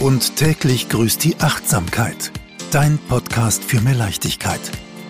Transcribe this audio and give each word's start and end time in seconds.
und 0.00 0.36
täglich 0.36 0.88
grüßt 0.88 1.22
die 1.24 1.36
Achtsamkeit. 1.40 2.32
Dein 2.70 2.98
Podcast 2.98 3.64
für 3.64 3.80
mehr 3.80 3.94
Leichtigkeit 3.94 4.60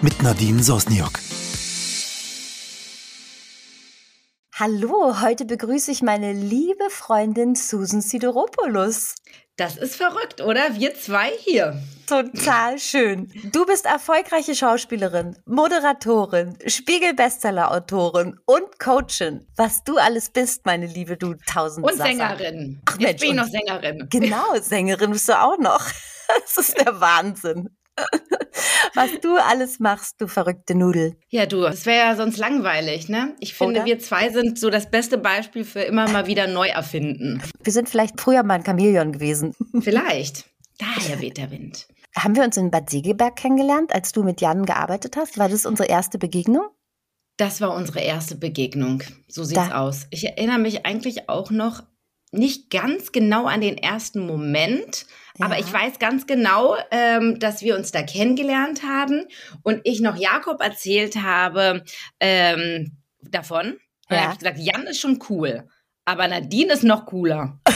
mit 0.02 0.22
Nadine 0.22 0.62
Sosniok. 0.62 1.18
Hallo, 4.54 5.20
heute 5.20 5.44
begrüße 5.44 5.90
ich 5.90 6.02
meine 6.02 6.32
liebe 6.32 6.88
Freundin 6.88 7.54
Susan 7.54 8.00
Sideropoulos. 8.00 9.14
Das 9.56 9.78
ist 9.78 9.96
verrückt, 9.96 10.42
oder? 10.42 10.78
Wir 10.78 10.94
zwei 10.94 11.30
hier. 11.38 11.80
Total 12.06 12.78
schön. 12.78 13.32
Du 13.52 13.64
bist 13.64 13.86
erfolgreiche 13.86 14.54
Schauspielerin, 14.54 15.34
Moderatorin, 15.46 16.58
Spiegel-Bestseller-Autorin 16.66 18.38
und 18.44 18.78
Coachin. 18.78 19.46
Was 19.56 19.82
du 19.82 19.96
alles 19.96 20.28
bist, 20.28 20.66
meine 20.66 20.86
Liebe, 20.86 21.16
du 21.16 21.34
tausend 21.46 21.86
Und. 21.86 21.96
Sängerin. 21.96 22.82
Ach, 22.84 22.98
Jetzt 22.98 23.00
Mensch, 23.00 23.20
bin 23.22 23.30
ich 23.30 23.36
noch 23.36 23.46
Sängerin. 23.46 24.06
Genau, 24.10 24.60
Sängerin 24.60 25.10
bist 25.12 25.28
du 25.28 25.40
auch 25.40 25.58
noch. 25.58 25.80
Das 26.28 26.58
ist 26.58 26.76
der 26.80 27.00
Wahnsinn. 27.00 27.68
Was 28.94 29.10
du 29.20 29.36
alles 29.36 29.78
machst, 29.78 30.20
du 30.20 30.26
verrückte 30.26 30.74
Nudel. 30.74 31.16
Ja, 31.28 31.46
du, 31.46 31.64
es 31.64 31.86
wäre 31.86 31.98
ja 31.98 32.16
sonst 32.16 32.38
langweilig, 32.38 33.08
ne? 33.08 33.34
Ich 33.40 33.54
finde, 33.54 33.80
Oder? 33.80 33.84
wir 33.84 33.98
zwei 33.98 34.30
sind 34.30 34.58
so 34.58 34.70
das 34.70 34.90
beste 34.90 35.18
Beispiel 35.18 35.64
für 35.64 35.80
immer 35.80 36.08
mal 36.08 36.26
wieder 36.26 36.46
neu 36.46 36.68
erfinden. 36.68 37.42
Wir 37.62 37.72
sind 37.72 37.88
vielleicht 37.88 38.20
früher 38.20 38.42
mal 38.42 38.54
ein 38.54 38.64
Chamäleon 38.64 39.12
gewesen. 39.12 39.54
Vielleicht. 39.80 40.46
Daher 40.78 41.20
weht 41.20 41.38
der 41.38 41.50
Wind. 41.50 41.86
Haben 42.16 42.36
wir 42.36 42.44
uns 42.44 42.56
in 42.56 42.70
Bad 42.70 42.88
Segeberg 42.88 43.36
kennengelernt, 43.36 43.94
als 43.94 44.12
du 44.12 44.22
mit 44.22 44.40
Jan 44.40 44.64
gearbeitet 44.64 45.16
hast? 45.16 45.38
War 45.38 45.48
das 45.48 45.66
unsere 45.66 45.88
erste 45.88 46.18
Begegnung? 46.18 46.66
Das 47.36 47.60
war 47.60 47.74
unsere 47.74 48.00
erste 48.00 48.34
Begegnung. 48.34 49.02
So 49.28 49.44
sieht's 49.44 49.68
da. 49.68 49.80
aus. 49.80 50.06
Ich 50.10 50.24
erinnere 50.24 50.58
mich 50.58 50.86
eigentlich 50.86 51.28
auch 51.28 51.50
noch 51.50 51.82
nicht 52.32 52.70
ganz 52.70 53.12
genau 53.12 53.46
an 53.46 53.60
den 53.60 53.76
ersten 53.76 54.26
Moment, 54.26 55.06
ja. 55.38 55.46
aber 55.46 55.58
ich 55.58 55.72
weiß 55.72 55.98
ganz 55.98 56.26
genau, 56.26 56.76
ähm, 56.90 57.38
dass 57.38 57.62
wir 57.62 57.76
uns 57.76 57.92
da 57.92 58.02
kennengelernt 58.02 58.82
haben 58.82 59.26
und 59.62 59.80
ich 59.84 60.00
noch 60.00 60.16
Jakob 60.16 60.60
erzählt 60.60 61.16
habe 61.16 61.84
ähm, 62.20 62.98
davon. 63.22 63.76
Ja. 64.08 64.22
habe 64.22 64.32
ich 64.34 64.38
gesagt, 64.38 64.58
Jan 64.58 64.86
ist 64.86 65.00
schon 65.00 65.18
cool, 65.28 65.68
aber 66.04 66.28
Nadine 66.28 66.72
ist 66.72 66.84
noch 66.84 67.06
cooler. 67.06 67.60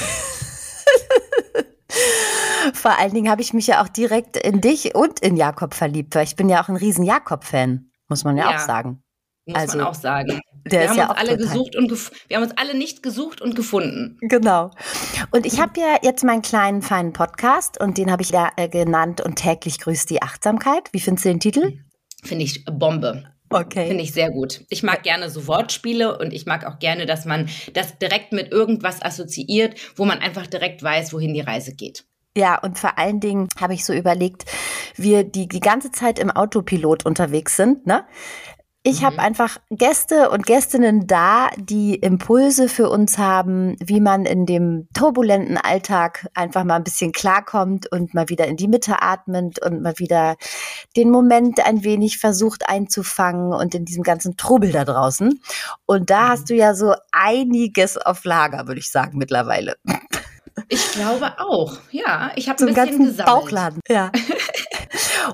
Vor 2.74 2.98
allen 2.98 3.12
Dingen 3.12 3.30
habe 3.30 3.42
ich 3.42 3.52
mich 3.52 3.66
ja 3.66 3.82
auch 3.82 3.88
direkt 3.88 4.36
in 4.36 4.60
dich 4.60 4.94
und 4.94 5.20
in 5.20 5.36
Jakob 5.36 5.74
verliebt, 5.74 6.14
weil 6.14 6.24
ich 6.24 6.36
bin 6.36 6.48
ja 6.48 6.62
auch 6.62 6.68
ein 6.68 6.76
riesen 6.76 7.04
Jakob-Fan, 7.04 7.90
muss 8.08 8.22
man 8.24 8.36
ja, 8.36 8.50
ja, 8.50 8.56
auch 8.56 8.60
sagen. 8.60 9.02
Muss 9.46 9.58
also, 9.58 9.78
man 9.78 9.86
auch 9.86 9.94
sagen. 9.94 10.40
Wir 10.70 10.88
haben 10.88 10.96
ja 10.96 11.10
uns 11.10 11.18
alle 11.18 11.36
gesucht 11.36 11.76
und 11.76 11.90
wir 12.28 12.36
haben 12.36 12.44
uns 12.44 12.54
alle 12.56 12.76
nicht 12.76 13.02
gesucht 13.02 13.40
und 13.40 13.56
gefunden. 13.56 14.18
Genau. 14.20 14.70
Und 15.30 15.46
ich 15.46 15.60
habe 15.60 15.80
ja 15.80 15.96
jetzt 16.02 16.24
meinen 16.24 16.42
kleinen 16.42 16.82
feinen 16.82 17.12
Podcast 17.12 17.80
und 17.80 17.98
den 17.98 18.10
habe 18.10 18.22
ich 18.22 18.30
ja 18.30 18.50
äh, 18.56 18.68
genannt 18.68 19.20
und 19.20 19.36
täglich 19.36 19.78
grüßt 19.80 20.08
die 20.10 20.22
Achtsamkeit. 20.22 20.88
Wie 20.92 21.00
findest 21.00 21.24
du 21.24 21.28
den 21.30 21.40
Titel? 21.40 21.78
Finde 22.22 22.44
ich 22.44 22.64
Bombe. 22.64 23.24
Okay. 23.50 23.88
Finde 23.88 24.04
ich 24.04 24.12
sehr 24.12 24.30
gut. 24.30 24.64
Ich 24.68 24.84
mag 24.84 25.02
gerne 25.02 25.28
so 25.28 25.48
Wortspiele 25.48 26.16
und 26.18 26.32
ich 26.32 26.46
mag 26.46 26.64
auch 26.64 26.78
gerne, 26.78 27.04
dass 27.04 27.24
man 27.24 27.48
das 27.74 27.98
direkt 27.98 28.32
mit 28.32 28.52
irgendwas 28.52 29.02
assoziiert, 29.02 29.74
wo 29.96 30.04
man 30.04 30.18
einfach 30.20 30.46
direkt 30.46 30.82
weiß, 30.82 31.12
wohin 31.12 31.34
die 31.34 31.40
Reise 31.40 31.74
geht. 31.74 32.04
Ja, 32.36 32.58
und 32.58 32.78
vor 32.78 32.96
allen 32.96 33.18
Dingen 33.18 33.48
habe 33.60 33.74
ich 33.74 33.84
so 33.84 33.92
überlegt, 33.92 34.44
wir 34.94 35.24
die 35.24 35.48
die 35.48 35.58
ganze 35.58 35.90
Zeit 35.90 36.20
im 36.20 36.30
Autopilot 36.30 37.04
unterwegs 37.04 37.56
sind, 37.56 37.86
ne? 37.86 38.04
Ich 38.82 39.02
mhm. 39.02 39.06
habe 39.06 39.18
einfach 39.18 39.58
Gäste 39.68 40.30
und 40.30 40.46
Gästinnen 40.46 41.06
da, 41.06 41.50
die 41.58 41.96
Impulse 41.96 42.68
für 42.68 42.88
uns 42.88 43.18
haben, 43.18 43.76
wie 43.78 44.00
man 44.00 44.24
in 44.24 44.46
dem 44.46 44.88
turbulenten 44.94 45.58
Alltag 45.58 46.28
einfach 46.32 46.64
mal 46.64 46.76
ein 46.76 46.84
bisschen 46.84 47.12
klarkommt 47.12 47.92
und 47.92 48.14
mal 48.14 48.30
wieder 48.30 48.46
in 48.46 48.56
die 48.56 48.68
Mitte 48.68 49.02
atmet 49.02 49.62
und 49.62 49.82
mal 49.82 49.98
wieder 49.98 50.36
den 50.96 51.10
Moment 51.10 51.64
ein 51.64 51.84
wenig 51.84 52.18
versucht 52.18 52.70
einzufangen 52.70 53.52
und 53.52 53.74
in 53.74 53.84
diesem 53.84 54.02
ganzen 54.02 54.38
Trubel 54.38 54.72
da 54.72 54.86
draußen. 54.86 55.42
Und 55.84 56.08
da 56.08 56.24
mhm. 56.24 56.28
hast 56.28 56.48
du 56.48 56.54
ja 56.54 56.74
so 56.74 56.94
einiges 57.12 57.98
auf 57.98 58.24
Lager, 58.24 58.66
würde 58.66 58.80
ich 58.80 58.90
sagen, 58.90 59.18
mittlerweile. 59.18 59.76
Ich 60.68 60.92
glaube 60.92 61.38
auch, 61.38 61.76
ja. 61.90 62.32
Ich 62.36 62.48
habe 62.48 62.60
ein 62.60 62.66
bisschen 62.66 62.74
ganzen 62.74 63.04
gesammelt. 63.06 63.26
Bauchladen. 63.26 63.80
Ja. 63.88 64.10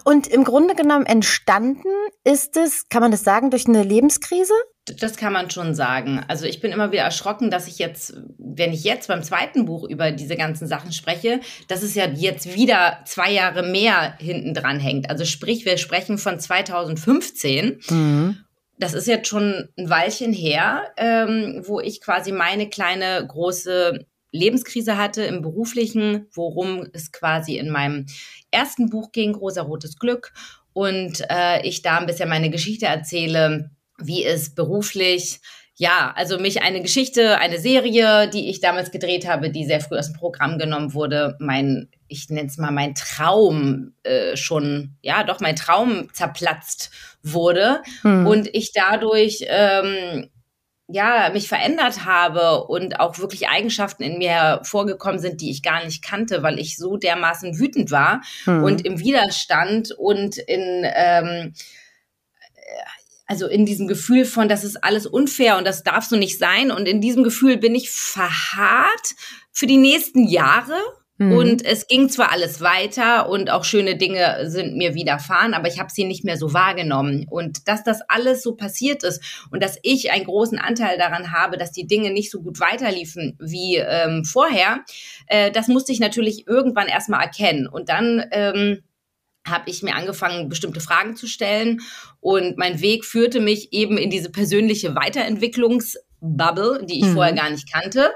Und 0.04 0.26
im 0.26 0.44
Grunde 0.44 0.74
genommen 0.74 1.06
entstanden 1.06 1.88
ist 2.24 2.56
es, 2.56 2.88
kann 2.88 3.02
man 3.02 3.10
das 3.10 3.24
sagen, 3.24 3.50
durch 3.50 3.66
eine 3.66 3.82
Lebenskrise? 3.82 4.54
Das 5.00 5.16
kann 5.16 5.32
man 5.32 5.50
schon 5.50 5.74
sagen. 5.74 6.24
Also 6.28 6.46
ich 6.46 6.60
bin 6.60 6.70
immer 6.70 6.92
wieder 6.92 7.02
erschrocken, 7.02 7.50
dass 7.50 7.66
ich 7.66 7.78
jetzt, 7.78 8.14
wenn 8.38 8.72
ich 8.72 8.84
jetzt 8.84 9.08
beim 9.08 9.22
zweiten 9.24 9.64
Buch 9.64 9.88
über 9.88 10.12
diese 10.12 10.36
ganzen 10.36 10.68
Sachen 10.68 10.92
spreche, 10.92 11.40
dass 11.66 11.82
es 11.82 11.96
ja 11.96 12.06
jetzt 12.06 12.54
wieder 12.54 13.00
zwei 13.04 13.32
Jahre 13.32 13.64
mehr 13.64 14.14
hinten 14.18 14.54
dran 14.54 14.78
hängt. 14.78 15.10
Also 15.10 15.24
sprich, 15.24 15.64
wir 15.64 15.76
sprechen 15.76 16.18
von 16.18 16.38
2015. 16.38 17.80
Mhm. 17.88 18.38
Das 18.78 18.94
ist 18.94 19.08
jetzt 19.08 19.26
schon 19.26 19.68
ein 19.76 19.90
Weilchen 19.90 20.32
her, 20.32 20.82
ähm, 20.96 21.62
wo 21.66 21.80
ich 21.80 22.00
quasi 22.00 22.30
meine 22.30 22.68
kleine 22.68 23.26
große 23.26 24.06
Lebenskrise 24.32 24.96
hatte 24.96 25.22
im 25.22 25.42
beruflichen, 25.42 26.26
worum 26.34 26.86
es 26.92 27.12
quasi 27.12 27.56
in 27.56 27.70
meinem 27.70 28.06
ersten 28.50 28.90
Buch 28.90 29.12
ging, 29.12 29.34
Rosa 29.34 29.62
Rotes 29.62 29.98
Glück. 29.98 30.32
Und 30.72 31.24
äh, 31.30 31.66
ich 31.66 31.82
da 31.82 31.98
ein 31.98 32.06
bisschen 32.06 32.28
meine 32.28 32.50
Geschichte 32.50 32.86
erzähle, 32.86 33.70
wie 33.98 34.24
es 34.24 34.54
beruflich 34.54 35.40
ja, 35.78 36.12
also 36.16 36.38
mich 36.38 36.62
eine 36.62 36.80
Geschichte, 36.80 37.38
eine 37.38 37.58
Serie, 37.58 38.30
die 38.30 38.48
ich 38.48 38.60
damals 38.60 38.90
gedreht 38.90 39.28
habe, 39.28 39.50
die 39.50 39.66
sehr 39.66 39.80
früh 39.80 39.98
aus 39.98 40.06
dem 40.06 40.16
Programm 40.16 40.58
genommen 40.58 40.94
wurde, 40.94 41.36
mein, 41.38 41.90
ich 42.08 42.30
nenne 42.30 42.48
es 42.48 42.56
mal 42.56 42.70
mein 42.70 42.94
Traum 42.94 43.92
äh, 44.02 44.36
schon, 44.36 44.96
ja, 45.02 45.22
doch 45.22 45.40
mein 45.40 45.54
Traum 45.54 46.08
zerplatzt 46.14 46.90
wurde 47.22 47.82
hm. 48.00 48.26
und 48.26 48.48
ich 48.54 48.72
dadurch 48.72 49.44
ähm, 49.48 50.30
ja, 50.88 51.30
mich 51.32 51.48
verändert 51.48 52.04
habe 52.04 52.64
und 52.64 53.00
auch 53.00 53.18
wirklich 53.18 53.48
Eigenschaften 53.48 54.04
in 54.04 54.18
mir 54.18 54.60
vorgekommen 54.62 55.18
sind, 55.18 55.40
die 55.40 55.50
ich 55.50 55.62
gar 55.62 55.84
nicht 55.84 56.02
kannte, 56.02 56.42
weil 56.42 56.60
ich 56.60 56.76
so 56.76 56.96
dermaßen 56.96 57.58
wütend 57.58 57.90
war 57.90 58.22
mhm. 58.44 58.62
und 58.62 58.86
im 58.86 59.00
Widerstand 59.00 59.90
und 59.90 60.38
in, 60.38 60.82
ähm, 60.84 61.54
also 63.26 63.48
in 63.48 63.66
diesem 63.66 63.88
Gefühl 63.88 64.24
von, 64.24 64.48
das 64.48 64.62
ist 64.62 64.84
alles 64.84 65.06
unfair 65.06 65.58
und 65.58 65.66
das 65.66 65.82
darf 65.82 66.04
so 66.04 66.16
nicht 66.16 66.38
sein. 66.38 66.70
Und 66.70 66.86
in 66.86 67.00
diesem 67.00 67.24
Gefühl 67.24 67.56
bin 67.56 67.74
ich 67.74 67.90
verharrt 67.90 69.14
für 69.50 69.66
die 69.66 69.78
nächsten 69.78 70.28
Jahre 70.28 70.78
Mhm. 71.18 71.32
Und 71.32 71.64
es 71.64 71.86
ging 71.86 72.08
zwar 72.08 72.30
alles 72.30 72.60
weiter 72.60 73.28
und 73.28 73.50
auch 73.50 73.64
schöne 73.64 73.96
Dinge 73.96 74.50
sind 74.50 74.76
mir 74.76 74.94
widerfahren, 74.94 75.54
aber 75.54 75.68
ich 75.68 75.78
habe 75.78 75.90
sie 75.90 76.04
nicht 76.04 76.24
mehr 76.24 76.36
so 76.36 76.52
wahrgenommen. 76.52 77.26
Und 77.28 77.68
dass 77.68 77.82
das 77.82 78.00
alles 78.08 78.42
so 78.42 78.54
passiert 78.54 79.02
ist 79.02 79.22
und 79.50 79.62
dass 79.62 79.78
ich 79.82 80.10
einen 80.10 80.24
großen 80.24 80.58
Anteil 80.58 80.98
daran 80.98 81.32
habe, 81.32 81.56
dass 81.56 81.72
die 81.72 81.86
Dinge 81.86 82.10
nicht 82.10 82.30
so 82.30 82.42
gut 82.42 82.60
weiterliefen 82.60 83.36
wie 83.40 83.76
ähm, 83.76 84.24
vorher, 84.24 84.84
äh, 85.26 85.50
das 85.50 85.68
musste 85.68 85.92
ich 85.92 86.00
natürlich 86.00 86.46
irgendwann 86.46 86.88
erstmal 86.88 87.22
erkennen. 87.22 87.66
Und 87.66 87.88
dann 87.88 88.24
ähm, 88.30 88.82
habe 89.46 89.70
ich 89.70 89.82
mir 89.82 89.94
angefangen, 89.94 90.48
bestimmte 90.48 90.80
Fragen 90.80 91.16
zu 91.16 91.26
stellen. 91.26 91.80
Und 92.20 92.58
mein 92.58 92.80
Weg 92.80 93.04
führte 93.04 93.40
mich 93.40 93.72
eben 93.72 93.96
in 93.96 94.10
diese 94.10 94.30
persönliche 94.30 94.94
Weiterentwicklungsbubble, 94.94 96.84
die 96.84 96.98
ich 96.98 97.06
mhm. 97.06 97.14
vorher 97.14 97.32
gar 97.32 97.50
nicht 97.50 97.72
kannte. 97.72 98.10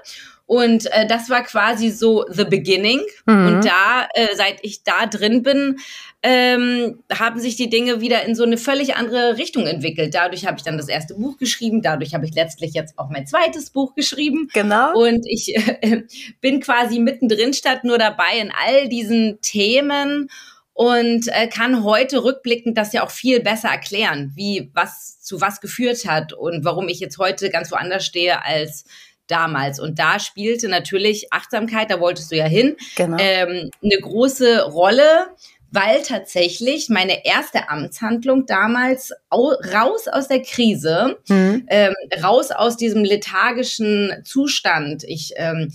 Und 0.50 0.92
äh, 0.92 1.06
das 1.06 1.30
war 1.30 1.44
quasi 1.44 1.90
so 1.90 2.24
the 2.28 2.42
beginning. 2.42 3.00
Mhm. 3.24 3.46
Und 3.46 3.64
da, 3.64 4.08
äh, 4.14 4.34
seit 4.34 4.56
ich 4.62 4.82
da 4.82 5.06
drin 5.06 5.44
bin, 5.44 5.78
ähm, 6.24 7.04
haben 7.16 7.38
sich 7.38 7.54
die 7.54 7.70
Dinge 7.70 8.00
wieder 8.00 8.24
in 8.24 8.34
so 8.34 8.42
eine 8.42 8.58
völlig 8.58 8.96
andere 8.96 9.38
Richtung 9.38 9.68
entwickelt. 9.68 10.12
Dadurch 10.12 10.46
habe 10.46 10.56
ich 10.56 10.64
dann 10.64 10.76
das 10.76 10.88
erste 10.88 11.14
Buch 11.14 11.38
geschrieben. 11.38 11.82
Dadurch 11.82 12.14
habe 12.14 12.26
ich 12.26 12.34
letztlich 12.34 12.74
jetzt 12.74 12.98
auch 12.98 13.10
mein 13.10 13.28
zweites 13.28 13.70
Buch 13.70 13.94
geschrieben. 13.94 14.48
Genau. 14.52 14.92
Und 15.00 15.24
ich 15.28 15.54
äh, 15.54 16.02
bin 16.40 16.58
quasi 16.58 16.98
mittendrin 16.98 17.54
statt 17.54 17.84
nur 17.84 17.98
dabei 17.98 18.40
in 18.40 18.50
all 18.50 18.88
diesen 18.88 19.38
Themen 19.42 20.30
und 20.72 21.28
äh, 21.28 21.46
kann 21.46 21.84
heute 21.84 22.24
rückblickend 22.24 22.76
das 22.76 22.92
ja 22.92 23.04
auch 23.04 23.12
viel 23.12 23.38
besser 23.38 23.68
erklären, 23.68 24.32
wie 24.34 24.72
was 24.74 25.20
zu 25.20 25.40
was 25.40 25.60
geführt 25.60 26.04
hat 26.08 26.32
und 26.32 26.64
warum 26.64 26.88
ich 26.88 26.98
jetzt 26.98 27.18
heute 27.18 27.50
ganz 27.50 27.70
woanders 27.70 28.04
stehe 28.04 28.44
als 28.44 28.84
damals. 29.30 29.80
Und 29.80 29.98
da 29.98 30.18
spielte 30.18 30.68
natürlich 30.68 31.32
Achtsamkeit, 31.32 31.90
da 31.90 32.00
wolltest 32.00 32.30
du 32.32 32.36
ja 32.36 32.46
hin, 32.46 32.76
genau. 32.96 33.16
ähm, 33.20 33.70
eine 33.82 34.00
große 34.00 34.62
Rolle, 34.64 35.28
weil 35.72 36.02
tatsächlich 36.02 36.88
meine 36.88 37.24
erste 37.24 37.68
Amtshandlung 37.68 38.46
damals 38.46 39.12
au 39.28 39.52
raus 39.72 40.08
aus 40.08 40.28
der 40.28 40.42
Krise, 40.42 41.18
mhm. 41.28 41.66
ähm, 41.68 41.94
raus 42.22 42.50
aus 42.50 42.76
diesem 42.76 43.04
lethargischen 43.04 44.22
Zustand. 44.24 45.04
Ich 45.04 45.32
ähm, 45.36 45.72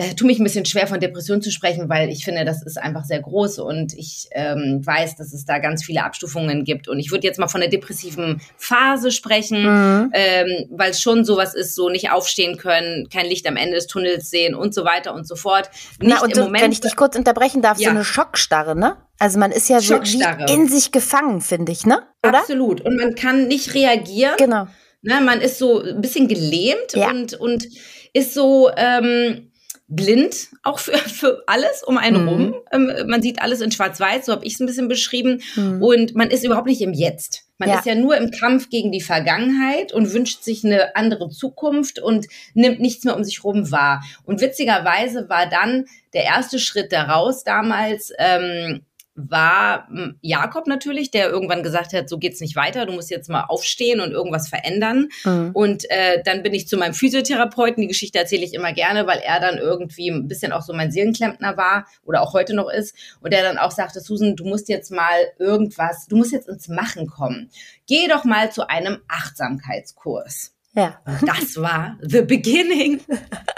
äh, 0.00 0.14
tue 0.14 0.26
mich 0.26 0.38
ein 0.38 0.44
bisschen 0.44 0.64
schwer 0.64 0.86
von 0.86 0.98
Depression 0.98 1.42
zu 1.42 1.50
sprechen, 1.50 1.90
weil 1.90 2.08
ich 2.08 2.24
finde, 2.24 2.46
das 2.46 2.62
ist 2.62 2.78
einfach 2.78 3.04
sehr 3.04 3.20
groß 3.20 3.58
und 3.58 3.92
ich 3.92 4.28
ähm, 4.30 4.80
weiß, 4.82 5.16
dass 5.16 5.34
es 5.34 5.44
da 5.44 5.58
ganz 5.58 5.84
viele 5.84 6.04
Abstufungen 6.04 6.64
gibt. 6.64 6.88
Und 6.88 6.98
ich 6.98 7.10
würde 7.10 7.26
jetzt 7.26 7.38
mal 7.38 7.48
von 7.48 7.60
der 7.60 7.68
depressiven 7.68 8.40
Phase 8.56 9.10
sprechen, 9.10 9.62
mhm. 9.62 10.10
ähm, 10.14 10.68
weil 10.70 10.92
es 10.92 11.02
schon 11.02 11.26
sowas 11.26 11.54
ist, 11.54 11.74
so 11.74 11.90
nicht 11.90 12.10
aufstehen 12.10 12.56
können, 12.56 13.10
kein 13.10 13.26
Licht 13.26 13.46
am 13.46 13.56
Ende 13.56 13.74
des 13.74 13.88
Tunnels 13.88 14.30
sehen 14.30 14.54
und 14.54 14.72
so 14.72 14.86
weiter 14.86 15.12
und 15.12 15.28
so 15.28 15.36
fort. 15.36 15.68
Nicht 16.00 16.14
Na, 16.14 16.22
und 16.22 16.34
so, 16.34 16.44
Moment, 16.44 16.64
wenn 16.64 16.72
ich 16.72 16.80
dich 16.80 16.96
kurz 16.96 17.14
unterbrechen 17.14 17.60
darf, 17.60 17.78
ja. 17.78 17.90
so 17.90 17.90
eine 17.90 18.04
Schockstarre, 18.04 18.74
ne? 18.74 18.96
Also 19.18 19.38
man 19.38 19.52
ist 19.52 19.68
ja 19.68 19.80
so 19.80 20.00
wie 20.02 20.54
in 20.54 20.66
sich 20.66 20.92
gefangen, 20.92 21.42
finde 21.42 21.72
ich, 21.72 21.84
ne? 21.84 22.02
Oder? 22.26 22.38
Absolut. 22.38 22.80
Und 22.80 22.96
man 22.96 23.14
kann 23.16 23.48
nicht 23.48 23.74
reagieren. 23.74 24.32
Genau. 24.38 24.66
Ne, 25.02 25.20
man 25.20 25.42
ist 25.42 25.58
so 25.58 25.82
ein 25.82 26.00
bisschen 26.00 26.26
gelähmt 26.26 26.94
ja. 26.94 27.10
und, 27.10 27.34
und 27.34 27.66
ist 28.12 28.34
so, 28.34 28.70
ähm, 28.76 29.49
blind, 29.90 30.48
auch 30.62 30.78
für, 30.78 30.92
für 30.96 31.42
alles 31.46 31.82
um 31.82 31.98
einen 31.98 32.22
mhm. 32.22 32.28
rum. 32.28 32.54
Ähm, 32.72 32.92
man 33.06 33.20
sieht 33.20 33.42
alles 33.42 33.60
in 33.60 33.72
Schwarz-Weiß, 33.72 34.26
so 34.26 34.32
habe 34.32 34.46
ich 34.46 34.54
es 34.54 34.60
ein 34.60 34.66
bisschen 34.66 34.88
beschrieben. 34.88 35.42
Mhm. 35.56 35.82
Und 35.82 36.14
man 36.14 36.30
ist 36.30 36.44
überhaupt 36.44 36.66
nicht 36.66 36.80
im 36.80 36.94
Jetzt. 36.94 37.44
Man 37.58 37.68
ja. 37.68 37.78
ist 37.78 37.84
ja 37.84 37.94
nur 37.94 38.16
im 38.16 38.30
Kampf 38.30 38.70
gegen 38.70 38.90
die 38.90 39.02
Vergangenheit 39.02 39.92
und 39.92 40.14
wünscht 40.14 40.42
sich 40.42 40.64
eine 40.64 40.96
andere 40.96 41.28
Zukunft 41.28 41.98
und 41.98 42.26
nimmt 42.54 42.80
nichts 42.80 43.04
mehr 43.04 43.14
um 43.14 43.22
sich 43.22 43.44
rum 43.44 43.70
wahr. 43.70 44.02
Und 44.24 44.40
witzigerweise 44.40 45.28
war 45.28 45.46
dann 45.46 45.84
der 46.14 46.24
erste 46.24 46.58
Schritt 46.58 46.90
daraus 46.90 47.44
damals, 47.44 48.12
ähm, 48.18 48.80
war 49.14 49.88
hm, 49.88 50.18
Jakob 50.20 50.66
natürlich, 50.66 51.10
der 51.10 51.28
irgendwann 51.28 51.62
gesagt 51.62 51.92
hat, 51.92 52.08
so 52.08 52.18
geht's 52.18 52.40
nicht 52.40 52.56
weiter, 52.56 52.86
du 52.86 52.92
musst 52.92 53.10
jetzt 53.10 53.28
mal 53.28 53.44
aufstehen 53.44 54.00
und 54.00 54.12
irgendwas 54.12 54.48
verändern. 54.48 55.08
Mhm. 55.24 55.50
Und 55.52 55.90
äh, 55.90 56.22
dann 56.24 56.42
bin 56.42 56.54
ich 56.54 56.68
zu 56.68 56.76
meinem 56.76 56.94
Physiotherapeuten, 56.94 57.82
die 57.82 57.88
Geschichte 57.88 58.18
erzähle 58.18 58.44
ich 58.44 58.54
immer 58.54 58.72
gerne, 58.72 59.06
weil 59.06 59.18
er 59.18 59.40
dann 59.40 59.58
irgendwie 59.58 60.08
ein 60.10 60.28
bisschen 60.28 60.52
auch 60.52 60.62
so 60.62 60.72
mein 60.72 60.92
Seelenklempner 60.92 61.56
war 61.56 61.86
oder 62.04 62.22
auch 62.22 62.32
heute 62.32 62.54
noch 62.54 62.70
ist. 62.70 62.94
Und 63.20 63.32
der 63.32 63.42
dann 63.42 63.58
auch 63.58 63.72
sagte, 63.72 64.00
Susan, 64.00 64.36
du 64.36 64.44
musst 64.44 64.68
jetzt 64.68 64.90
mal 64.90 65.18
irgendwas, 65.38 66.06
du 66.06 66.16
musst 66.16 66.32
jetzt 66.32 66.48
ins 66.48 66.68
Machen 66.68 67.06
kommen. 67.06 67.50
Geh 67.86 68.06
doch 68.08 68.24
mal 68.24 68.52
zu 68.52 68.68
einem 68.68 68.98
Achtsamkeitskurs. 69.08 70.54
Ja. 70.74 71.00
Das 71.26 71.56
war 71.56 71.98
the 72.00 72.22
beginning. 72.22 73.00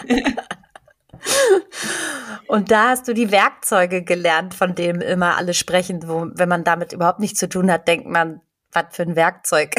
Und 2.47 2.71
da 2.71 2.91
hast 2.91 3.09
du 3.09 3.15
die 3.15 3.31
Werkzeuge 3.31 4.03
gelernt, 4.03 4.55
von 4.55 4.75
denen 4.75 5.01
immer 5.01 5.37
alle 5.37 5.55
sprechen, 5.55 6.07
wo, 6.07 6.27
wenn 6.35 6.49
man 6.49 6.65
damit 6.65 6.93
überhaupt 6.93 7.21
nichts 7.21 7.39
zu 7.39 7.49
tun 7.49 7.71
hat, 7.71 7.89
denkt 7.89 8.07
man, 8.07 8.41
was 8.73 8.85
für 8.91 9.03
ein 9.03 9.17
Werkzeug. 9.17 9.75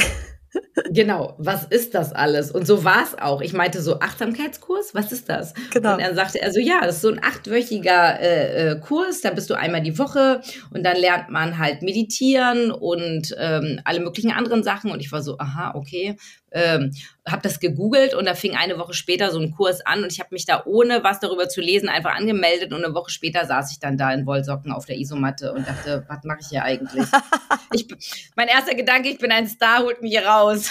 Genau, 0.90 1.36
was 1.38 1.66
ist 1.66 1.96
das 1.96 2.14
alles? 2.14 2.52
Und 2.52 2.68
so 2.68 2.84
war 2.84 3.04
es 3.04 3.18
auch. 3.18 3.42
Ich 3.42 3.54
meinte 3.54 3.82
so, 3.82 4.00
Achtsamkeitskurs, 4.00 4.94
was 4.94 5.12
ist 5.12 5.30
das? 5.30 5.54
Genau. 5.72 5.94
Und 5.94 6.00
er 6.00 6.14
sagte 6.14 6.42
er 6.42 6.52
so, 6.52 6.60
ja, 6.60 6.82
das 6.82 6.96
ist 6.96 7.02
so 7.02 7.10
ein 7.10 7.24
achtwöchiger 7.24 8.20
äh, 8.20 8.72
äh, 8.72 8.80
Kurs, 8.80 9.22
da 9.22 9.32
bist 9.32 9.50
du 9.50 9.56
einmal 9.56 9.82
die 9.82 9.98
Woche 9.98 10.42
und 10.72 10.84
dann 10.84 10.98
lernt 10.98 11.30
man 11.30 11.58
halt 11.58 11.82
meditieren 11.82 12.72
und 12.72 13.36
ähm, 13.38 13.82
alle 13.84 14.00
möglichen 14.00 14.32
anderen 14.32 14.64
Sachen. 14.64 14.92
Und 14.92 15.00
ich 15.00 15.12
war 15.12 15.22
so, 15.22 15.38
aha, 15.38 15.74
okay, 15.76 16.18
ähm, 16.54 16.92
habe 17.28 17.42
das 17.42 17.60
gegoogelt 17.60 18.14
und 18.14 18.26
da 18.26 18.36
fing 18.36 18.56
eine 18.56 18.78
Woche 18.78 18.94
später 18.94 19.32
so 19.32 19.40
ein 19.40 19.52
Kurs 19.52 19.86
an 19.86 20.04
und 20.04 20.12
ich 20.12 20.20
habe 20.20 20.30
mich 20.32 20.46
da 20.46 20.64
ohne 20.66 21.04
was 21.04 21.20
darüber 21.20 21.50
zu 21.50 21.62
lesen 21.62 21.90
einfach 21.90 22.16
angemeldet 22.16 22.72
und 22.72 22.84
eine 22.84 22.94
Woche 22.94 23.10
später 23.10 23.46
saß 23.46 23.72
ich 23.72 23.80
dann 23.80 23.98
da 23.98 24.14
in 24.14 24.26
Wollsocken 24.26 24.72
auf 24.72 24.86
der 24.86 24.98
Isomatte 24.98 25.54
und 25.54 25.68
dachte, 25.68 26.06
was 26.08 26.24
mache 26.24 26.40
ich 26.42 26.48
hier 26.48 26.64
eigentlich? 26.64 27.08
ich, 27.74 27.88
mein 28.36 28.48
erster 28.48 28.76
Gedanke, 28.76 29.10
ich 29.10 29.18
bin 29.18 29.32
ein 29.32 29.48
Star, 29.48 29.84
holt 29.84 30.02
mich 30.02 30.12
hier 30.12 30.26
raus. 30.26 30.70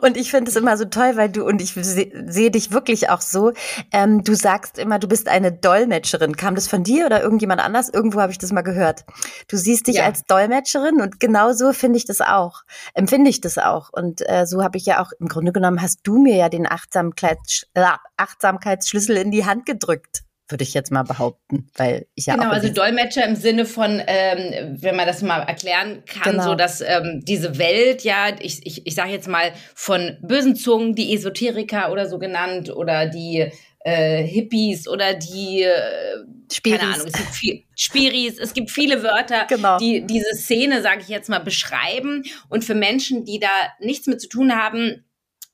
Und 0.00 0.16
ich 0.16 0.30
finde 0.30 0.50
es 0.50 0.56
immer 0.56 0.76
so 0.76 0.84
toll, 0.84 1.12
weil 1.16 1.30
du, 1.30 1.44
und 1.44 1.60
ich 1.60 1.72
sehe 1.72 2.10
seh 2.26 2.50
dich 2.50 2.72
wirklich 2.72 3.10
auch 3.10 3.20
so, 3.20 3.52
ähm, 3.92 4.22
du 4.24 4.34
sagst 4.34 4.78
immer, 4.78 4.98
du 4.98 5.08
bist 5.08 5.28
eine 5.28 5.52
Dolmetscherin. 5.52 6.36
Kam 6.36 6.54
das 6.54 6.68
von 6.68 6.84
dir 6.84 7.06
oder 7.06 7.22
irgendjemand 7.22 7.62
anders? 7.62 7.88
Irgendwo 7.88 8.20
habe 8.20 8.32
ich 8.32 8.38
das 8.38 8.52
mal 8.52 8.62
gehört. 8.62 9.04
Du 9.48 9.56
siehst 9.56 9.86
dich 9.86 9.96
ja. 9.96 10.04
als 10.04 10.24
Dolmetscherin 10.24 11.00
und 11.00 11.20
genau 11.20 11.52
so 11.52 11.72
finde 11.72 11.98
ich 11.98 12.04
das 12.04 12.20
auch, 12.20 12.62
empfinde 12.94 13.30
ich 13.30 13.40
das 13.40 13.58
auch. 13.58 13.90
Und 13.92 14.28
äh, 14.28 14.46
so 14.46 14.62
habe 14.62 14.78
ich 14.78 14.86
ja 14.86 15.02
auch, 15.02 15.12
im 15.20 15.28
Grunde 15.28 15.52
genommen 15.52 15.80
hast 15.80 16.00
du 16.04 16.18
mir 16.18 16.36
ja 16.36 16.48
den 16.48 16.66
Achtsamkeits, 16.66 17.66
äh, 17.74 17.84
Achtsamkeitsschlüssel 18.16 19.16
in 19.16 19.30
die 19.30 19.44
Hand 19.44 19.66
gedrückt 19.66 20.23
würde 20.48 20.64
ich 20.64 20.74
jetzt 20.74 20.92
mal 20.92 21.04
behaupten, 21.04 21.68
weil 21.76 22.06
ich 22.14 22.26
ja 22.26 22.34
genau, 22.34 22.48
auch 22.48 22.52
also 22.52 22.68
Dolmetscher 22.68 23.24
im 23.26 23.36
Sinne 23.36 23.64
von, 23.64 24.02
ähm, 24.06 24.78
wenn 24.80 24.94
man 24.94 25.06
das 25.06 25.22
mal 25.22 25.40
erklären 25.40 26.02
kann, 26.04 26.32
genau. 26.32 26.44
so 26.44 26.54
dass 26.54 26.80
ähm, 26.80 27.22
diese 27.24 27.58
Welt, 27.58 28.02
ja, 28.02 28.28
ich, 28.40 28.66
ich, 28.66 28.86
ich 28.86 28.94
sage 28.94 29.10
jetzt 29.10 29.28
mal 29.28 29.52
von 29.74 30.18
bösen 30.20 30.54
Zungen, 30.54 30.94
die 30.94 31.14
Esoteriker 31.14 31.90
oder 31.90 32.08
so 32.08 32.18
genannt 32.18 32.74
oder 32.74 33.06
die 33.06 33.50
äh, 33.84 34.22
Hippies 34.22 34.86
oder 34.86 35.14
die 35.14 35.62
äh, 35.62 35.72
Spiris. 36.52 36.78
keine 36.78 36.94
Ahnung, 36.94 37.06
es 37.06 37.12
gibt 37.14 37.34
viel, 37.34 37.64
Spiris, 37.74 38.38
es 38.38 38.52
gibt 38.52 38.70
viele 38.70 39.02
Wörter, 39.02 39.46
genau. 39.48 39.78
die 39.78 40.06
diese 40.06 40.34
Szene, 40.34 40.82
sage 40.82 41.00
ich 41.00 41.08
jetzt 41.08 41.28
mal, 41.28 41.38
beschreiben 41.38 42.22
und 42.48 42.64
für 42.64 42.74
Menschen, 42.74 43.24
die 43.24 43.38
da 43.38 43.48
nichts 43.80 44.06
mit 44.06 44.20
zu 44.20 44.28
tun 44.28 44.54
haben, 44.54 45.04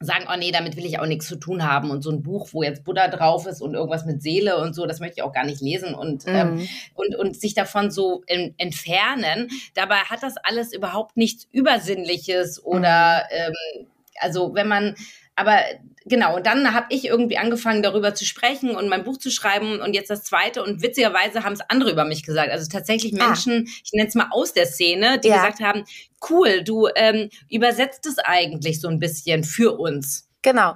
sagen, 0.02 0.26
oh 0.32 0.36
nee, 0.36 0.50
damit 0.50 0.76
will 0.76 0.86
ich 0.86 0.98
auch 0.98 1.06
nichts 1.06 1.26
zu 1.26 1.36
tun 1.36 1.64
haben. 1.64 1.90
Und 1.90 2.02
so 2.02 2.10
ein 2.10 2.22
Buch, 2.22 2.48
wo 2.52 2.62
jetzt 2.62 2.84
Buddha 2.84 3.08
drauf 3.08 3.46
ist 3.46 3.60
und 3.60 3.74
irgendwas 3.74 4.06
mit 4.06 4.22
Seele 4.22 4.56
und 4.56 4.74
so, 4.74 4.86
das 4.86 4.98
möchte 4.98 5.16
ich 5.18 5.22
auch 5.22 5.32
gar 5.32 5.44
nicht 5.44 5.60
lesen 5.60 5.94
und, 5.94 6.26
mhm. 6.26 6.34
ähm, 6.34 6.68
und, 6.94 7.14
und 7.16 7.38
sich 7.38 7.52
davon 7.54 7.90
so 7.90 8.22
in, 8.26 8.54
entfernen. 8.56 9.48
Dabei 9.74 9.96
hat 9.96 10.22
das 10.22 10.36
alles 10.38 10.72
überhaupt 10.72 11.18
nichts 11.18 11.46
Übersinnliches 11.52 12.64
oder 12.64 13.24
mhm. 13.30 13.54
ähm, 13.80 13.86
also 14.20 14.54
wenn 14.54 14.68
man 14.68 14.94
aber 15.36 15.58
genau, 16.04 16.36
und 16.36 16.46
dann 16.46 16.74
habe 16.74 16.86
ich 16.90 17.06
irgendwie 17.06 17.38
angefangen, 17.38 17.82
darüber 17.82 18.14
zu 18.14 18.24
sprechen 18.24 18.76
und 18.76 18.88
mein 18.88 19.04
Buch 19.04 19.16
zu 19.16 19.30
schreiben 19.30 19.80
und 19.80 19.94
jetzt 19.94 20.10
das 20.10 20.24
zweite. 20.24 20.62
Und 20.62 20.82
witzigerweise 20.82 21.44
haben 21.44 21.52
es 21.52 21.60
andere 21.68 21.90
über 21.90 22.04
mich 22.04 22.24
gesagt. 22.24 22.50
Also 22.50 22.68
tatsächlich 22.68 23.20
ah. 23.20 23.26
Menschen, 23.26 23.66
ah. 23.66 23.70
ich 23.84 23.92
nenne 23.92 24.08
es 24.08 24.14
mal 24.14 24.28
aus 24.30 24.52
der 24.52 24.66
Szene, 24.66 25.18
die 25.18 25.28
ja. 25.28 25.36
gesagt 25.36 25.60
haben, 25.60 25.84
cool, 26.28 26.62
du 26.62 26.88
ähm, 26.94 27.30
übersetzt 27.48 28.06
es 28.06 28.18
eigentlich 28.18 28.80
so 28.80 28.88
ein 28.88 28.98
bisschen 28.98 29.44
für 29.44 29.78
uns. 29.78 30.28
Genau. 30.42 30.74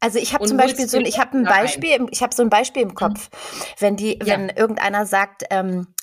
Also 0.00 0.18
ich 0.18 0.34
habe 0.34 0.44
zum 0.46 0.56
Beispiel 0.56 0.88
so, 0.88 0.98
ich 0.98 1.20
habe 1.20 1.38
ein 1.38 1.44
Beispiel, 1.44 1.92
im, 1.92 2.08
ich 2.10 2.22
habe 2.22 2.34
so 2.34 2.42
ein 2.42 2.50
Beispiel 2.50 2.82
im 2.82 2.94
Kopf, 2.94 3.30
mhm. 3.30 3.64
wenn 3.78 3.96
die, 3.96 4.18
ja. 4.18 4.26
wenn 4.26 4.48
irgendeiner 4.48 5.06
sagt, 5.06 5.44
ähm, 5.50 5.94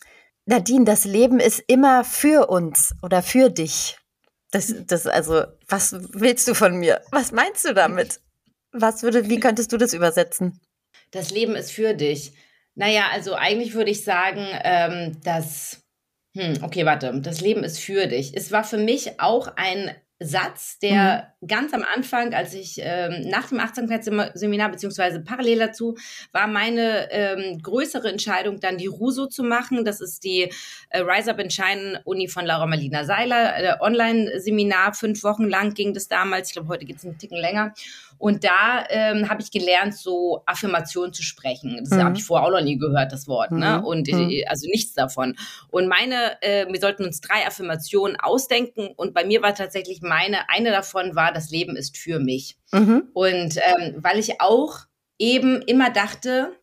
Nadine, 0.46 0.86
das 0.86 1.06
Leben 1.06 1.40
ist 1.40 1.62
immer 1.68 2.04
für 2.04 2.50
uns 2.50 2.96
oder 3.04 3.22
für 3.22 3.50
dich. 3.50 3.98
Das, 4.52 4.74
das, 4.88 5.06
also, 5.06 5.44
was 5.68 5.96
willst 6.14 6.48
du 6.48 6.56
von 6.56 6.78
mir? 6.78 7.02
Was 7.12 7.32
meinst 7.32 7.66
du 7.66 7.74
damit? 7.74 8.20
Was 8.72 9.04
würde, 9.04 9.30
wie 9.30 9.40
könntest 9.40 9.72
du 9.72 9.78
das 9.78 9.94
übersetzen? 9.94 10.60
Das 11.12 11.32
Leben 11.32 11.56
ist 11.56 11.72
für 11.72 11.94
dich. 11.94 12.34
Naja, 12.76 13.08
also 13.12 13.34
eigentlich 13.34 13.74
würde 13.74 13.92
ich 13.92 14.04
sagen, 14.04 14.46
ähm, 14.64 15.18
dass, 15.24 15.82
hm, 16.36 16.64
okay, 16.64 16.86
warte, 16.86 17.20
das 17.22 17.42
Leben 17.42 17.64
ist 17.64 17.80
für 17.80 18.08
dich. 18.08 18.36
Es 18.36 18.52
war 18.52 18.64
für 18.64 18.78
mich 18.78 19.20
auch 19.20 19.52
ein 19.56 19.96
Satz, 20.20 20.80
der 20.80 21.34
mhm. 21.39 21.39
Ganz 21.48 21.74
am 21.74 21.84
Anfang, 21.96 22.34
als 22.34 22.54
ich 22.54 22.80
ähm, 22.82 23.22
nach 23.30 23.48
dem 23.48 23.60
Achtsamkeitsseminar 23.60 24.70
beziehungsweise 24.70 25.22
parallel 25.22 25.60
dazu, 25.60 25.96
war 26.34 26.48
meine 26.48 27.12
ähm, 27.12 27.62
größere 27.62 28.10
Entscheidung 28.10 28.60
dann 28.60 28.78
die 28.78 28.88
RUSO 28.88 29.28
zu 29.28 29.44
machen. 29.44 29.86
Das 29.86 30.02
ist 30.02 30.24
die 30.24 30.52
äh, 30.90 31.00
Rise 31.00 31.32
Up 31.32 31.40
and 31.40 31.54
Shine 31.54 32.02
Uni 32.04 32.28
von 32.28 32.46
Laura 32.46 32.66
Marlina 32.66 33.06
Seiler, 33.06 33.58
äh, 33.58 33.76
Online-Seminar. 33.80 34.94
Fünf 34.94 35.24
Wochen 35.24 35.48
lang 35.48 35.74
ging 35.74 35.94
das 35.94 36.10
damals. 36.10 36.50
Ich 36.50 36.54
glaube, 36.54 36.68
heute 36.68 36.86
geht 36.86 36.98
es 36.98 37.06
einen 37.06 37.18
Ticken 37.18 37.38
länger. 37.38 37.74
Und 38.20 38.44
da 38.44 38.84
ähm, 38.90 39.30
habe 39.30 39.42
ich 39.42 39.50
gelernt, 39.50 39.96
so 39.96 40.44
Affirmationen 40.46 41.14
zu 41.14 41.24
sprechen. 41.24 41.78
Das 41.80 41.98
mhm. 41.98 42.04
habe 42.04 42.18
ich 42.18 42.24
vorher 42.26 42.48
auch 42.48 42.52
noch 42.52 42.62
nie 42.62 42.78
gehört, 42.78 43.14
das 43.14 43.30
Wort. 43.30 43.52
Ne? 43.52 43.78
Mhm. 43.78 43.86
Und 43.86 44.08
mhm. 44.12 44.44
also 44.46 44.68
nichts 44.68 44.94
davon. 44.94 45.38
Und 45.72 45.88
meine, 45.88 46.42
äh, 46.42 46.68
wir 46.70 46.82
sollten 46.82 47.06
uns 47.06 47.22
drei 47.22 47.48
Affirmationen 47.48 48.20
ausdenken. 48.20 48.90
Und 48.98 49.14
bei 49.14 49.24
mir 49.24 49.42
war 49.42 49.56
tatsächlich 49.56 50.02
meine, 50.02 50.50
eine 50.50 50.72
davon 50.72 51.16
war, 51.16 51.29
das 51.32 51.50
Leben 51.50 51.76
ist 51.76 51.98
für 51.98 52.20
mich. 52.20 52.58
Mhm. 52.72 53.10
Und 53.14 53.58
ähm, 53.58 53.96
weil 53.98 54.20
ich 54.20 54.42
auch 54.42 54.80
eben 55.18 55.62
immer 55.62 55.90
dachte, 55.90 56.60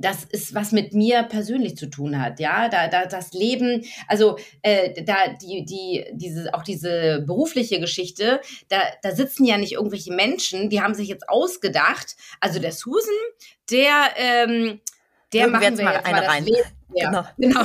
das 0.00 0.24
ist 0.24 0.54
was 0.54 0.72
mit 0.72 0.94
mir 0.94 1.22
persönlich 1.24 1.76
zu 1.76 1.86
tun 1.86 2.20
hat, 2.20 2.40
ja, 2.40 2.68
da, 2.68 2.88
da 2.88 3.04
das 3.04 3.32
Leben, 3.32 3.84
also 4.08 4.38
äh, 4.62 5.02
da 5.04 5.14
die 5.40 5.64
die 5.64 6.06
diese 6.12 6.54
auch 6.54 6.62
diese 6.62 7.22
berufliche 7.26 7.80
Geschichte, 7.80 8.40
da 8.68 8.78
da 9.02 9.14
sitzen 9.14 9.44
ja 9.44 9.58
nicht 9.58 9.72
irgendwelche 9.72 10.12
Menschen, 10.12 10.70
die 10.70 10.80
haben 10.80 10.94
sich 10.94 11.08
jetzt 11.08 11.28
ausgedacht, 11.28 12.16
also 12.40 12.58
der 12.58 12.72
Susan, 12.72 13.14
der 13.70 13.92
ähm, 14.16 14.80
der 15.32 15.48
machen 15.48 15.60
wir 15.60 15.68
jetzt 15.68 15.82
mal, 15.82 15.94
jetzt 15.94 16.10
mal 16.10 16.24
rein. 16.24 16.46
Genau. 16.92 17.24
genau. 17.38 17.64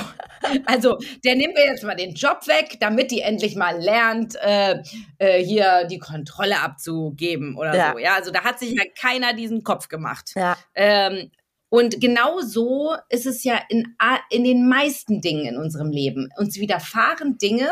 Also 0.65 0.99
der 1.23 1.35
nimmt 1.35 1.55
mir 1.55 1.65
jetzt 1.65 1.83
mal 1.83 1.95
den 1.95 2.13
Job 2.13 2.45
weg, 2.45 2.77
damit 2.79 3.09
die 3.09 3.21
endlich 3.21 3.55
mal 3.55 3.81
lernt, 3.81 4.35
äh, 4.35 4.83
äh, 5.17 5.43
hier 5.43 5.85
die 5.89 5.97
Kontrolle 5.97 6.61
abzugeben 6.61 7.57
oder 7.57 7.75
ja. 7.75 7.91
so. 7.91 7.97
Ja, 7.97 8.13
also 8.13 8.29
da 8.29 8.43
hat 8.43 8.59
sich 8.59 8.73
ja 8.73 8.83
keiner 8.99 9.33
diesen 9.33 9.63
Kopf 9.63 9.87
gemacht. 9.87 10.33
Ja. 10.35 10.55
Ähm, 10.75 11.31
und 11.69 11.99
genau 11.99 12.41
so 12.41 12.95
ist 13.09 13.25
es 13.25 13.43
ja 13.43 13.59
in, 13.69 13.95
in 14.29 14.43
den 14.43 14.69
meisten 14.69 15.21
Dingen 15.21 15.45
in 15.45 15.57
unserem 15.57 15.89
Leben. 15.89 16.29
Uns 16.37 16.57
widerfahren 16.57 17.39
Dinge 17.39 17.69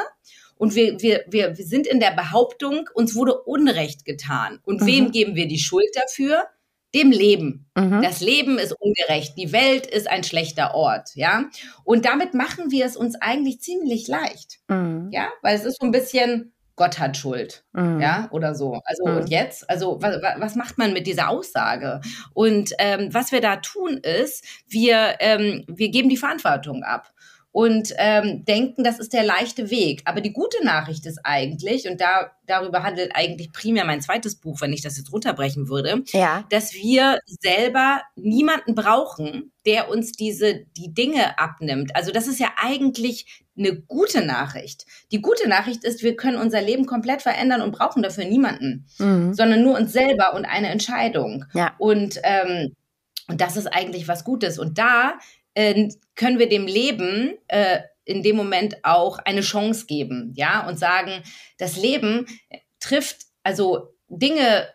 und 0.57 0.75
wir, 0.75 1.01
wir, 1.01 1.25
wir, 1.27 1.57
wir 1.57 1.65
sind 1.65 1.87
in 1.87 1.99
der 1.99 2.11
Behauptung, 2.11 2.89
uns 2.93 3.15
wurde 3.15 3.41
Unrecht 3.41 4.05
getan. 4.05 4.59
Und 4.63 4.81
mhm. 4.81 4.85
wem 4.85 5.11
geben 5.11 5.35
wir 5.35 5.47
die 5.47 5.59
Schuld 5.59 5.89
dafür? 5.93 6.45
Dem 6.93 7.11
Leben. 7.11 7.69
Mhm. 7.75 8.01
Das 8.01 8.21
Leben 8.21 8.59
ist 8.59 8.73
ungerecht, 8.73 9.37
die 9.37 9.51
Welt 9.51 9.85
ist 9.85 10.09
ein 10.09 10.23
schlechter 10.23 10.75
Ort, 10.75 11.09
ja. 11.15 11.45
Und 11.83 12.05
damit 12.05 12.33
machen 12.33 12.71
wir 12.71 12.85
es 12.85 12.95
uns 12.95 13.15
eigentlich 13.15 13.61
ziemlich 13.61 14.07
leicht, 14.07 14.59
mhm. 14.67 15.09
ja, 15.11 15.29
weil 15.41 15.55
es 15.55 15.65
ist 15.65 15.79
so 15.79 15.85
ein 15.85 15.91
bisschen, 15.91 16.53
Gott 16.75 16.99
hat 16.99 17.17
Schuld, 17.17 17.65
mhm. 17.73 17.99
ja, 17.99 18.27
oder 18.31 18.55
so. 18.55 18.79
Also 18.85 19.07
mhm. 19.07 19.17
und 19.17 19.29
jetzt, 19.29 19.69
also 19.69 20.01
was, 20.01 20.21
was 20.37 20.55
macht 20.55 20.77
man 20.77 20.93
mit 20.93 21.07
dieser 21.07 21.29
Aussage? 21.29 22.01
Und 22.33 22.73
ähm, 22.79 23.09
was 23.11 23.31
wir 23.31 23.41
da 23.41 23.57
tun 23.57 23.97
ist, 23.97 24.45
wir 24.67 25.15
ähm, 25.19 25.65
wir 25.67 25.89
geben 25.89 26.09
die 26.09 26.17
Verantwortung 26.17 26.83
ab 26.83 27.11
und 27.53 27.93
ähm, 27.97 28.43
denken, 28.45 28.83
das 28.83 28.97
ist 28.97 29.13
der 29.13 29.23
leichte 29.23 29.69
Weg. 29.69 30.01
Aber 30.05 30.21
die 30.21 30.33
gute 30.33 30.65
Nachricht 30.65 31.05
ist 31.05 31.19
eigentlich, 31.23 31.87
und 31.87 32.01
da 32.01 32.31
darüber 32.47 32.81
handelt 32.81 33.15
eigentlich 33.15 33.53
primär 33.53 33.85
mein 33.85 34.01
zweites 34.01 34.35
Buch, 34.35 34.59
wenn 34.59 34.73
ich 34.73 34.81
das 34.81 34.97
jetzt 34.97 35.13
runterbrechen 35.13 35.69
würde, 35.69 36.01
ja. 36.07 36.45
dass 36.49 36.73
wir 36.73 37.19
selber 37.27 38.01
niemanden 38.15 38.73
brauchen, 38.73 39.51
der 39.67 39.87
uns 39.89 40.13
diese 40.13 40.65
die 40.75 40.95
Dinge 40.95 41.37
abnimmt. 41.37 41.95
Also 41.95 42.11
das 42.11 42.27
ist 42.27 42.39
ja 42.39 42.49
eigentlich 42.57 43.43
eine 43.55 43.79
gute 43.79 44.25
Nachricht. 44.25 44.87
Die 45.11 45.21
gute 45.21 45.47
Nachricht 45.47 45.83
ist, 45.83 46.01
wir 46.01 46.15
können 46.15 46.37
unser 46.37 46.59
Leben 46.59 46.87
komplett 46.87 47.21
verändern 47.21 47.61
und 47.61 47.71
brauchen 47.71 48.01
dafür 48.01 48.25
niemanden, 48.25 48.87
mhm. 48.97 49.35
sondern 49.35 49.61
nur 49.61 49.77
uns 49.77 49.93
selber 49.93 50.33
und 50.33 50.45
eine 50.45 50.69
Entscheidung. 50.69 51.45
Ja. 51.53 51.75
Und 51.77 52.19
ähm, 52.23 52.75
und 53.29 53.39
das 53.39 53.55
ist 53.55 53.67
eigentlich 53.67 54.07
was 54.07 54.25
Gutes. 54.25 54.59
Und 54.59 54.77
da 54.77 55.13
äh, 55.53 55.89
können 56.15 56.39
wir 56.39 56.49
dem 56.49 56.67
Leben 56.67 57.37
äh, 57.47 57.81
in 58.05 58.21
dem 58.23 58.35
Moment 58.35 58.83
auch 58.83 59.17
eine 59.19 59.41
Chance 59.41 59.85
geben, 59.85 60.33
ja, 60.35 60.67
und 60.67 60.77
sagen, 60.77 61.23
das 61.57 61.77
Leben 61.77 62.25
trifft 62.79 63.25
also 63.43 63.93
Dinge 64.09 64.67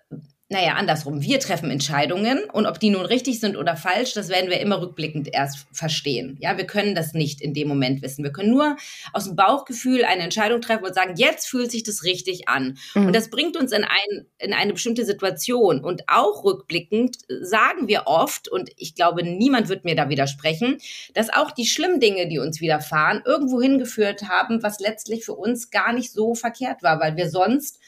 naja, 0.50 0.72
andersrum. 0.74 1.20
Wir 1.20 1.40
treffen 1.40 1.70
Entscheidungen 1.70 2.44
und 2.50 2.64
ob 2.64 2.80
die 2.80 2.88
nun 2.88 3.04
richtig 3.04 3.38
sind 3.38 3.54
oder 3.54 3.76
falsch, 3.76 4.14
das 4.14 4.30
werden 4.30 4.48
wir 4.48 4.60
immer 4.60 4.80
rückblickend 4.80 5.28
erst 5.30 5.66
verstehen. 5.72 6.38
Ja, 6.40 6.56
wir 6.56 6.66
können 6.66 6.94
das 6.94 7.12
nicht 7.12 7.42
in 7.42 7.52
dem 7.52 7.68
Moment 7.68 8.00
wissen. 8.00 8.24
Wir 8.24 8.32
können 8.32 8.50
nur 8.50 8.78
aus 9.12 9.24
dem 9.24 9.36
Bauchgefühl 9.36 10.06
eine 10.06 10.22
Entscheidung 10.22 10.62
treffen 10.62 10.86
und 10.86 10.94
sagen, 10.94 11.16
jetzt 11.16 11.46
fühlt 11.48 11.70
sich 11.70 11.82
das 11.82 12.02
richtig 12.02 12.48
an. 12.48 12.78
Mhm. 12.94 13.08
Und 13.08 13.16
das 13.16 13.28
bringt 13.28 13.58
uns 13.58 13.72
in, 13.72 13.84
ein, 13.84 14.26
in 14.38 14.54
eine 14.54 14.72
bestimmte 14.72 15.04
Situation. 15.04 15.84
Und 15.84 16.04
auch 16.06 16.44
rückblickend 16.44 17.18
sagen 17.42 17.86
wir 17.86 18.06
oft, 18.06 18.48
und 18.48 18.70
ich 18.78 18.94
glaube, 18.94 19.24
niemand 19.24 19.68
wird 19.68 19.84
mir 19.84 19.96
da 19.96 20.08
widersprechen, 20.08 20.78
dass 21.12 21.28
auch 21.28 21.50
die 21.50 21.66
schlimmen 21.66 22.00
Dinge, 22.00 22.26
die 22.26 22.38
uns 22.38 22.62
widerfahren, 22.62 23.20
irgendwo 23.26 23.60
hingeführt 23.60 24.30
haben, 24.30 24.62
was 24.62 24.80
letztlich 24.80 25.26
für 25.26 25.34
uns 25.34 25.70
gar 25.70 25.92
nicht 25.92 26.10
so 26.10 26.34
verkehrt 26.34 26.82
war, 26.82 27.00
weil 27.00 27.16
wir 27.16 27.28
sonst 27.28 27.80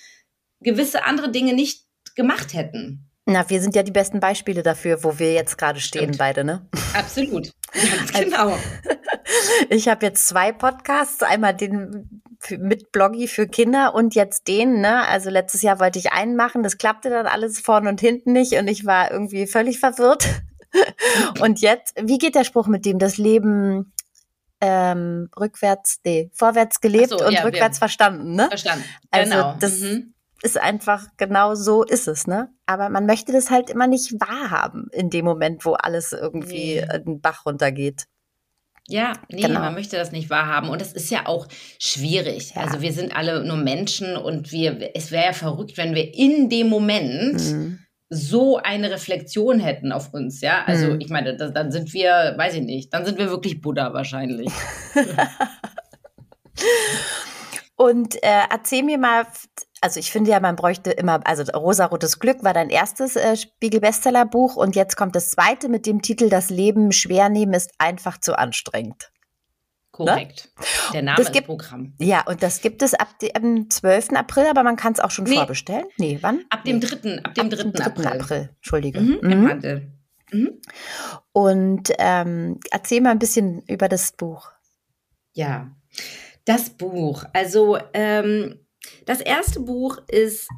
gewisse 0.60 1.04
andere 1.04 1.30
Dinge 1.30 1.54
nicht 1.54 1.84
gemacht 2.14 2.54
hätten. 2.54 3.10
Na, 3.26 3.48
wir 3.48 3.60
sind 3.60 3.76
ja 3.76 3.82
die 3.82 3.92
besten 3.92 4.18
Beispiele 4.18 4.62
dafür, 4.62 5.04
wo 5.04 5.18
wir 5.18 5.32
jetzt 5.32 5.56
gerade 5.56 5.78
stehen, 5.78 6.02
Stimmt. 6.02 6.18
beide, 6.18 6.42
ne? 6.42 6.66
Absolut. 6.94 7.52
Ganz 7.72 8.12
genau. 8.24 8.56
ich 9.68 9.88
habe 9.88 10.06
jetzt 10.06 10.26
zwei 10.26 10.52
Podcasts, 10.52 11.22
einmal 11.22 11.54
den 11.54 12.22
mit 12.58 12.90
Bloggy 12.90 13.28
für 13.28 13.46
Kinder 13.46 13.94
und 13.94 14.14
jetzt 14.14 14.48
den, 14.48 14.80
ne? 14.80 15.06
Also 15.06 15.30
letztes 15.30 15.62
Jahr 15.62 15.78
wollte 15.78 15.98
ich 15.98 16.12
einen 16.12 16.34
machen, 16.34 16.62
das 16.62 16.78
klappte 16.78 17.10
dann 17.10 17.26
alles 17.26 17.60
vorne 17.60 17.90
und 17.90 18.00
hinten 18.00 18.32
nicht 18.32 18.54
und 18.54 18.66
ich 18.66 18.86
war 18.86 19.12
irgendwie 19.12 19.46
völlig 19.46 19.78
verwirrt. 19.78 20.26
und 21.40 21.60
jetzt, 21.60 21.94
wie 22.02 22.18
geht 22.18 22.34
der 22.34 22.44
Spruch 22.44 22.66
mit 22.66 22.86
dem, 22.86 22.98
das 22.98 23.18
Leben 23.18 23.92
ähm, 24.60 25.28
rückwärts, 25.38 26.00
nee, 26.04 26.30
vorwärts 26.32 26.80
gelebt 26.80 27.10
so, 27.10 27.24
und 27.24 27.32
ja, 27.32 27.42
rückwärts 27.42 27.78
verstanden, 27.78 28.34
ne? 28.34 28.48
Verstanden. 28.48 28.84
Also 29.10 29.30
genau. 29.30 29.56
das 29.60 29.78
mhm 29.80 30.14
ist 30.42 30.58
einfach 30.58 31.06
genau 31.16 31.54
so 31.54 31.82
ist 31.82 32.08
es, 32.08 32.26
ne? 32.26 32.48
Aber 32.66 32.88
man 32.88 33.06
möchte 33.06 33.32
das 33.32 33.50
halt 33.50 33.70
immer 33.70 33.86
nicht 33.86 34.12
wahrhaben 34.12 34.88
in 34.92 35.10
dem 35.10 35.24
Moment, 35.24 35.64
wo 35.64 35.74
alles 35.74 36.12
irgendwie 36.12 36.80
nee. 36.80 36.98
den 37.04 37.20
Bach 37.20 37.44
runtergeht. 37.44 38.06
Ja, 38.90 39.12
nee, 39.30 39.42
genau. 39.42 39.60
man 39.60 39.74
möchte 39.74 39.96
das 39.96 40.10
nicht 40.10 40.30
wahrhaben. 40.30 40.68
Und 40.68 40.80
das 40.80 40.92
ist 40.92 41.10
ja 41.10 41.26
auch 41.26 41.46
schwierig. 41.78 42.54
Ja. 42.56 42.62
Also 42.62 42.80
wir 42.80 42.92
sind 42.92 43.14
alle 43.14 43.44
nur 43.44 43.56
Menschen 43.56 44.16
und 44.16 44.50
wir, 44.50 44.90
es 44.94 45.12
wäre 45.12 45.26
ja 45.26 45.32
verrückt, 45.32 45.78
wenn 45.78 45.94
wir 45.94 46.12
in 46.12 46.48
dem 46.48 46.68
Moment 46.68 47.40
mhm. 47.40 47.78
so 48.08 48.56
eine 48.56 48.90
Reflexion 48.90 49.60
hätten 49.60 49.92
auf 49.92 50.12
uns, 50.12 50.40
ja. 50.40 50.64
Also 50.66 50.88
mhm. 50.88 51.00
ich 51.00 51.08
meine, 51.08 51.36
das, 51.36 51.52
dann 51.52 51.70
sind 51.70 51.92
wir, 51.92 52.34
weiß 52.36 52.54
ich 52.54 52.62
nicht, 52.62 52.92
dann 52.92 53.04
sind 53.04 53.18
wir 53.18 53.30
wirklich 53.30 53.60
Buddha 53.60 53.92
wahrscheinlich. 53.92 54.50
und 57.76 58.16
äh, 58.24 58.42
erzähl 58.50 58.82
mir 58.82 58.98
mal, 58.98 59.24
also 59.80 59.98
ich 59.98 60.10
finde 60.10 60.30
ja, 60.30 60.40
man 60.40 60.56
bräuchte 60.56 60.90
immer, 60.90 61.20
also 61.26 61.42
Rosarotes 61.52 62.18
Glück 62.18 62.42
war 62.44 62.52
dein 62.52 62.70
erstes 62.70 63.16
äh, 63.16 63.36
Spiegel-Bestseller-Buch 63.36 64.56
und 64.56 64.76
jetzt 64.76 64.96
kommt 64.96 65.16
das 65.16 65.30
zweite 65.30 65.68
mit 65.68 65.86
dem 65.86 66.02
Titel 66.02 66.28
Das 66.28 66.50
Leben 66.50 66.92
schwer 66.92 67.28
nehmen 67.28 67.54
ist 67.54 67.72
einfach 67.78 68.18
zu 68.18 68.38
anstrengend. 68.38 69.10
Korrekt. 69.90 70.50
Ne? 70.58 70.64
Der 70.94 71.02
Name 71.02 71.18
das 71.18 71.32
gibt, 71.32 71.46
Programm. 71.46 71.94
Ja, 71.98 72.26
und 72.26 72.42
das 72.42 72.60
gibt 72.60 72.82
es 72.82 72.94
ab 72.94 73.18
dem 73.18 73.68
12. 73.68 74.10
April, 74.10 74.46
aber 74.46 74.62
man 74.62 74.76
kann 74.76 74.92
es 74.92 75.00
auch 75.00 75.10
schon 75.10 75.24
nee. 75.24 75.34
vorbestellen. 75.34 75.84
Nee, 75.98 76.18
wann? 76.20 76.44
Ab 76.48 76.64
dem 76.64 76.80
3. 76.80 77.22
Ab 77.22 77.34
dem 77.34 77.46
ab 77.46 77.50
3. 77.50 77.62
Dem 77.62 77.72
3. 77.72 77.84
April. 77.84 78.06
April. 78.06 78.50
Entschuldige. 78.56 79.00
Mhm, 79.00 79.18
mhm. 79.22 79.30
Im 79.30 79.48
Handel. 79.48 79.92
Mhm. 80.32 80.60
Und 81.32 81.92
ähm, 81.98 82.60
erzähl 82.70 83.00
mal 83.00 83.10
ein 83.10 83.18
bisschen 83.18 83.62
über 83.66 83.88
das 83.88 84.12
Buch. 84.12 84.50
Ja, 85.32 85.70
das 86.44 86.70
Buch. 86.70 87.24
Also 87.32 87.78
ähm, 87.92 88.60
das 89.06 89.20
erste 89.20 89.60
Buch 89.60 89.98
ist 90.08 90.48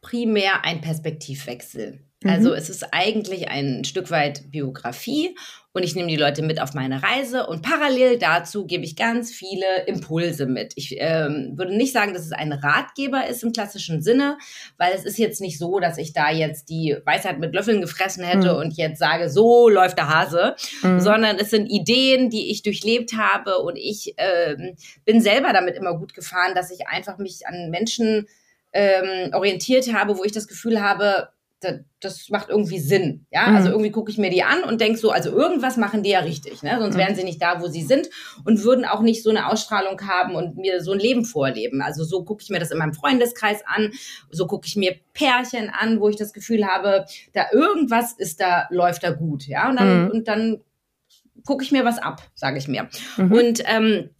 primär 0.00 0.64
ein 0.64 0.80
Perspektivwechsel. 0.80 2.04
Also 2.24 2.50
mhm. 2.50 2.56
es 2.56 2.68
ist 2.68 2.92
eigentlich 2.92 3.48
ein 3.48 3.84
Stück 3.84 4.10
weit 4.10 4.50
Biografie 4.50 5.34
und 5.72 5.84
ich 5.84 5.94
nehme 5.94 6.08
die 6.08 6.16
Leute 6.16 6.42
mit 6.42 6.60
auf 6.60 6.74
meine 6.74 7.02
Reise 7.02 7.46
und 7.46 7.62
parallel 7.62 8.18
dazu 8.18 8.66
gebe 8.66 8.84
ich 8.84 8.94
ganz 8.94 9.30
viele 9.32 9.84
Impulse 9.86 10.44
mit. 10.44 10.74
Ich 10.76 10.96
ähm, 10.98 11.54
würde 11.56 11.74
nicht 11.74 11.94
sagen, 11.94 12.12
dass 12.12 12.26
es 12.26 12.32
ein 12.32 12.52
Ratgeber 12.52 13.26
ist 13.26 13.42
im 13.42 13.52
klassischen 13.52 14.02
Sinne, 14.02 14.36
weil 14.76 14.92
es 14.94 15.06
ist 15.06 15.16
jetzt 15.16 15.40
nicht 15.40 15.58
so, 15.58 15.80
dass 15.80 15.96
ich 15.96 16.12
da 16.12 16.30
jetzt 16.30 16.68
die 16.68 16.94
Weisheit 17.06 17.38
mit 17.38 17.54
Löffeln 17.54 17.80
gefressen 17.80 18.22
hätte 18.22 18.52
mhm. 18.52 18.58
und 18.58 18.76
jetzt 18.76 18.98
sage, 18.98 19.30
so 19.30 19.70
läuft 19.70 19.96
der 19.96 20.08
Hase, 20.08 20.56
mhm. 20.82 21.00
sondern 21.00 21.38
es 21.38 21.48
sind 21.48 21.68
Ideen, 21.68 22.28
die 22.28 22.50
ich 22.50 22.62
durchlebt 22.62 23.14
habe 23.16 23.60
und 23.60 23.76
ich 23.76 24.14
ähm, 24.18 24.76
bin 25.06 25.22
selber 25.22 25.54
damit 25.54 25.74
immer 25.74 25.96
gut 25.96 26.12
gefahren, 26.12 26.54
dass 26.54 26.70
ich 26.70 26.86
einfach 26.86 27.16
mich 27.16 27.46
an 27.46 27.70
Menschen 27.70 28.26
ähm, 28.74 29.32
orientiert 29.32 29.94
habe, 29.94 30.18
wo 30.18 30.24
ich 30.24 30.32
das 30.32 30.48
Gefühl 30.48 30.82
habe, 30.82 31.30
das 32.00 32.28
macht 32.30 32.48
irgendwie 32.48 32.78
Sinn. 32.78 33.26
Ja, 33.30 33.40
also 33.40 33.50
mhm. 33.50 33.56
also 33.56 33.68
irgendwie 33.70 33.90
gucke 33.90 34.10
ich 34.10 34.18
mir 34.18 34.30
die 34.30 34.42
an 34.42 34.62
und 34.62 34.80
denke 34.80 34.98
so, 34.98 35.10
also 35.10 35.30
irgendwas 35.30 35.76
machen 35.76 36.02
die 36.02 36.10
ja 36.10 36.20
richtig, 36.20 36.62
ne? 36.62 36.76
Sonst 36.78 36.94
mhm. 36.94 36.98
wären 37.00 37.14
sie 37.14 37.24
nicht 37.24 37.40
da, 37.42 37.60
wo 37.60 37.68
sie 37.68 37.82
sind 37.82 38.08
und 38.44 38.64
würden 38.64 38.84
auch 38.84 39.00
nicht 39.00 39.22
so 39.22 39.30
eine 39.30 39.48
Ausstrahlung 39.48 40.00
haben 40.02 40.34
und 40.34 40.56
mir 40.56 40.82
so 40.82 40.92
ein 40.92 40.98
Leben 40.98 41.24
vorleben. 41.24 41.82
Also 41.82 42.04
so 42.04 42.24
gucke 42.24 42.42
ich 42.42 42.50
mir 42.50 42.58
das 42.58 42.70
in 42.70 42.78
meinem 42.78 42.94
Freundeskreis 42.94 43.62
an, 43.66 43.92
so 44.30 44.46
gucke 44.46 44.66
ich 44.66 44.76
mir 44.76 44.96
Pärchen 45.12 45.70
an, 45.70 46.00
wo 46.00 46.08
ich 46.08 46.16
das 46.16 46.32
Gefühl 46.32 46.66
habe, 46.66 47.04
da 47.32 47.46
irgendwas 47.52 48.12
ist 48.12 48.40
da, 48.40 48.66
läuft 48.70 49.02
da 49.02 49.10
gut, 49.10 49.46
ja. 49.46 49.68
Und 49.68 49.78
dann, 49.78 50.04
mhm. 50.04 50.10
und 50.10 50.28
dann 50.28 50.60
gucke 51.44 51.64
ich 51.64 51.72
mir 51.72 51.84
was 51.84 51.98
ab, 51.98 52.22
sage 52.34 52.58
ich 52.58 52.68
mir. 52.68 52.88
Mhm. 53.16 53.32
Und 53.32 53.62
ähm, 53.66 54.10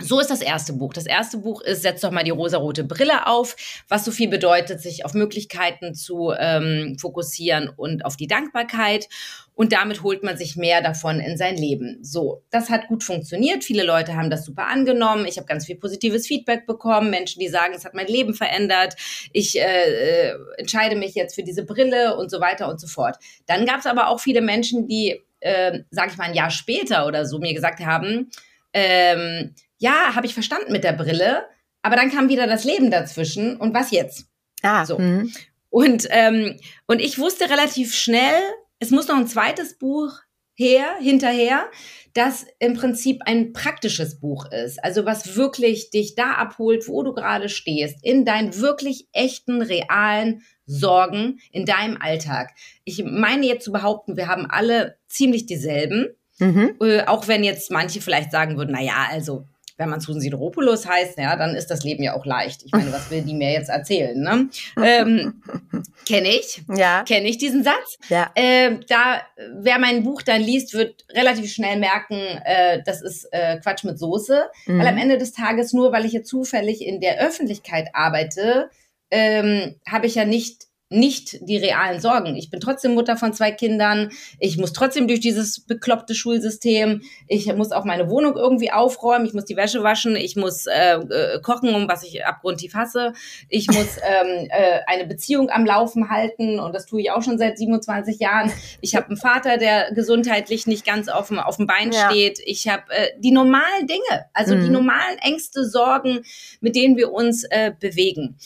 so 0.00 0.20
ist 0.20 0.30
das 0.30 0.42
erste 0.42 0.72
Buch. 0.74 0.92
Das 0.92 1.06
erste 1.06 1.38
Buch 1.38 1.60
ist, 1.60 1.82
setz 1.82 2.02
doch 2.02 2.12
mal 2.12 2.22
die 2.22 2.30
rosarote 2.30 2.84
Brille 2.84 3.26
auf, 3.26 3.56
was 3.88 4.04
so 4.04 4.12
viel 4.12 4.28
bedeutet, 4.28 4.80
sich 4.80 5.04
auf 5.04 5.12
Möglichkeiten 5.12 5.92
zu 5.92 6.32
ähm, 6.38 6.96
fokussieren 7.00 7.68
und 7.68 8.04
auf 8.04 8.16
die 8.16 8.28
Dankbarkeit. 8.28 9.08
Und 9.54 9.72
damit 9.72 10.04
holt 10.04 10.22
man 10.22 10.36
sich 10.36 10.54
mehr 10.54 10.82
davon 10.82 11.18
in 11.18 11.36
sein 11.36 11.56
Leben. 11.56 11.98
So, 12.00 12.44
das 12.50 12.70
hat 12.70 12.86
gut 12.86 13.02
funktioniert. 13.02 13.64
Viele 13.64 13.82
Leute 13.82 14.14
haben 14.14 14.30
das 14.30 14.44
super 14.44 14.68
angenommen. 14.68 15.26
Ich 15.26 15.36
habe 15.36 15.48
ganz 15.48 15.66
viel 15.66 15.74
positives 15.74 16.28
Feedback 16.28 16.64
bekommen. 16.64 17.10
Menschen, 17.10 17.40
die 17.40 17.48
sagen, 17.48 17.74
es 17.74 17.84
hat 17.84 17.94
mein 17.94 18.06
Leben 18.06 18.34
verändert. 18.34 18.94
Ich 19.32 19.58
äh, 19.58 20.28
äh, 20.28 20.34
entscheide 20.58 20.94
mich 20.94 21.16
jetzt 21.16 21.34
für 21.34 21.42
diese 21.42 21.64
Brille 21.64 22.16
und 22.16 22.30
so 22.30 22.40
weiter 22.40 22.68
und 22.68 22.80
so 22.80 22.86
fort. 22.86 23.16
Dann 23.46 23.66
gab 23.66 23.80
es 23.80 23.86
aber 23.86 24.10
auch 24.10 24.20
viele 24.20 24.42
Menschen, 24.42 24.86
die, 24.86 25.24
äh, 25.40 25.80
sage 25.90 26.12
ich 26.12 26.18
mal, 26.18 26.28
ein 26.28 26.34
Jahr 26.34 26.50
später 26.50 27.04
oder 27.04 27.26
so 27.26 27.40
mir 27.40 27.52
gesagt 27.52 27.80
haben, 27.80 28.30
ähm, 28.72 29.54
ja, 29.78 30.14
habe 30.14 30.26
ich 30.26 30.34
verstanden 30.34 30.72
mit 30.72 30.84
der 30.84 30.92
Brille, 30.92 31.46
aber 31.82 31.96
dann 31.96 32.10
kam 32.10 32.28
wieder 32.28 32.46
das 32.46 32.64
Leben 32.64 32.90
dazwischen 32.90 33.56
und 33.56 33.74
was 33.74 33.90
jetzt? 33.90 34.26
Ah, 34.62 34.84
so. 34.84 34.98
Mh. 34.98 35.26
Und, 35.70 36.06
ähm, 36.10 36.58
und 36.86 37.00
ich 37.00 37.18
wusste 37.18 37.50
relativ 37.50 37.94
schnell, 37.94 38.42
es 38.78 38.90
muss 38.90 39.08
noch 39.08 39.16
ein 39.16 39.26
zweites 39.26 39.78
Buch 39.78 40.12
her, 40.54 40.96
hinterher, 41.00 41.66
das 42.14 42.46
im 42.58 42.74
Prinzip 42.74 43.22
ein 43.26 43.52
praktisches 43.52 44.18
Buch 44.18 44.46
ist. 44.50 44.82
Also 44.82 45.04
was 45.04 45.36
wirklich 45.36 45.90
dich 45.90 46.16
da 46.16 46.32
abholt, 46.32 46.88
wo 46.88 47.02
du 47.02 47.12
gerade 47.12 47.48
stehst, 47.48 48.02
in 48.02 48.24
deinen 48.24 48.58
wirklich 48.58 49.06
echten, 49.12 49.62
realen 49.62 50.42
Sorgen 50.66 51.38
in 51.52 51.64
deinem 51.64 51.96
Alltag. 52.00 52.50
Ich 52.84 53.04
meine 53.04 53.46
jetzt 53.46 53.64
zu 53.64 53.72
behaupten, 53.72 54.16
wir 54.16 54.26
haben 54.26 54.46
alle 54.46 54.98
ziemlich 55.06 55.46
dieselben. 55.46 56.08
Mhm. 56.40 56.76
Äh, 56.80 57.04
auch 57.04 57.28
wenn 57.28 57.44
jetzt 57.44 57.70
manche 57.70 58.00
vielleicht 58.00 58.32
sagen 58.32 58.56
würden, 58.56 58.72
na 58.72 58.82
ja, 58.82 59.06
also 59.10 59.46
wenn 59.78 59.88
man 59.88 60.00
Susan 60.00 60.20
Sideropoulos 60.20 60.86
heißt, 60.86 61.16
ja, 61.18 61.36
dann 61.36 61.54
ist 61.54 61.68
das 61.70 61.84
Leben 61.84 62.02
ja 62.02 62.14
auch 62.14 62.26
leicht. 62.26 62.62
Ich 62.64 62.72
meine, 62.72 62.92
was 62.92 63.10
will 63.10 63.22
die 63.22 63.32
mir 63.32 63.52
jetzt 63.52 63.70
erzählen? 63.70 64.20
Ne? 64.20 64.48
Ähm, 64.82 65.42
kenne 66.06 66.28
ich, 66.28 66.62
Ja. 66.74 67.04
kenne 67.04 67.28
ich 67.28 67.38
diesen 67.38 67.62
Satz. 67.62 67.96
Ja. 68.08 68.30
Äh, 68.34 68.78
da, 68.88 69.22
wer 69.54 69.78
mein 69.78 70.02
Buch 70.02 70.22
dann 70.22 70.42
liest, 70.42 70.74
wird 70.74 71.04
relativ 71.12 71.52
schnell 71.52 71.78
merken, 71.78 72.16
äh, 72.44 72.82
das 72.84 73.00
ist 73.02 73.28
äh, 73.32 73.58
Quatsch 73.60 73.84
mit 73.84 73.98
Soße. 73.98 74.50
Mhm. 74.66 74.78
Weil 74.80 74.86
am 74.88 74.98
Ende 74.98 75.16
des 75.16 75.32
Tages, 75.32 75.72
nur 75.72 75.92
weil 75.92 76.04
ich 76.04 76.12
jetzt 76.12 76.28
zufällig 76.28 76.84
in 76.84 77.00
der 77.00 77.20
Öffentlichkeit 77.20 77.88
arbeite, 77.94 78.70
ähm, 79.10 79.76
habe 79.88 80.06
ich 80.06 80.16
ja 80.16 80.24
nicht 80.24 80.67
nicht 80.90 81.36
die 81.46 81.58
realen 81.58 82.00
Sorgen. 82.00 82.34
Ich 82.36 82.50
bin 82.50 82.60
trotzdem 82.60 82.94
Mutter 82.94 83.16
von 83.16 83.34
zwei 83.34 83.50
Kindern. 83.52 84.10
Ich 84.38 84.56
muss 84.56 84.72
trotzdem 84.72 85.06
durch 85.06 85.20
dieses 85.20 85.60
bekloppte 85.60 86.14
Schulsystem. 86.14 87.02
Ich 87.26 87.52
muss 87.54 87.72
auch 87.72 87.84
meine 87.84 88.08
Wohnung 88.08 88.36
irgendwie 88.36 88.72
aufräumen. 88.72 89.26
Ich 89.26 89.34
muss 89.34 89.44
die 89.44 89.56
Wäsche 89.56 89.82
waschen. 89.82 90.16
Ich 90.16 90.34
muss 90.36 90.66
äh, 90.66 90.94
äh, 90.96 91.40
kochen, 91.42 91.74
um 91.74 91.88
was 91.88 92.04
ich 92.04 92.24
abgrundtief 92.24 92.72
hasse. 92.74 93.12
Ich 93.50 93.66
muss 93.66 93.96
ähm, 94.02 94.48
äh, 94.50 94.80
eine 94.86 95.06
Beziehung 95.06 95.50
am 95.50 95.66
Laufen 95.66 96.08
halten 96.08 96.58
und 96.58 96.74
das 96.74 96.86
tue 96.86 97.02
ich 97.02 97.10
auch 97.10 97.22
schon 97.22 97.36
seit 97.36 97.58
27 97.58 98.18
Jahren. 98.18 98.50
Ich 98.80 98.96
habe 98.96 99.08
einen 99.08 99.16
Vater, 99.18 99.58
der 99.58 99.92
gesundheitlich 99.92 100.66
nicht 100.66 100.86
ganz 100.86 101.08
auf 101.08 101.28
dem, 101.28 101.38
auf 101.38 101.56
dem 101.56 101.66
Bein 101.66 101.92
Ja. 101.92 102.10
steht. 102.10 102.40
Ich 102.46 102.66
habe 102.68 102.84
äh, 102.90 103.08
die 103.18 103.30
normalen 103.32 103.86
Dinge, 103.86 104.24
also 104.32 104.54
die 104.54 104.66
Mhm. 104.68 104.72
normalen 104.72 105.18
Ängste, 105.18 105.66
Sorgen, 105.66 106.24
mit 106.60 106.76
denen 106.76 106.96
wir 106.96 107.12
uns 107.12 107.44
äh, 107.44 107.72
bewegen. 107.78 108.36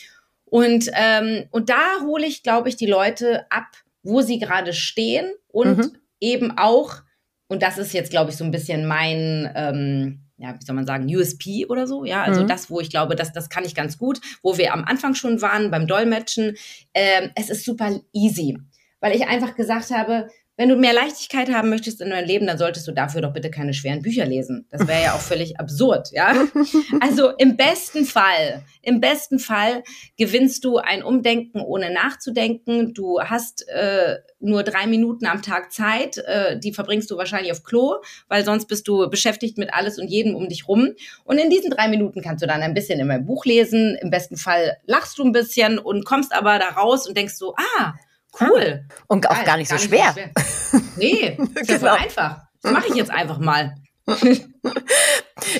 Und, 0.52 0.90
ähm, 0.92 1.46
und 1.50 1.70
da 1.70 2.02
hole 2.02 2.26
ich, 2.26 2.42
glaube 2.42 2.68
ich, 2.68 2.76
die 2.76 2.84
Leute 2.86 3.46
ab, 3.50 3.68
wo 4.02 4.20
sie 4.20 4.38
gerade 4.38 4.74
stehen 4.74 5.32
und 5.48 5.78
Mhm. 5.78 5.96
eben 6.20 6.58
auch, 6.58 6.96
und 7.48 7.62
das 7.62 7.78
ist 7.78 7.94
jetzt, 7.94 8.10
glaube 8.10 8.30
ich, 8.30 8.36
so 8.36 8.44
ein 8.44 8.50
bisschen 8.50 8.84
mein, 8.86 9.50
ähm, 9.54 10.20
ja, 10.36 10.54
wie 10.54 10.62
soll 10.62 10.74
man 10.76 10.84
sagen, 10.84 11.06
USP 11.06 11.64
oder 11.70 11.86
so, 11.86 12.04
ja, 12.04 12.22
also 12.22 12.42
Mhm. 12.42 12.48
das, 12.48 12.68
wo 12.68 12.80
ich 12.80 12.90
glaube, 12.90 13.16
das, 13.16 13.32
das 13.32 13.48
kann 13.48 13.64
ich 13.64 13.74
ganz 13.74 13.96
gut, 13.96 14.20
wo 14.42 14.58
wir 14.58 14.74
am 14.74 14.84
Anfang 14.84 15.14
schon 15.14 15.40
waren 15.40 15.70
beim 15.70 15.86
Dolmetschen, 15.86 16.58
ähm, 16.92 17.30
es 17.34 17.48
ist 17.48 17.64
super 17.64 17.98
easy, 18.12 18.58
weil 19.00 19.16
ich 19.16 19.26
einfach 19.26 19.54
gesagt 19.54 19.90
habe, 19.90 20.28
wenn 20.56 20.68
du 20.68 20.76
mehr 20.76 20.92
Leichtigkeit 20.92 21.50
haben 21.50 21.70
möchtest 21.70 22.02
in 22.02 22.10
deinem 22.10 22.26
Leben, 22.26 22.46
dann 22.46 22.58
solltest 22.58 22.86
du 22.86 22.92
dafür 22.92 23.22
doch 23.22 23.32
bitte 23.32 23.50
keine 23.50 23.72
schweren 23.72 24.02
Bücher 24.02 24.26
lesen. 24.26 24.66
Das 24.70 24.86
wäre 24.86 25.02
ja 25.02 25.14
auch 25.14 25.20
völlig 25.20 25.58
absurd, 25.60 26.10
ja. 26.12 26.34
Also 27.00 27.30
im 27.30 27.56
besten 27.56 28.04
Fall, 28.04 28.62
im 28.82 29.00
besten 29.00 29.38
Fall 29.38 29.82
gewinnst 30.18 30.62
du 30.64 30.76
ein 30.76 31.02
Umdenken 31.02 31.60
ohne 31.60 31.90
nachzudenken. 31.90 32.92
Du 32.92 33.18
hast 33.20 33.66
äh, 33.68 34.18
nur 34.40 34.62
drei 34.62 34.86
Minuten 34.86 35.24
am 35.24 35.40
Tag 35.40 35.72
Zeit, 35.72 36.18
äh, 36.18 36.58
die 36.58 36.74
verbringst 36.74 37.10
du 37.10 37.16
wahrscheinlich 37.16 37.52
auf 37.52 37.64
Klo, 37.64 37.96
weil 38.28 38.44
sonst 38.44 38.66
bist 38.66 38.86
du 38.86 39.08
beschäftigt 39.08 39.56
mit 39.56 39.72
alles 39.72 39.98
und 39.98 40.08
jedem 40.08 40.36
um 40.36 40.50
dich 40.50 40.68
rum. 40.68 40.90
Und 41.24 41.38
in 41.38 41.48
diesen 41.48 41.70
drei 41.70 41.88
Minuten 41.88 42.20
kannst 42.20 42.42
du 42.42 42.46
dann 42.46 42.60
ein 42.60 42.74
bisschen 42.74 43.00
in 43.00 43.06
meinem 43.06 43.24
Buch 43.24 43.46
lesen. 43.46 43.96
Im 44.02 44.10
besten 44.10 44.36
Fall 44.36 44.76
lachst 44.84 45.16
du 45.18 45.24
ein 45.24 45.32
bisschen 45.32 45.78
und 45.78 46.04
kommst 46.04 46.34
aber 46.34 46.58
da 46.58 46.68
raus 46.68 47.08
und 47.08 47.16
denkst 47.16 47.34
so, 47.34 47.54
ah, 47.56 47.94
cool. 48.40 48.86
Und 49.08 49.28
auch 49.28 49.34
Geil, 49.36 49.44
gar 49.44 49.56
nicht 49.56 49.68
so 49.70 49.78
schwer. 49.78 50.14
Nee, 50.96 51.36
ist 51.54 51.70
ja 51.70 51.78
voll 51.78 51.88
Genau. 51.90 51.94
einfach. 51.94 52.42
Das 52.62 52.72
mache 52.72 52.88
ich 52.88 52.94
jetzt 52.94 53.10
einfach 53.10 53.38
mal. 53.38 53.74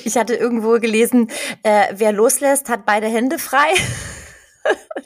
Ich 0.05 0.15
hatte 0.17 0.35
irgendwo 0.35 0.79
gelesen, 0.79 1.29
äh, 1.63 1.87
wer 1.93 2.11
loslässt, 2.13 2.69
hat 2.69 2.85
beide 2.85 3.07
Hände 3.07 3.37
frei. 3.39 3.67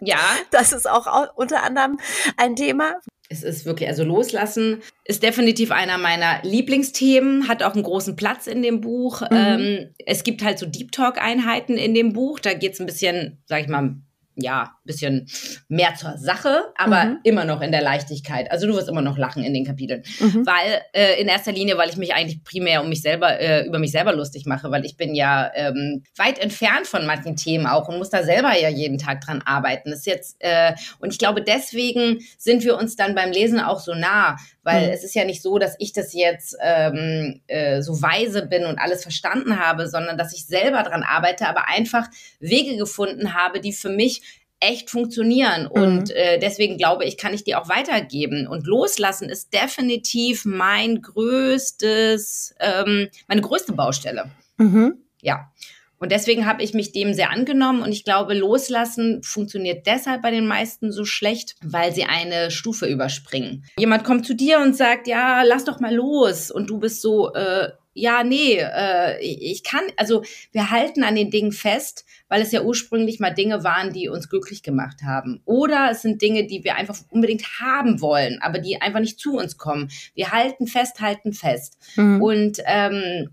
Ja, 0.02 0.20
Das 0.52 0.72
ist 0.74 0.88
auch 0.90 1.08
au- 1.08 1.28
unter 1.36 1.64
anderem 1.64 2.00
ein 2.38 2.56
Thema. 2.56 2.96
es 3.30 3.42
ist 3.44 3.66
wirklich, 3.66 3.90
also 3.90 4.04
loslassen 4.04 4.82
ist 5.04 5.24
definitiv 5.24 5.72
einer 5.72 5.98
meiner 5.98 6.42
Lieblingsthemen, 6.44 7.48
hat 7.48 7.64
auch 7.64 7.74
einen 7.74 7.84
großen 7.84 8.16
Platz 8.16 8.46
in 8.48 8.62
dem 8.62 8.82
Buch. 8.82 9.22
Mhm. 9.22 9.28
Ähm, 9.32 9.96
es 10.06 10.24
gibt 10.24 10.44
halt 10.44 10.60
so 10.60 10.66
Deep 10.68 10.92
Talk-Einheiten 10.92 11.76
in 11.78 11.94
dem 11.96 12.14
Buch. 12.14 12.40
Da 12.40 12.54
geht's 12.54 12.80
ein 12.80 12.86
bisschen, 12.86 13.42
sag 13.48 13.62
ich 13.62 13.68
mal, 13.68 13.96
ja, 14.36 14.76
bisschen 14.88 15.28
mehr 15.68 15.94
zur 15.94 16.18
Sache, 16.18 16.64
aber 16.76 17.06
Mhm. 17.06 17.18
immer 17.24 17.46
noch 17.46 17.62
in 17.62 17.72
der 17.72 17.84
Leichtigkeit. 17.84 18.50
Also 18.52 18.66
du 18.66 18.74
wirst 18.74 18.90
immer 18.90 19.04
noch 19.04 19.18
lachen 19.20 19.44
in 19.44 19.54
den 19.54 19.66
Kapiteln. 19.66 20.02
Mhm. 20.20 20.46
Weil 20.48 20.82
äh, 20.94 21.22
in 21.22 21.28
erster 21.28 21.52
Linie, 21.52 21.78
weil 21.78 21.90
ich 21.90 21.98
mich 21.98 22.16
eigentlich 22.16 22.44
primär 22.44 22.82
um 22.82 22.90
mich 22.90 23.02
selber, 23.02 23.40
äh, 23.40 23.66
über 23.68 23.78
mich 23.78 23.92
selber 23.92 24.14
lustig 24.14 24.46
mache, 24.48 24.72
weil 24.72 24.86
ich 24.86 24.98
bin 24.98 25.14
ja 25.14 25.52
ähm, 25.54 26.04
weit 26.16 26.40
entfernt 26.40 26.88
von 26.88 27.06
manchen 27.06 27.36
Themen 27.36 27.68
auch 27.68 27.88
und 27.88 27.98
muss 28.00 28.10
da 28.10 28.24
selber 28.24 28.58
ja 28.60 28.70
jeden 28.70 28.98
Tag 28.98 29.22
dran 29.22 29.44
arbeiten. 29.46 29.92
Das 29.92 30.00
ist 30.00 30.08
jetzt, 30.08 30.38
äh, 30.40 30.74
und 31.00 31.12
ich 31.12 31.20
glaube, 31.20 31.42
deswegen 31.44 32.20
sind 32.38 32.64
wir 32.64 32.78
uns 32.78 32.96
dann 32.96 33.14
beim 33.14 33.32
Lesen 33.32 33.60
auch 33.60 33.80
so 33.80 33.94
nah, 33.94 34.38
weil 34.64 34.88
Mhm. 34.88 34.94
es 34.94 35.04
ist 35.04 35.16
ja 35.16 35.24
nicht 35.26 35.42
so, 35.42 35.60
dass 35.60 35.76
ich 35.80 35.94
das 35.94 36.14
jetzt 36.14 36.56
ähm, 36.62 37.42
äh, 37.48 37.82
so 37.82 38.02
weise 38.02 38.46
bin 38.46 38.66
und 38.66 38.80
alles 38.80 39.04
verstanden 39.04 39.60
habe, 39.60 39.88
sondern 39.88 40.18
dass 40.18 40.34
ich 40.34 40.46
selber 40.46 40.84
dran 40.84 41.04
arbeite, 41.04 41.48
aber 41.48 41.68
einfach 41.68 42.08
Wege 42.40 42.78
gefunden 42.78 43.34
habe, 43.34 43.60
die 43.60 43.74
für 43.74 43.90
mich 43.90 44.22
echt 44.60 44.90
funktionieren. 44.90 45.68
Und 45.68 46.12
äh, 46.12 46.40
deswegen 46.40 46.78
glaube 46.78 47.06
ich, 47.06 47.18
kann 47.18 47.34
ich 47.34 47.44
die 47.44 47.56
auch 47.56 47.70
weitergeben. 47.70 48.48
Und 48.48 48.66
loslassen 48.66 49.30
ist 49.30 49.54
definitiv 49.54 50.46
mein 50.46 51.02
größtes, 51.02 52.56
ähm, 52.60 53.10
meine 53.28 53.42
größte 53.42 53.74
Baustelle. 53.74 54.32
Mhm. 54.58 54.96
Ja. 55.22 55.52
Und 56.00 56.12
deswegen 56.12 56.46
habe 56.46 56.62
ich 56.62 56.76
mich 56.76 56.92
dem 56.92 57.14
sehr 57.14 57.32
angenommen 57.32 57.82
und 57.82 57.92
ich 57.92 58.04
glaube, 58.04 58.36
loslassen 58.36 59.24
funktioniert 59.24 59.88
deshalb 59.88 60.22
bei 60.22 60.30
den 60.30 60.46
meisten 60.46 60.92
so 60.92 61.06
schlecht, 61.06 61.56
weil 61.64 61.92
sie 61.92 62.04
eine 62.04 62.52
Stufe 62.52 62.86
überspringen. 62.86 63.66
Jemand 63.80 64.04
kommt 64.04 64.26
zu 64.28 64.36
dir 64.36 64.60
und 64.60 64.76
sagt, 64.76 65.08
ja, 65.08 65.42
lass 65.42 65.66
doch 65.66 65.80
mal 65.80 65.96
los 65.96 66.52
und 66.52 66.70
du 66.70 66.78
bist 66.78 67.02
so, 67.02 67.34
äh, 67.34 67.70
ja, 67.98 68.24
nee, 68.24 68.60
äh, 68.60 69.20
ich 69.20 69.64
kann, 69.64 69.82
also 69.98 70.24
wir 70.52 70.70
halten 70.70 71.04
an 71.04 71.16
den 71.16 71.32
Dingen 71.32 71.52
fest, 71.52 72.06
weil 72.30 72.44
es 72.44 72.52
ja 72.52 72.62
ursprünglich 72.62 73.20
mal 73.20 73.34
Dinge 73.34 73.64
waren, 73.64 73.92
die 73.92 74.08
uns 74.08 74.30
glücklich 74.30 74.62
gemacht 74.62 75.02
haben. 75.04 75.42
Oder 75.46 75.90
es 75.92 76.04
sind 76.04 76.22
Dinge, 76.22 76.46
die 76.46 76.64
wir 76.64 76.76
einfach 76.76 76.96
unbedingt 77.10 77.60
haben 77.60 78.00
wollen, 78.00 78.40
aber 78.42 78.60
die 78.60 78.80
einfach 78.80 79.00
nicht 79.00 79.20
zu 79.20 79.38
uns 79.38 79.58
kommen. 79.58 79.90
Wir 80.14 80.32
halten 80.32 80.68
fest, 80.68 81.02
halten 81.02 81.34
fest. 81.34 81.78
Mhm. 81.96 82.22
Und 82.22 82.58
ähm, 82.66 83.32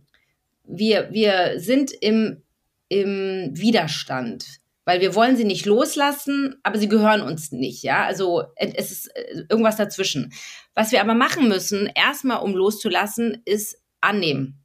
wir, 0.64 1.09
wir 1.12 1.61
sind 1.61 1.92
im, 2.00 2.42
im 2.88 3.50
Widerstand, 3.53 4.46
weil 4.87 5.03
wir 5.03 5.14
wollen 5.14 5.37
sie 5.37 5.44
nicht 5.44 5.66
loslassen, 5.66 6.57
aber 6.62 6.79
sie 6.79 6.88
gehören 6.88 7.20
uns 7.20 7.53
nicht, 7.53 7.83
ja. 7.83 8.05
Also 8.05 8.44
es 8.57 8.90
ist 8.90 9.07
äh, 9.14 9.44
irgendwas 9.50 9.77
dazwischen. 9.77 10.33
Was 10.74 10.90
wir 10.90 11.03
aber 11.03 11.14
machen 11.14 11.48
müssen, 11.48 11.87
erstmal 11.94 12.38
um 12.38 12.55
loszulassen, 12.55 13.42
ist 13.44 13.84
annehmen. 14.05 14.61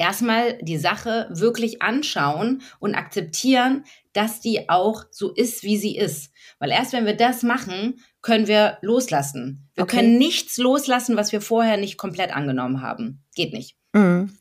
Erstmal 0.00 0.58
die 0.62 0.76
Sache 0.78 1.28
wirklich 1.30 1.82
anschauen 1.82 2.62
und 2.78 2.94
akzeptieren, 2.94 3.84
dass 4.12 4.40
die 4.40 4.68
auch 4.68 5.04
so 5.10 5.32
ist, 5.32 5.64
wie 5.64 5.76
sie 5.76 5.96
ist. 5.96 6.32
Weil 6.60 6.70
erst 6.70 6.92
wenn 6.92 7.04
wir 7.06 7.16
das 7.16 7.42
machen, 7.42 8.00
können 8.22 8.46
wir 8.46 8.78
loslassen. 8.80 9.68
Wir 9.74 9.84
Okay. 9.84 9.96
können 9.96 10.18
nichts 10.18 10.56
loslassen, 10.56 11.16
was 11.16 11.32
wir 11.32 11.40
vorher 11.40 11.76
nicht 11.76 11.98
komplett 11.98 12.34
angenommen 12.34 12.80
haben. 12.80 13.24
Geht 13.34 13.52
nicht. 13.52 13.76
Mhm. 13.92 14.36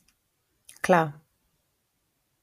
Klar. 0.84 1.22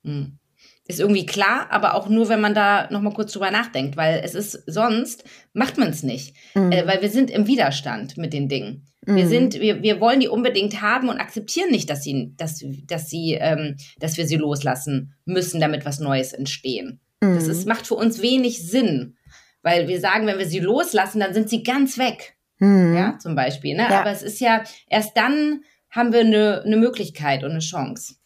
Hm. 0.05 0.39
Ist 0.87 1.01
irgendwie 1.01 1.25
klar, 1.25 1.69
aber 1.71 1.95
auch 1.95 2.09
nur, 2.09 2.29
wenn 2.29 2.41
man 2.41 2.55
da 2.55 2.91
nochmal 2.91 3.15
kurz 3.15 3.33
drüber 3.33 3.51
nachdenkt, 3.51 3.97
weil 3.97 4.21
es 4.23 4.35
ist 4.35 4.53
sonst, 4.67 5.25
macht 5.55 5.79
man 5.79 5.89
es 5.89 6.03
nicht. 6.03 6.37
Mhm. 6.55 6.73
Äh, 6.73 6.87
weil 6.87 7.01
wir 7.01 7.11
sind 7.11 7.31
im 7.31 7.47
Widerstand 7.47 8.17
mit 8.19 8.33
den 8.33 8.49
Dingen. 8.49 8.87
Wir 9.07 9.25
Mhm. 9.25 9.29
sind, 9.29 9.61
wir, 9.61 9.83
wir 9.83 10.01
wollen 10.01 10.21
die 10.21 10.29
unbedingt 10.29 10.81
haben 10.81 11.09
und 11.09 11.19
akzeptieren 11.19 11.71
nicht, 11.71 11.91
dass 11.91 12.03
sie, 12.03 12.33
dass, 12.37 12.65
dass 12.87 13.11
sie, 13.11 13.35
ähm, 13.41 13.77
dass 13.99 14.17
wir 14.17 14.27
sie 14.27 14.37
loslassen 14.37 15.15
müssen, 15.25 15.61
damit 15.61 15.85
was 15.85 16.01
Neues 16.01 16.33
entstehen. 16.33 17.01
Das 17.21 17.45
Mhm. 17.45 17.51
ist, 17.51 17.67
macht 17.67 17.87
für 17.87 17.95
uns 17.95 18.21
wenig 18.23 18.67
Sinn. 18.69 19.17
Weil 19.63 19.89
wir 19.89 19.99
sagen, 20.01 20.27
wenn 20.27 20.39
wir 20.39 20.47
sie 20.47 20.61
loslassen, 20.61 21.21
dann 21.21 21.33
sind 21.35 21.49
sie 21.49 21.63
ganz 21.63 21.97
weg. 21.99 22.37
Mhm. 22.59 22.95
Ja, 22.95 23.19
zum 23.19 23.35
Beispiel. 23.35 23.75
Ne? 23.77 23.83
Ja. 23.91 24.01
Aber 24.01 24.11
es 24.11 24.23
ist 24.23 24.41
ja, 24.41 24.63
erst 24.89 25.17
dann 25.17 25.63
haben 25.91 26.13
wir 26.13 26.21
eine, 26.21 26.63
eine 26.65 26.77
Möglichkeit 26.77 27.45
und 27.45 27.51
eine 27.53 27.61
Chance. 27.61 28.17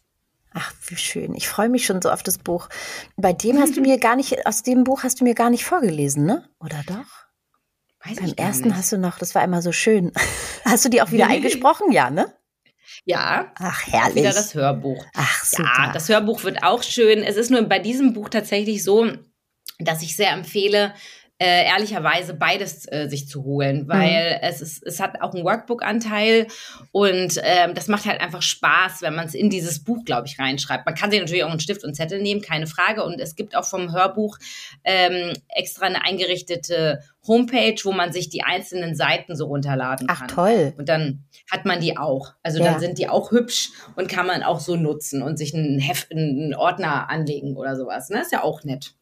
Ach, 0.53 0.73
wie 0.87 0.95
schön. 0.97 1.35
Ich 1.35 1.47
freue 1.47 1.69
mich 1.69 1.85
schon 1.85 2.01
so 2.01 2.09
auf 2.09 2.23
das 2.23 2.37
Buch. 2.39 2.69
Bei 3.15 3.31
dem 3.33 3.57
hast 3.61 3.77
du 3.77 3.81
mir 3.81 3.97
gar 3.99 4.15
nicht, 4.15 4.45
aus 4.45 4.63
dem 4.63 4.83
Buch 4.83 5.03
hast 5.03 5.19
du 5.21 5.23
mir 5.23 5.35
gar 5.35 5.49
nicht 5.49 5.63
vorgelesen, 5.65 6.25
ne? 6.25 6.43
Oder 6.59 6.81
doch? 6.87 7.28
Weiß 8.05 8.17
Beim 8.17 8.33
ersten 8.37 8.67
nicht. 8.69 8.77
hast 8.77 8.91
du 8.91 8.97
noch, 8.97 9.17
das 9.19 9.35
war 9.35 9.43
immer 9.43 9.61
so 9.61 9.71
schön. 9.71 10.11
Hast 10.65 10.85
du 10.85 10.89
die 10.89 11.01
auch 11.01 11.11
wieder 11.11 11.27
eingesprochen? 11.27 11.91
Ja, 11.91 12.09
ne? 12.09 12.33
Ja, 13.05 13.51
Ach, 13.55 13.87
herrlich. 13.87 14.17
wieder 14.23 14.33
das 14.33 14.53
Hörbuch. 14.53 15.03
Ach, 15.15 15.43
super. 15.43 15.63
Ja, 15.63 15.91
das 15.93 16.09
Hörbuch 16.09 16.43
wird 16.43 16.63
auch 16.63 16.83
schön. 16.83 17.23
Es 17.23 17.37
ist 17.37 17.49
nur 17.49 17.61
bei 17.63 17.79
diesem 17.79 18.13
Buch 18.13 18.29
tatsächlich 18.29 18.83
so, 18.83 19.09
dass 19.79 20.01
ich 20.03 20.15
sehr 20.15 20.31
empfehle, 20.31 20.93
äh, 21.39 21.65
ehrlicherweise 21.65 22.33
beides 22.33 22.85
äh, 22.91 23.07
sich 23.07 23.27
zu 23.27 23.43
holen, 23.43 23.87
weil 23.87 24.33
mhm. 24.33 24.39
es 24.41 24.61
ist, 24.61 24.85
es 24.85 24.99
hat 24.99 25.21
auch 25.21 25.33
einen 25.33 25.45
Workbook-Anteil 25.45 26.47
und 26.91 27.39
ähm, 27.41 27.73
das 27.73 27.87
macht 27.87 28.05
halt 28.05 28.19
einfach 28.19 28.41
Spaß, 28.41 29.01
wenn 29.01 29.15
man 29.15 29.25
es 29.25 29.33
in 29.33 29.49
dieses 29.49 29.83
Buch, 29.83 30.03
glaube 30.03 30.27
ich, 30.27 30.37
reinschreibt. 30.37 30.85
Man 30.85 30.95
kann 30.95 31.11
sich 31.11 31.19
natürlich 31.19 31.43
auch 31.43 31.49
einen 31.49 31.59
Stift 31.59 31.83
und 31.83 31.95
Zettel 31.95 32.21
nehmen, 32.21 32.41
keine 32.41 32.67
Frage. 32.67 33.03
Und 33.03 33.19
es 33.19 33.35
gibt 33.35 33.55
auch 33.55 33.65
vom 33.65 33.93
Hörbuch 33.93 34.37
ähm, 34.83 35.33
extra 35.47 35.85
eine 35.85 36.03
eingerichtete 36.03 36.99
Homepage, 37.27 37.75
wo 37.83 37.91
man 37.91 38.11
sich 38.11 38.29
die 38.29 38.43
einzelnen 38.43 38.95
Seiten 38.95 39.35
so 39.35 39.45
runterladen 39.47 40.07
kann. 40.07 40.17
Ach 40.23 40.27
toll. 40.27 40.73
Und 40.77 40.89
dann 40.89 41.25
hat 41.49 41.65
man 41.65 41.79
die 41.79 41.97
auch. 41.97 42.33
Also 42.43 42.59
ja. 42.59 42.71
dann 42.71 42.79
sind 42.79 42.97
die 42.97 43.07
auch 43.07 43.31
hübsch 43.31 43.71
und 43.95 44.09
kann 44.09 44.25
man 44.25 44.43
auch 44.43 44.59
so 44.59 44.75
nutzen 44.75 45.21
und 45.21 45.37
sich 45.37 45.53
einen 45.53 45.79
Heft, 45.79 46.11
einen 46.11 46.53
Ordner 46.53 47.09
anlegen 47.09 47.55
oder 47.55 47.75
sowas. 47.75 48.09
Ne? 48.09 48.21
Ist 48.21 48.31
ja 48.31 48.43
auch 48.43 48.63
nett. 48.63 48.95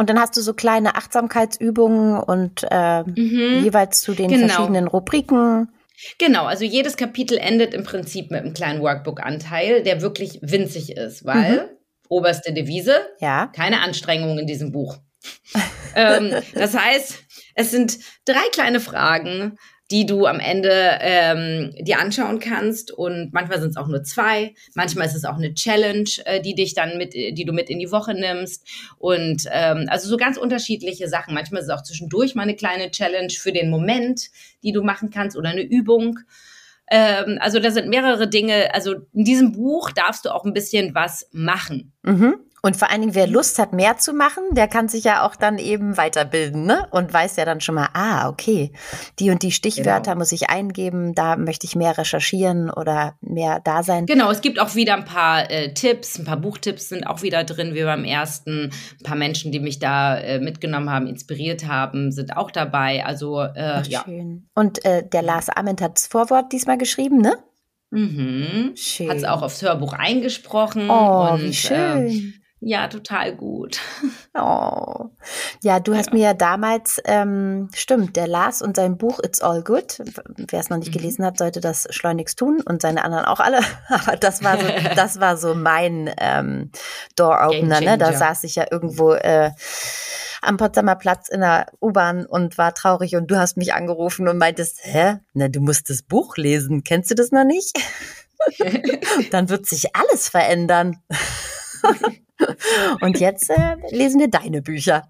Und 0.00 0.08
dann 0.08 0.18
hast 0.18 0.34
du 0.34 0.40
so 0.40 0.54
kleine 0.54 0.94
Achtsamkeitsübungen 0.94 2.18
und 2.18 2.66
äh, 2.70 3.02
mhm. 3.02 3.62
jeweils 3.62 4.00
zu 4.00 4.14
den 4.14 4.28
genau. 4.28 4.46
verschiedenen 4.46 4.86
Rubriken. 4.86 5.68
Genau, 6.16 6.46
also 6.46 6.64
jedes 6.64 6.96
Kapitel 6.96 7.36
endet 7.36 7.74
im 7.74 7.84
Prinzip 7.84 8.30
mit 8.30 8.40
einem 8.40 8.54
kleinen 8.54 8.80
Workbook-Anteil, 8.80 9.82
der 9.82 10.00
wirklich 10.00 10.38
winzig 10.40 10.96
ist, 10.96 11.26
weil 11.26 11.52
mhm. 11.52 11.68
oberste 12.08 12.54
Devise, 12.54 12.94
ja. 13.20 13.48
keine 13.48 13.82
Anstrengungen 13.82 14.38
in 14.38 14.46
diesem 14.46 14.72
Buch. 14.72 14.96
ähm, 15.94 16.32
das 16.54 16.74
heißt, 16.74 17.18
es 17.56 17.70
sind 17.70 17.98
drei 18.24 18.48
kleine 18.52 18.80
Fragen, 18.80 19.58
die 19.90 20.06
du 20.06 20.26
am 20.26 20.38
Ende 20.38 20.98
ähm, 21.00 21.74
dir 21.80 21.98
anschauen 21.98 22.38
kannst. 22.38 22.92
Und 22.92 23.32
manchmal 23.32 23.60
sind 23.60 23.70
es 23.70 23.76
auch 23.76 23.88
nur 23.88 24.02
zwei. 24.04 24.54
Manchmal 24.74 25.06
ist 25.06 25.14
es 25.14 25.24
auch 25.24 25.36
eine 25.36 25.54
Challenge, 25.54 26.08
äh, 26.24 26.40
die 26.40 26.54
dich 26.54 26.74
dann 26.74 26.96
mit, 26.96 27.14
die 27.14 27.44
du 27.44 27.52
mit 27.52 27.68
in 27.70 27.78
die 27.78 27.90
Woche 27.90 28.14
nimmst. 28.14 28.66
Und 28.98 29.44
ähm, 29.50 29.86
also 29.88 30.08
so 30.08 30.16
ganz 30.16 30.36
unterschiedliche 30.36 31.08
Sachen. 31.08 31.34
Manchmal 31.34 31.60
ist 31.60 31.68
es 31.68 31.74
auch 31.74 31.82
zwischendurch 31.82 32.34
mal 32.34 32.42
eine 32.42 32.56
kleine 32.56 32.90
Challenge 32.90 33.32
für 33.32 33.52
den 33.52 33.70
Moment, 33.70 34.30
die 34.62 34.72
du 34.72 34.82
machen 34.82 35.10
kannst 35.10 35.36
oder 35.36 35.50
eine 35.50 35.62
Übung. 35.62 36.20
Ähm, 36.90 37.38
also 37.40 37.58
da 37.60 37.70
sind 37.70 37.88
mehrere 37.88 38.28
Dinge. 38.28 38.74
Also 38.74 38.94
in 39.12 39.24
diesem 39.24 39.52
Buch 39.52 39.90
darfst 39.90 40.24
du 40.24 40.34
auch 40.34 40.44
ein 40.44 40.52
bisschen 40.52 40.94
was 40.94 41.28
machen. 41.32 41.92
Mhm. 42.02 42.36
Und 42.62 42.76
vor 42.76 42.90
allen 42.90 43.00
Dingen, 43.00 43.14
wer 43.14 43.26
Lust 43.26 43.58
hat, 43.58 43.72
mehr 43.72 43.96
zu 43.96 44.12
machen, 44.12 44.42
der 44.52 44.68
kann 44.68 44.88
sich 44.88 45.04
ja 45.04 45.26
auch 45.26 45.34
dann 45.34 45.58
eben 45.58 45.96
weiterbilden, 45.96 46.64
ne? 46.64 46.86
Und 46.90 47.12
weiß 47.12 47.36
ja 47.36 47.44
dann 47.44 47.60
schon 47.60 47.74
mal, 47.74 47.88
ah, 47.94 48.28
okay, 48.28 48.72
die 49.18 49.30
und 49.30 49.42
die 49.42 49.52
Stichwörter 49.52 50.12
genau. 50.12 50.18
muss 50.18 50.32
ich 50.32 50.50
eingeben, 50.50 51.14
da 51.14 51.36
möchte 51.36 51.66
ich 51.66 51.74
mehr 51.74 51.96
recherchieren 51.96 52.70
oder 52.70 53.14
mehr 53.20 53.60
da 53.60 53.82
sein. 53.82 54.06
Genau, 54.06 54.30
es 54.30 54.40
gibt 54.40 54.60
auch 54.60 54.74
wieder 54.74 54.94
ein 54.94 55.04
paar 55.04 55.50
äh, 55.50 55.72
Tipps, 55.72 56.18
ein 56.18 56.24
paar 56.24 56.36
Buchtipps 56.36 56.90
sind 56.90 57.06
auch 57.06 57.22
wieder 57.22 57.44
drin, 57.44 57.74
wie 57.74 57.84
beim 57.84 58.04
ersten. 58.04 58.70
Ein 58.98 59.04
paar 59.04 59.16
Menschen, 59.16 59.52
die 59.52 59.60
mich 59.60 59.78
da 59.78 60.18
äh, 60.18 60.38
mitgenommen 60.38 60.90
haben, 60.90 61.06
inspiriert 61.06 61.66
haben, 61.66 62.12
sind 62.12 62.36
auch 62.36 62.50
dabei. 62.50 63.04
Also, 63.04 63.40
äh, 63.40 63.52
Ach, 63.56 63.86
ja. 63.86 64.02
Schön. 64.04 64.48
Und 64.54 64.84
äh, 64.84 65.06
der 65.06 65.22
Lars 65.22 65.48
Ament 65.48 65.80
hat 65.80 65.96
das 65.96 66.06
Vorwort 66.06 66.52
diesmal 66.52 66.78
geschrieben, 66.78 67.18
ne? 67.18 67.36
Mhm. 67.90 68.72
Schön. 68.76 69.10
Hat 69.10 69.16
es 69.16 69.24
auch 69.24 69.42
aufs 69.42 69.62
Hörbuch 69.62 69.92
eingesprochen. 69.94 70.88
Oh, 70.88 71.30
und, 71.32 71.42
wie 71.42 71.54
schön. 71.54 72.39
Ja, 72.60 72.88
total 72.88 73.34
gut. 73.34 73.80
Oh. 74.32 75.10
Ja, 75.60 75.80
du 75.80 75.96
hast 75.96 76.10
ja. 76.10 76.14
mir 76.14 76.20
ja 76.20 76.34
damals, 76.34 77.02
ähm, 77.04 77.68
stimmt, 77.74 78.14
der 78.14 78.28
las 78.28 78.62
und 78.62 78.76
sein 78.76 78.96
Buch 78.96 79.18
It's 79.24 79.40
All 79.40 79.64
Good. 79.64 80.00
Wer 80.36 80.60
es 80.60 80.70
noch 80.70 80.76
nicht 80.76 80.94
mhm. 80.94 80.98
gelesen 80.98 81.24
hat, 81.24 81.36
sollte 81.36 81.60
das 81.60 81.88
schleunigst 81.90 82.38
tun 82.38 82.62
und 82.64 82.80
seine 82.80 83.04
anderen 83.04 83.24
auch 83.24 83.40
alle. 83.40 83.58
Aber 83.88 84.16
das 84.16 84.44
war 84.44 84.56
so, 84.56 84.66
das 84.94 85.18
war 85.18 85.36
so 85.36 85.56
mein 85.56 86.14
ähm, 86.16 86.70
Door-Opener. 87.16 87.80
Ne? 87.80 87.98
Da 87.98 88.12
saß 88.12 88.44
ich 88.44 88.54
ja 88.54 88.66
irgendwo 88.70 89.14
äh, 89.14 89.50
am 90.42 90.58
Potsdamer 90.58 90.94
Platz 90.94 91.28
in 91.28 91.40
der 91.40 91.66
U-Bahn 91.82 92.24
und 92.24 92.56
war 92.56 92.72
traurig 92.72 93.16
und 93.16 93.32
du 93.32 93.36
hast 93.36 93.56
mich 93.56 93.74
angerufen 93.74 94.28
und 94.28 94.38
meintest, 94.38 94.78
hä? 94.82 95.16
Na, 95.34 95.48
du 95.48 95.60
musst 95.60 95.90
das 95.90 96.02
Buch 96.02 96.36
lesen. 96.36 96.84
Kennst 96.84 97.10
du 97.10 97.16
das 97.16 97.32
noch 97.32 97.44
nicht? 97.44 97.76
Dann 99.32 99.48
wird 99.48 99.66
sich 99.66 99.96
alles 99.96 100.28
verändern. 100.28 101.02
Und 103.00 103.20
jetzt 103.20 103.50
äh, 103.50 103.76
lesen 103.90 104.20
wir 104.20 104.28
deine 104.28 104.62
Bücher. 104.62 105.06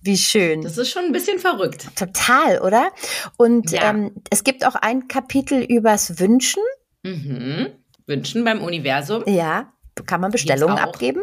Wie 0.00 0.16
schön. 0.16 0.62
Das 0.62 0.78
ist 0.78 0.90
schon 0.90 1.04
ein 1.04 1.12
bisschen 1.12 1.38
verrückt. 1.38 1.88
Total, 1.96 2.60
oder? 2.60 2.92
Und 3.36 3.72
ja. 3.72 3.90
ähm, 3.90 4.12
es 4.30 4.44
gibt 4.44 4.64
auch 4.64 4.74
ein 4.74 5.08
Kapitel 5.08 5.62
übers 5.62 6.20
Wünschen. 6.20 6.62
Mhm. 7.02 7.68
Wünschen 8.06 8.44
beim 8.44 8.62
Universum. 8.62 9.24
Ja. 9.26 9.72
Kann 10.06 10.20
man 10.20 10.30
Bestellungen 10.30 10.78
abgeben? 10.78 11.22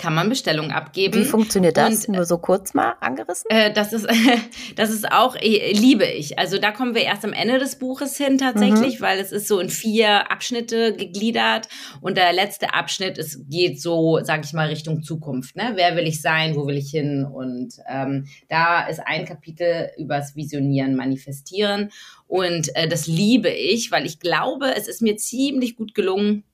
Kann 0.00 0.14
man 0.14 0.30
Bestellungen 0.30 0.70
abgeben. 0.70 1.20
Wie 1.20 1.26
funktioniert 1.26 1.76
das? 1.76 2.06
Und, 2.06 2.16
Nur 2.16 2.24
so 2.24 2.38
kurz 2.38 2.72
mal 2.72 2.94
angerissen? 3.00 3.50
Äh, 3.50 3.70
das 3.70 3.92
ist, 3.92 4.08
das 4.76 4.88
ist 4.88 5.12
auch, 5.12 5.36
äh, 5.36 5.72
liebe 5.72 6.06
ich. 6.06 6.38
Also 6.38 6.56
da 6.56 6.72
kommen 6.72 6.94
wir 6.94 7.02
erst 7.02 7.22
am 7.22 7.34
Ende 7.34 7.58
des 7.58 7.78
Buches 7.78 8.16
hin 8.16 8.38
tatsächlich, 8.38 8.98
mhm. 8.98 9.04
weil 9.04 9.18
es 9.18 9.30
ist 9.30 9.46
so 9.46 9.60
in 9.60 9.68
vier 9.68 10.32
Abschnitte 10.32 10.94
gegliedert 10.96 11.68
und 12.00 12.16
der 12.16 12.32
letzte 12.32 12.72
Abschnitt 12.72 13.18
ist, 13.18 13.50
geht 13.50 13.82
so, 13.82 14.20
sag 14.22 14.42
ich 14.42 14.54
mal, 14.54 14.68
Richtung 14.68 15.02
Zukunft. 15.02 15.54
Ne? 15.54 15.72
Wer 15.74 15.94
will 15.96 16.06
ich 16.06 16.22
sein? 16.22 16.56
Wo 16.56 16.66
will 16.66 16.78
ich 16.78 16.90
hin? 16.90 17.26
Und 17.26 17.74
ähm, 17.86 18.26
da 18.48 18.86
ist 18.86 19.00
ein 19.04 19.26
Kapitel 19.26 19.90
übers 19.98 20.34
Visionieren, 20.34 20.96
Manifestieren 20.96 21.90
und 22.26 22.74
äh, 22.74 22.88
das 22.88 23.06
liebe 23.06 23.50
ich, 23.50 23.92
weil 23.92 24.06
ich 24.06 24.18
glaube, 24.18 24.74
es 24.74 24.88
ist 24.88 25.02
mir 25.02 25.18
ziemlich 25.18 25.76
gut 25.76 25.94
gelungen, 25.94 26.44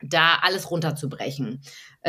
da 0.00 0.38
alles 0.42 0.70
runterzubrechen 0.70 1.60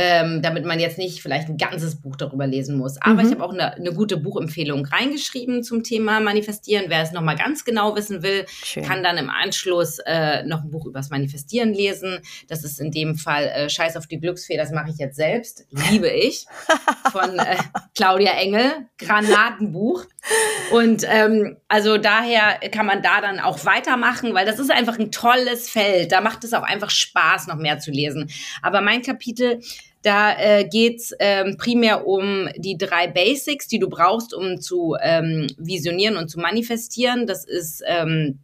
ähm, 0.02 0.42
damit 0.42 0.64
man 0.64 0.80
jetzt 0.80 0.98
nicht 0.98 1.22
vielleicht 1.22 1.50
ein 1.50 1.58
ganzes 1.58 2.00
Buch 2.00 2.16
darüber 2.16 2.48
lesen 2.48 2.78
muss. 2.78 2.96
Aber 3.02 3.16
mhm. 3.16 3.20
ich 3.20 3.32
habe 3.32 3.44
auch 3.44 3.52
eine, 3.52 3.74
eine, 3.74 3.92
gute 3.92 4.16
Buchempfehlung 4.16 4.86
reingeschrieben 4.86 5.62
zum 5.62 5.84
Thema 5.84 6.22
Manifestieren. 6.22 6.86
Wer 6.88 7.02
es 7.02 7.12
nochmal 7.12 7.36
ganz 7.36 7.66
genau 7.66 7.98
wissen 7.98 8.24
will, 8.24 8.46
Schön. 8.64 8.86
kann 8.86 9.04
dann 9.04 9.18
im 9.18 9.30
Anschluss 9.30 10.00
äh, 10.06 10.44
noch 10.44 10.64
ein 10.64 10.72
Buch 10.72 10.86
übers 10.86 11.10
Manifestieren 11.10 11.74
lesen. 11.74 12.20
Das 12.48 12.64
ist 12.64 12.80
in 12.80 12.92
dem 12.92 13.16
Fall 13.16 13.48
äh, 13.48 13.70
Scheiß 13.70 13.98
auf 13.98 14.08
die 14.08 14.22
Glücksfee, 14.22 14.56
das 14.56 14.72
mache 14.72 14.90
ich 14.90 15.00
jetzt 15.00 15.18
selbst. 15.18 15.68
Liebe 15.92 16.08
ich. 16.08 16.46
Von 17.12 17.38
äh, 17.38 17.58
Claudia 17.94 18.32
Engel. 18.36 18.72
Granatenbuch. 19.00 20.06
Und 20.72 21.04
ähm, 21.10 21.58
also 21.68 21.98
daher 21.98 22.60
kann 22.72 22.86
man 22.86 23.02
da 23.02 23.20
dann 23.20 23.42
auch 23.42 23.66
weitermachen, 23.66 24.34
weil 24.34 24.46
das 24.46 24.60
ist 24.60 24.72
einfach 24.72 24.98
ein 24.98 25.12
tolles 25.12 25.70
Feld. 25.70 26.14
Da 26.14 26.22
macht 26.22 26.46
es 26.46 26.54
auch 26.54 26.64
einfach 26.64 26.90
Spaß, 26.90 27.48
noch 27.48 27.58
mehr 27.58 27.80
zu 27.80 27.92
lesen. 27.92 28.30
Aber 28.62 28.80
mein 28.80 29.02
Kapitel 29.02 29.60
da 30.02 30.38
äh, 30.38 30.66
geht 30.66 31.00
es 31.00 31.14
ähm, 31.20 31.58
primär 31.58 32.08
um 32.08 32.48
die 32.56 32.78
drei 32.78 33.08
Basics, 33.08 33.68
die 33.68 33.80
du 33.80 33.90
brauchst, 33.90 34.34
um 34.34 34.62
zu 34.62 34.96
ähm, 35.02 35.48
visionieren 35.58 36.18
und 36.18 36.30
zu 36.30 36.40
manifestieren. 36.40 37.28
Das 37.28 37.46
ist 37.46 37.84
ähm, 37.86 38.40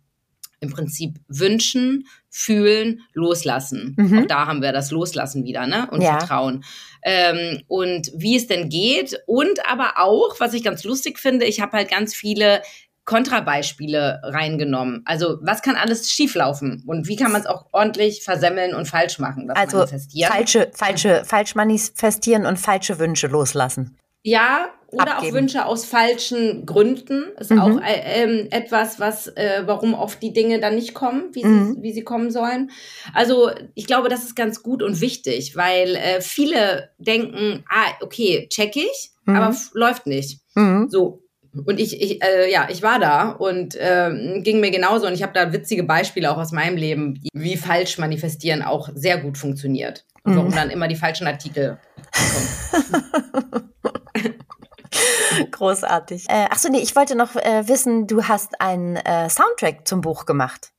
im 0.60 0.70
Prinzip 0.70 1.15
wünschen, 1.28 2.08
fühlen, 2.30 3.02
loslassen. 3.13 3.96
Mhm. 3.98 4.20
Auch 4.20 4.26
da 4.26 4.46
haben 4.48 4.62
wir 4.62 4.74
das 4.74 4.91
Loslassen 4.91 5.46
wieder, 5.46 5.68
ne? 5.68 5.88
Und 5.91 6.02
ja. 6.02 6.18
Vertrauen. 6.18 6.65
Ähm, 7.04 7.62
und 7.68 8.12
wie 8.15 8.36
es 8.36 8.48
denn 8.48 8.70
geht. 8.70 9.18
Und 9.26 9.65
aber 9.70 9.94
auch, 9.98 10.39
was 10.39 10.54
ich 10.54 10.63
ganz 10.63 10.84
lustig 10.84 11.20
finde, 11.20 11.46
ich 11.46 11.62
habe 11.62 11.78
halt 11.78 11.89
ganz 11.89 12.13
viele 12.13 12.62
Kontrabeispiele 13.06 14.22
reingenommen. 14.24 15.04
Also 15.06 15.38
was 15.41 15.62
kann 15.62 15.76
alles 15.76 16.12
schieflaufen 16.12 16.84
und 16.88 17.08
wie 17.08 17.15
kann 17.15 17.32
man 17.32 17.41
es 17.41 17.48
auch 17.48 17.68
ordentlich 17.72 18.24
versemmeln 18.24 18.74
und 18.74 18.88
falsch 18.88 19.20
machen? 19.20 19.50
also 19.52 19.86
falsche, 20.28 20.72
falsche, 20.74 21.24
falsch 21.24 21.56
manifestieren 21.56 22.46
und 22.46 22.58
falsche 22.58 23.00
Wünsche 23.00 23.28
loslassen. 23.28 23.98
Ja, 24.24 24.70
oder 24.88 25.18
Abgeben. 25.18 25.32
auch 25.32 25.34
Wünsche 25.39 25.65
aus 25.65 25.86
falschen 25.86 26.65
Gründen 26.65 27.26
ist 27.39 27.52
mhm. 27.52 27.60
auch 27.60 27.82
äh, 27.82 28.24
äh, 28.24 28.48
etwas, 28.50 29.00
was 29.00 29.28
äh, 29.28 29.63
warum 29.65 29.94
oft 29.94 30.22
die 30.24 30.34
Dinge 30.34 30.60
dann 30.60 30.76
nicht 30.76 30.94
kommen, 30.94 31.26
wie, 31.34 31.46
mhm. 31.46 31.76
sie, 31.76 31.82
wie 31.84 31.94
sie 31.94 32.04
kommen 32.04 32.32
sollen. 32.32 32.72
Also 33.13 33.52
ich 33.76 33.86
glaube, 33.86 34.10
das 34.10 34.24
ist 34.24 34.36
ganz 34.36 34.63
gut 34.63 34.82
und 34.82 35.02
wichtig, 35.02 35.56
weil 35.56 35.96
äh, 35.96 36.22
viele 36.22 36.89
denken, 36.98 37.65
ah, 37.70 37.91
okay, 38.02 38.48
check 38.50 38.76
ich, 38.76 39.12
mhm. 39.26 39.36
aber 39.36 39.56
läuft 39.74 40.08
nicht. 40.08 40.39
Mhm. 40.56 40.88
So, 40.89 41.25
und 41.65 41.80
ich, 41.80 42.02
ich 42.02 42.24
äh, 42.24 42.52
ja, 42.52 42.68
ich 42.70 42.82
war 42.82 43.00
da 43.00 43.30
und 43.30 43.76
äh, 43.76 44.39
ging 44.41 44.60
mir 44.60 44.72
genauso. 44.72 45.08
Und 45.08 45.13
ich 45.13 45.24
habe 45.24 45.34
da 45.34 45.54
witzige 45.54 45.84
Beispiele 45.84 46.32
auch 46.32 46.38
aus 46.38 46.52
meinem 46.52 46.78
Leben, 46.78 47.22
wie 47.34 47.58
falsch 47.58 47.98
manifestieren 47.98 48.62
auch 48.62 48.89
sehr 48.94 49.18
gut 49.18 49.38
funktioniert. 49.38 50.06
Und 50.24 50.34
mhm. 50.34 50.38
warum 50.38 50.52
dann 50.52 50.70
immer 50.70 50.88
die 50.88 50.96
falschen 50.96 51.28
Artikel 51.28 51.78
kommen. 52.12 53.72
Großartig. 55.52 56.26
Äh, 56.30 56.46
achso, 56.50 56.70
nee, 56.70 56.80
ich 56.80 56.96
wollte 56.96 57.15
noch 57.15 57.36
äh, 57.36 57.68
wissen, 57.68 58.08
du 58.08 58.24
hast 58.24 58.62
einen 58.62 58.96
äh, 58.96 59.30
Soundtrack 59.30 59.88
zum 59.88 60.02
Buch 60.02 60.26
gemacht. 60.26 60.72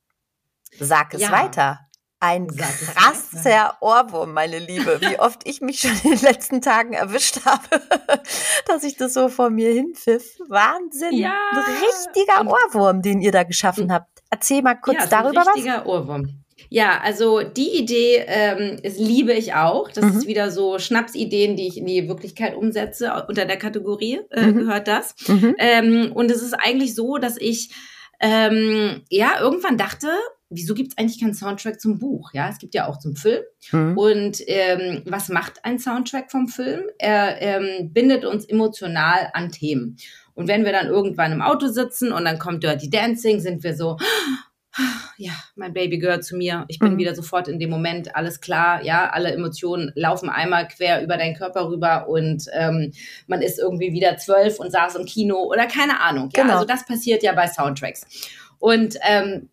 Sag 0.79 1.15
es 1.15 1.23
ja. 1.23 1.33
weiter. 1.33 1.86
Ein 2.27 2.49
krasser 2.57 3.77
Ohrwurm, 3.81 4.33
meine 4.33 4.59
Liebe. 4.59 5.01
Wie 5.01 5.17
oft 5.21 5.47
ich 5.47 5.61
mich 5.61 5.79
schon 5.79 5.93
in 6.03 6.11
den 6.11 6.21
letzten 6.23 6.61
Tagen 6.61 6.93
erwischt 6.93 7.45
habe, 7.45 7.81
dass 8.67 8.83
ich 8.83 8.97
das 8.97 9.15
so 9.15 9.29
vor 9.29 9.49
mir 9.49 9.73
hinpfiff. 9.73 10.41
Wahnsinn. 10.49 11.13
Ja. 11.13 11.37
Ein 11.53 11.63
richtiger 11.63 12.51
Ohrwurm, 12.51 13.01
den 13.01 13.21
ihr 13.21 13.31
da 13.31 13.45
geschaffen 13.45 13.93
habt. 13.93 14.09
Erzähl 14.29 14.63
mal 14.63 14.75
kurz 14.75 14.99
ja, 14.99 15.07
darüber 15.07 15.43
was. 15.43 15.47
Ein 15.47 15.53
richtiger 15.55 15.87
Ohrwurm. 15.87 16.43
Ja, 16.69 16.99
also 17.01 17.43
die 17.43 17.79
Idee 17.79 18.25
ähm, 18.27 18.79
ist, 18.83 18.99
liebe 18.99 19.33
ich 19.33 19.55
auch. 19.55 19.89
Das 19.93 20.05
mhm. 20.05 20.19
ist 20.19 20.27
wieder 20.27 20.51
so 20.51 20.81
Schnapsideen, 20.81 21.55
die 21.55 21.69
ich 21.69 21.79
in 21.79 21.87
die 21.87 22.09
Wirklichkeit 22.09 22.57
umsetze. 22.57 23.25
Unter 23.29 23.45
der 23.45 23.57
Kategorie 23.57 24.21
äh, 24.31 24.47
mhm. 24.47 24.59
gehört 24.59 24.89
das. 24.89 25.15
Mhm. 25.29 25.55
Ähm, 25.59 26.13
und 26.13 26.29
es 26.33 26.43
ist 26.43 26.55
eigentlich 26.55 26.97
so, 26.97 27.19
dass 27.19 27.37
ich 27.37 27.71
ähm, 28.19 29.03
ja 29.11 29.39
irgendwann 29.41 29.77
dachte, 29.77 30.09
wieso 30.49 30.75
gibt 30.75 30.93
es 30.93 30.99
eigentlich 30.99 31.21
keinen 31.21 31.35
Soundtrack 31.35 31.81
zum 31.81 31.99
Buch? 31.99 32.31
Ja, 32.33 32.49
es 32.49 32.59
gibt 32.59 32.75
ja 32.75 32.87
auch 32.87 32.99
zum 32.99 33.17
Film. 33.17 33.43
Mhm. 33.73 33.99
Und 33.99 34.39
ähm, 34.47 35.03
was 35.07 35.29
macht 35.29 35.65
ein 35.65 35.79
Soundtrack 35.79 36.31
vom 36.31 36.49
Film? 36.49 36.83
Er 36.99 37.41
ähm, 37.41 37.93
bindet 37.93 38.25
uns 38.25 38.45
emotional 38.45 39.31
an 39.33 39.51
Themen. 39.51 39.97
Und 40.35 40.49
wenn 40.49 40.65
wir 40.65 40.73
dann 40.73 40.87
irgendwann 40.87 41.33
im 41.33 41.43
Auto 41.43 41.69
sitzen 41.69 42.13
und 42.13 42.25
dann 42.25 42.39
kommt 42.39 42.63
Dirty 42.63 42.91
Dancing, 42.91 43.41
sind 43.41 43.65
wir 43.65 43.75
so, 43.75 43.97
ja, 45.17 45.33
mein 45.57 45.73
Baby 45.73 45.99
gehört 45.99 46.25
zu 46.25 46.37
mir. 46.37 46.65
Ich 46.69 46.79
bin 46.79 46.93
mhm. 46.93 46.99
wieder 46.99 47.15
sofort 47.15 47.49
in 47.49 47.59
dem 47.59 47.71
Moment, 47.71 48.15
alles 48.15 48.41
klar, 48.41 48.85
ja, 48.85 49.09
alle 49.11 49.33
Emotionen 49.33 49.93
laufen 49.95 50.29
einmal 50.29 50.69
quer 50.69 51.03
über 51.03 51.17
deinen 51.17 51.35
Körper 51.35 51.69
rüber 51.69 52.09
und 52.09 52.45
ähm, 52.53 52.93
man 53.27 53.43
ist 53.43 53.59
irgendwie 53.59 53.93
wieder 53.93 54.19
zwölf 54.19 54.61
und 54.61 54.71
saß 54.71 54.97
im 54.97 55.07
Kino 55.07 55.39
oder 55.45 55.67
keine 55.67 56.01
Ahnung. 56.01 56.29
Ja, 56.37 56.43
genau. 56.43 56.55
also 56.55 56.67
das 56.67 56.85
passiert 56.85 57.23
ja 57.23 57.33
bei 57.33 57.49
Soundtracks. 57.49 58.03
Und 58.59 58.97
ähm, 59.03 59.49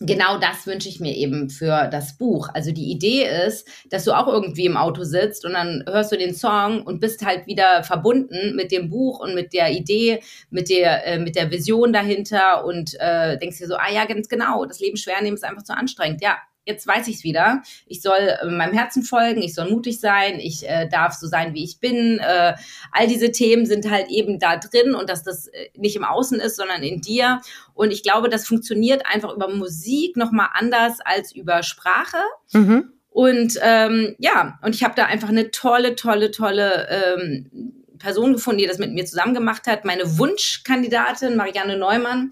genau 0.00 0.38
das 0.38 0.66
wünsche 0.66 0.88
ich 0.88 1.00
mir 1.00 1.14
eben 1.14 1.50
für 1.50 1.88
das 1.88 2.16
Buch. 2.16 2.48
Also 2.52 2.72
die 2.72 2.90
Idee 2.90 3.24
ist, 3.46 3.68
dass 3.90 4.04
du 4.04 4.12
auch 4.12 4.28
irgendwie 4.28 4.66
im 4.66 4.76
Auto 4.76 5.04
sitzt 5.04 5.44
und 5.44 5.54
dann 5.54 5.84
hörst 5.88 6.12
du 6.12 6.16
den 6.16 6.34
Song 6.34 6.82
und 6.82 7.00
bist 7.00 7.24
halt 7.24 7.46
wieder 7.46 7.82
verbunden 7.82 8.54
mit 8.54 8.70
dem 8.70 8.90
Buch 8.90 9.20
und 9.20 9.34
mit 9.34 9.52
der 9.52 9.72
Idee, 9.72 10.20
mit 10.50 10.68
der, 10.68 11.06
äh, 11.06 11.18
mit 11.18 11.36
der 11.36 11.50
Vision 11.50 11.92
dahinter 11.92 12.64
und 12.64 12.94
äh, 13.00 13.38
denkst 13.38 13.58
dir 13.58 13.66
so, 13.66 13.76
ah 13.76 13.90
ja, 13.92 14.04
ganz 14.04 14.28
genau, 14.28 14.64
das 14.64 14.80
Leben 14.80 14.96
schwer 14.96 15.20
nehmen 15.22 15.36
ist 15.36 15.44
einfach 15.44 15.64
zu 15.64 15.76
anstrengend. 15.76 16.22
Ja, 16.22 16.38
jetzt 16.68 16.86
weiß 16.86 17.08
ich 17.08 17.16
es 17.16 17.24
wieder. 17.24 17.62
Ich 17.86 18.02
soll 18.02 18.18
äh, 18.18 18.46
meinem 18.46 18.74
Herzen 18.74 19.02
folgen, 19.02 19.42
ich 19.42 19.54
soll 19.54 19.70
mutig 19.70 19.98
sein, 20.00 20.38
ich 20.38 20.68
äh, 20.68 20.86
darf 20.88 21.14
so 21.14 21.26
sein, 21.26 21.54
wie 21.54 21.64
ich 21.64 21.80
bin. 21.80 22.18
Äh, 22.18 22.54
all 22.92 23.06
diese 23.08 23.32
Themen 23.32 23.66
sind 23.66 23.90
halt 23.90 24.08
eben 24.10 24.38
da 24.38 24.56
drin 24.56 24.94
und 24.94 25.08
dass 25.08 25.24
das 25.24 25.48
äh, 25.48 25.70
nicht 25.76 25.96
im 25.96 26.04
Außen 26.04 26.38
ist, 26.38 26.56
sondern 26.56 26.82
in 26.82 27.00
dir. 27.00 27.40
Und 27.74 27.90
ich 27.90 28.02
glaube, 28.02 28.28
das 28.28 28.46
funktioniert 28.46 29.06
einfach 29.06 29.34
über 29.34 29.48
Musik 29.48 30.16
nochmal 30.16 30.50
anders 30.52 30.98
als 31.00 31.34
über 31.34 31.62
Sprache. 31.62 32.18
Mhm. 32.52 32.92
Und 33.08 33.58
ähm, 33.62 34.14
ja, 34.18 34.58
und 34.62 34.74
ich 34.74 34.84
habe 34.84 34.94
da 34.94 35.06
einfach 35.06 35.30
eine 35.30 35.50
tolle, 35.50 35.96
tolle, 35.96 36.30
tolle 36.30 36.86
ähm, 36.90 37.84
Person 37.98 38.34
gefunden, 38.34 38.58
die 38.58 38.66
das 38.66 38.78
mit 38.78 38.92
mir 38.92 39.06
zusammen 39.06 39.34
gemacht 39.34 39.66
hat. 39.66 39.84
Meine 39.84 40.18
Wunschkandidatin, 40.18 41.34
Marianne 41.34 41.78
Neumann, 41.78 42.30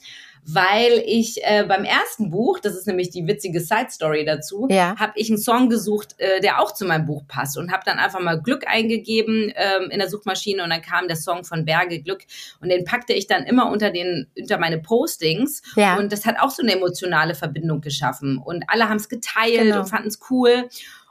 weil 0.49 1.03
ich 1.05 1.45
äh, 1.45 1.65
beim 1.67 1.85
ersten 1.85 2.31
Buch, 2.31 2.61
das 2.61 2.77
ist 2.77 2.87
nämlich 2.87 3.11
die 3.11 3.27
witzige 3.27 3.61
Side 3.61 3.89
Story 3.91 4.25
dazu, 4.25 4.69
ja. 4.71 4.95
habe 4.97 5.13
ich 5.17 5.29
einen 5.29 5.39
Song 5.39 5.69
gesucht, 5.69 6.15
äh, 6.19 6.41
der 6.41 6.61
auch 6.61 6.73
zu 6.73 6.85
meinem 6.85 7.05
Buch 7.05 7.25
passt 7.27 7.59
und 7.59 7.73
habe 7.73 7.83
dann 7.85 7.99
einfach 7.99 8.21
mal 8.21 8.41
Glück 8.41 8.65
eingegeben 8.69 9.53
ähm, 9.57 9.91
in 9.91 9.99
der 9.99 10.09
Suchmaschine 10.09 10.63
und 10.63 10.71
dann 10.71 10.83
kam 10.83 11.09
der 11.09 11.17
Song 11.17 11.43
von 11.43 11.65
Berge 11.65 12.01
Glück 12.01 12.23
und 12.61 12.69
den 12.69 12.85
packte 12.85 13.13
ich 13.13 13.27
dann 13.27 13.45
immer 13.45 13.71
unter 13.71 13.91
den 13.91 14.29
unter 14.39 14.59
meine 14.59 14.79
Postings 14.79 15.63
ja. 15.75 15.97
und 15.97 16.13
das 16.13 16.25
hat 16.25 16.37
auch 16.39 16.51
so 16.51 16.63
eine 16.63 16.75
emotionale 16.75 17.35
Verbindung 17.35 17.81
geschaffen 17.81 18.39
und 18.39 18.65
alle 18.69 18.89
haben 18.89 18.99
es 18.99 19.09
geteilt 19.09 19.63
genau. 19.63 19.81
und 19.81 19.89
fanden 19.89 20.09
es 20.09 20.21
cool. 20.31 20.69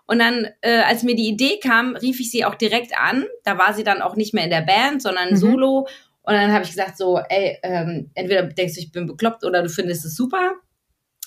Und 0.07 0.19
dann, 0.19 0.47
äh, 0.61 0.81
als 0.81 1.01
mir 1.01 1.15
die 1.15 1.27
Idee 1.27 1.59
kam, 1.59 1.95
rief 1.95 2.19
ich 2.19 2.29
sie 2.29 2.45
auch 2.45 2.53
direkt 2.53 2.91
an. 2.95 3.25
Da 3.43 3.57
war 3.57 3.73
sie 3.73 3.83
dann 3.83 4.03
auch 4.03 4.15
nicht 4.15 4.35
mehr 4.35 4.43
in 4.43 4.51
der 4.51 4.61
Band, 4.61 5.01
sondern 5.01 5.31
mhm. 5.31 5.35
solo. 5.35 5.87
Und 6.25 6.33
dann 6.33 6.51
habe 6.51 6.63
ich 6.63 6.71
gesagt 6.71 6.97
so, 6.97 7.19
ey, 7.29 7.57
ähm, 7.61 8.09
entweder 8.15 8.43
denkst 8.43 8.75
du, 8.75 8.79
ich 8.79 8.91
bin 8.91 9.05
bekloppt 9.05 9.43
oder 9.43 9.61
du 9.61 9.69
findest 9.69 10.05
es 10.05 10.15
super. 10.15 10.53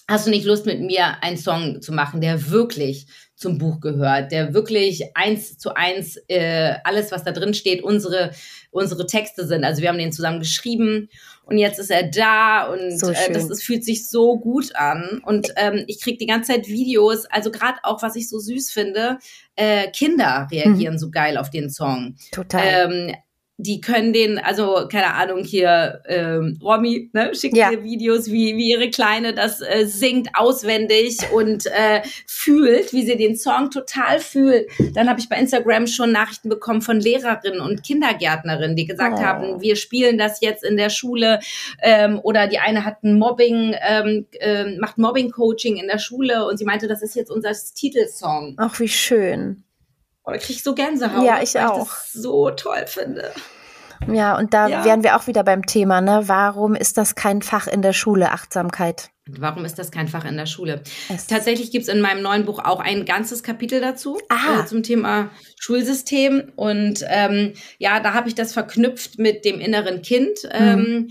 Hast 0.09 0.27
du 0.27 0.31
nicht 0.31 0.47
Lust 0.47 0.65
mit 0.65 0.81
mir 0.81 1.23
einen 1.23 1.37
Song 1.37 1.83
zu 1.83 1.93
machen, 1.93 2.21
der 2.21 2.51
wirklich 2.51 3.07
zum 3.39 3.59
Buch 3.59 3.81
gehört, 3.81 4.33
der 4.33 4.53
wirklich 4.53 5.05
eins 5.15 5.59
zu 5.59 5.75
eins 5.75 6.17
äh, 6.27 6.75
alles, 6.83 7.13
was 7.13 7.23
da 7.23 7.31
drin 7.31 7.55
steht, 7.55 7.83
unsere 7.83 8.33
unsere 8.71 9.07
Texte 9.07 9.47
sind. 9.47 9.65
Also 9.65 9.81
wir 9.81 9.91
haben 9.91 9.99
den 9.99 10.13
zusammen 10.13 10.41
geschrieben 10.41 11.09
und 11.45 11.57
jetzt 11.59 11.79
ist 11.79 11.91
er 11.91 12.03
da 12.03 12.67
und 12.67 12.99
so 12.99 13.11
äh, 13.11 13.33
das, 13.33 13.47
das 13.49 13.63
fühlt 13.63 13.85
sich 13.85 14.09
so 14.09 14.39
gut 14.39 14.75
an 14.75 15.23
und 15.25 15.53
ähm, 15.57 15.85
ich 15.87 16.01
krieg 16.01 16.19
die 16.19 16.27
ganze 16.27 16.53
Zeit 16.53 16.67
Videos. 16.67 17.27
Also 17.27 17.53
gerade 17.53 17.79
auch, 17.85 18.03
was 18.03 18.17
ich 18.17 18.29
so 18.29 18.39
süß 18.39 18.73
finde, 18.73 19.19
äh, 19.55 19.89
Kinder 19.93 20.49
reagieren 20.51 20.95
mhm. 20.95 20.99
so 20.99 21.11
geil 21.11 21.37
auf 21.37 21.51
den 21.51 21.71
Song. 21.71 22.17
Total. 22.33 22.91
Ähm, 22.91 23.15
die 23.61 23.81
können 23.81 24.13
den, 24.13 24.39
also 24.39 24.87
keine 24.91 25.15
Ahnung, 25.15 25.43
hier 25.43 26.01
ähm, 26.07 26.59
Romy 26.63 27.11
ne, 27.13 27.35
schickt 27.35 27.57
ja. 27.57 27.71
mir 27.71 27.83
Videos, 27.83 28.31
wie, 28.31 28.57
wie 28.57 28.71
ihre 28.71 28.89
Kleine 28.89 29.35
das 29.35 29.61
äh, 29.61 29.85
singt 29.85 30.29
auswendig 30.35 31.19
und 31.35 31.67
äh, 31.67 32.03
fühlt, 32.29 32.93
wie 32.93 33.05
sie 33.05 33.17
den 33.17 33.37
Song 33.37 33.73
total 33.73 34.21
fühlt. 34.21 34.71
Dann 34.95 35.09
habe 35.09 35.19
ich 35.19 35.29
bei 35.29 35.37
Instagram 35.37 35.89
schon 35.89 36.13
Nachrichten 36.13 36.49
bekommen 36.49 36.83
von 36.83 37.01
Lehrerinnen 37.01 37.61
und 37.61 37.83
Kindergärtnerinnen, 37.83 38.77
die 38.77 38.87
gesagt 38.87 39.19
oh. 39.19 39.23
haben, 39.23 39.61
wir 39.61 39.75
spielen 39.75 40.19
das 40.19 40.41
jetzt 40.41 40.63
in 40.63 40.77
der 40.77 40.89
Schule 40.89 41.41
ähm, 41.83 42.21
oder 42.23 42.47
die 42.47 42.61
eine 42.61 42.85
hat 42.85 43.03
ein 43.03 43.19
Mobbing, 43.19 43.75
ähm, 43.81 44.27
äh, 44.39 44.77
macht 44.79 44.99
Mobbing-Coaching 44.99 45.79
in 45.79 45.89
der 45.89 45.99
Schule 45.99 46.47
und 46.47 46.59
sie 46.59 46.65
meinte, 46.65 46.87
das 46.87 47.03
ist 47.03 47.17
jetzt 47.17 47.31
unser 47.31 47.51
Titelsong. 47.75 48.55
Ach, 48.57 48.79
wie 48.79 48.89
schön. 48.89 49.65
Oh, 50.29 50.33
da 50.33 50.37
kriege 50.39 50.53
ich 50.55 50.63
so 50.63 50.75
Gänsehaut. 50.75 51.25
Ja, 51.25 51.41
ich 51.43 51.59
auch. 51.59 51.83
Ich 51.83 51.89
das 51.89 52.13
so 52.13 52.51
toll 52.51 52.85
finde. 52.87 53.33
Ja, 54.07 54.37
und 54.37 54.53
da 54.53 54.69
ja. 54.69 54.85
wären 54.85 55.03
wir 55.03 55.17
auch 55.17 55.27
wieder 55.27 55.43
beim 55.43 55.65
Thema, 55.65 56.03
ne? 56.03 56.25
Warum 56.27 56.75
ist 56.75 56.99
das 56.99 57.15
kein 57.15 57.41
Fach 57.41 57.67
in 57.67 57.81
der 57.81 57.95
Schule, 57.95 58.31
Achtsamkeit? 58.31 59.11
Warum 59.27 59.65
ist 59.65 59.79
das 59.79 59.91
kein 59.91 60.07
Fach 60.07 60.27
in 60.27 60.37
der 60.37 60.47
Schule? 60.47 60.83
Es 61.09 61.27
Tatsächlich 61.27 61.71
gibt 61.71 61.89
es 61.89 61.89
in 61.93 62.01
meinem 62.01 62.23
neuen 62.23 62.45
Buch 62.45 62.59
auch 62.63 62.81
ein 62.81 63.07
ganzes 63.07 63.43
Kapitel 63.43 63.81
dazu 63.81 64.19
äh, 64.29 64.65
zum 64.67 64.83
Thema 64.83 65.31
Schulsystem. 65.59 66.53
Und 66.57 67.05
ähm, 67.09 67.55
ja, 67.79 68.01
da 68.01 68.13
habe 68.13 68.29
ich 68.29 68.35
das 68.35 68.53
verknüpft 68.53 69.19
mit 69.19 69.47
dem 69.47 69.61
inneren 69.61 70.03
Kind. 70.03 70.45
Mhm. 70.45 70.51
Ähm, 70.53 71.09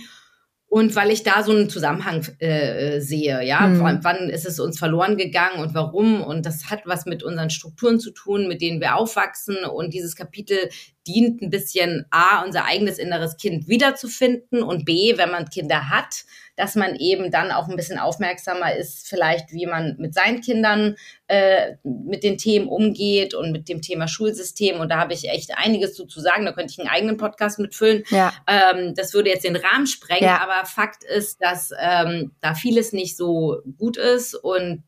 und 0.69 0.95
weil 0.97 1.11
ich 1.11 1.23
da 1.23 1.43
so 1.43 1.51
einen 1.53 1.69
Zusammenhang 1.69 2.25
äh, 2.39 2.99
sehe, 2.99 3.41
ja, 3.43 3.67
mhm. 3.67 3.79
wann, 3.79 4.03
wann 4.03 4.29
ist 4.29 4.45
es 4.45 4.59
uns 4.59 4.77
verloren 4.77 5.15
gegangen 5.15 5.61
und 5.61 5.73
warum? 5.73 6.21
Und 6.21 6.45
das 6.45 6.69
hat 6.69 6.81
was 6.85 7.05
mit 7.05 7.23
unseren 7.23 7.49
Strukturen 7.49 8.01
zu 8.01 8.11
tun, 8.11 8.49
mit 8.49 8.61
denen 8.61 8.81
wir 8.81 8.97
aufwachsen. 8.97 9.63
Und 9.63 9.93
dieses 9.93 10.15
Kapitel 10.17 10.57
dient 11.07 11.41
ein 11.41 11.49
bisschen 11.49 12.05
A, 12.11 12.43
unser 12.43 12.65
eigenes 12.65 12.97
inneres 12.97 13.37
Kind 13.37 13.67
wiederzufinden 13.67 14.61
und 14.63 14.85
B, 14.85 15.17
wenn 15.17 15.31
man 15.31 15.49
Kinder 15.49 15.89
hat, 15.89 16.25
dass 16.57 16.75
man 16.75 16.95
eben 16.95 17.31
dann 17.31 17.51
auch 17.51 17.69
ein 17.69 17.75
bisschen 17.75 17.99
aufmerksamer 17.99 18.75
ist, 18.75 19.07
vielleicht 19.07 19.53
wie 19.53 19.67
man 19.67 19.95
mit 19.99 20.13
seinen 20.13 20.41
Kindern 20.41 20.95
äh, 21.27 21.75
mit 21.83 22.23
den 22.23 22.37
Themen 22.37 22.67
umgeht 22.67 23.35
und 23.35 23.51
mit 23.51 23.69
dem 23.69 23.81
Thema 23.81 24.07
Schulsystem. 24.07 24.79
Und 24.79 24.89
da 24.89 24.97
habe 24.97 25.13
ich 25.13 25.29
echt 25.29 25.55
einiges 25.55 25.93
zu, 25.93 26.05
zu 26.05 26.19
sagen. 26.19 26.45
Da 26.45 26.51
könnte 26.51 26.73
ich 26.73 26.79
einen 26.79 26.89
eigenen 26.89 27.17
Podcast 27.17 27.59
mitfüllen. 27.59 28.03
Ja. 28.09 28.33
Ähm, 28.47 28.95
das 28.95 29.13
würde 29.13 29.29
jetzt 29.29 29.43
den 29.43 29.55
Rahmen 29.55 29.85
sprengen. 29.85 30.23
Ja. 30.23 30.41
Aber 30.41 30.65
Fakt 30.65 31.03
ist, 31.03 31.41
dass 31.41 31.71
ähm, 31.79 32.31
da 32.41 32.55
vieles 32.55 32.91
nicht 32.91 33.15
so 33.15 33.61
gut 33.77 33.97
ist 33.97 34.33
und 34.33 34.83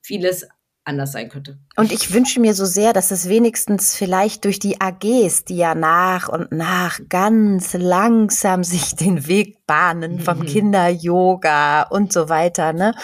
vieles 0.00 0.46
anders 0.90 1.12
sein 1.12 1.28
könnte. 1.28 1.58
Und 1.76 1.92
ich 1.92 2.12
wünsche 2.12 2.40
mir 2.40 2.54
so 2.54 2.66
sehr, 2.66 2.92
dass 2.92 3.10
es 3.10 3.28
wenigstens 3.28 3.96
vielleicht 3.96 4.44
durch 4.44 4.58
die 4.58 4.80
AGs, 4.80 5.44
die 5.44 5.56
ja 5.56 5.74
nach 5.74 6.28
und 6.28 6.52
nach 6.52 7.00
ganz 7.08 7.72
langsam 7.72 8.62
sich 8.62 8.94
den 8.94 9.26
Weg 9.26 9.66
bahnen 9.66 10.20
vom 10.20 10.40
mhm. 10.40 10.46
Kinder-Yoga 10.46 11.82
und 11.84 12.12
so 12.12 12.28
weiter, 12.28 12.72
ne, 12.72 12.94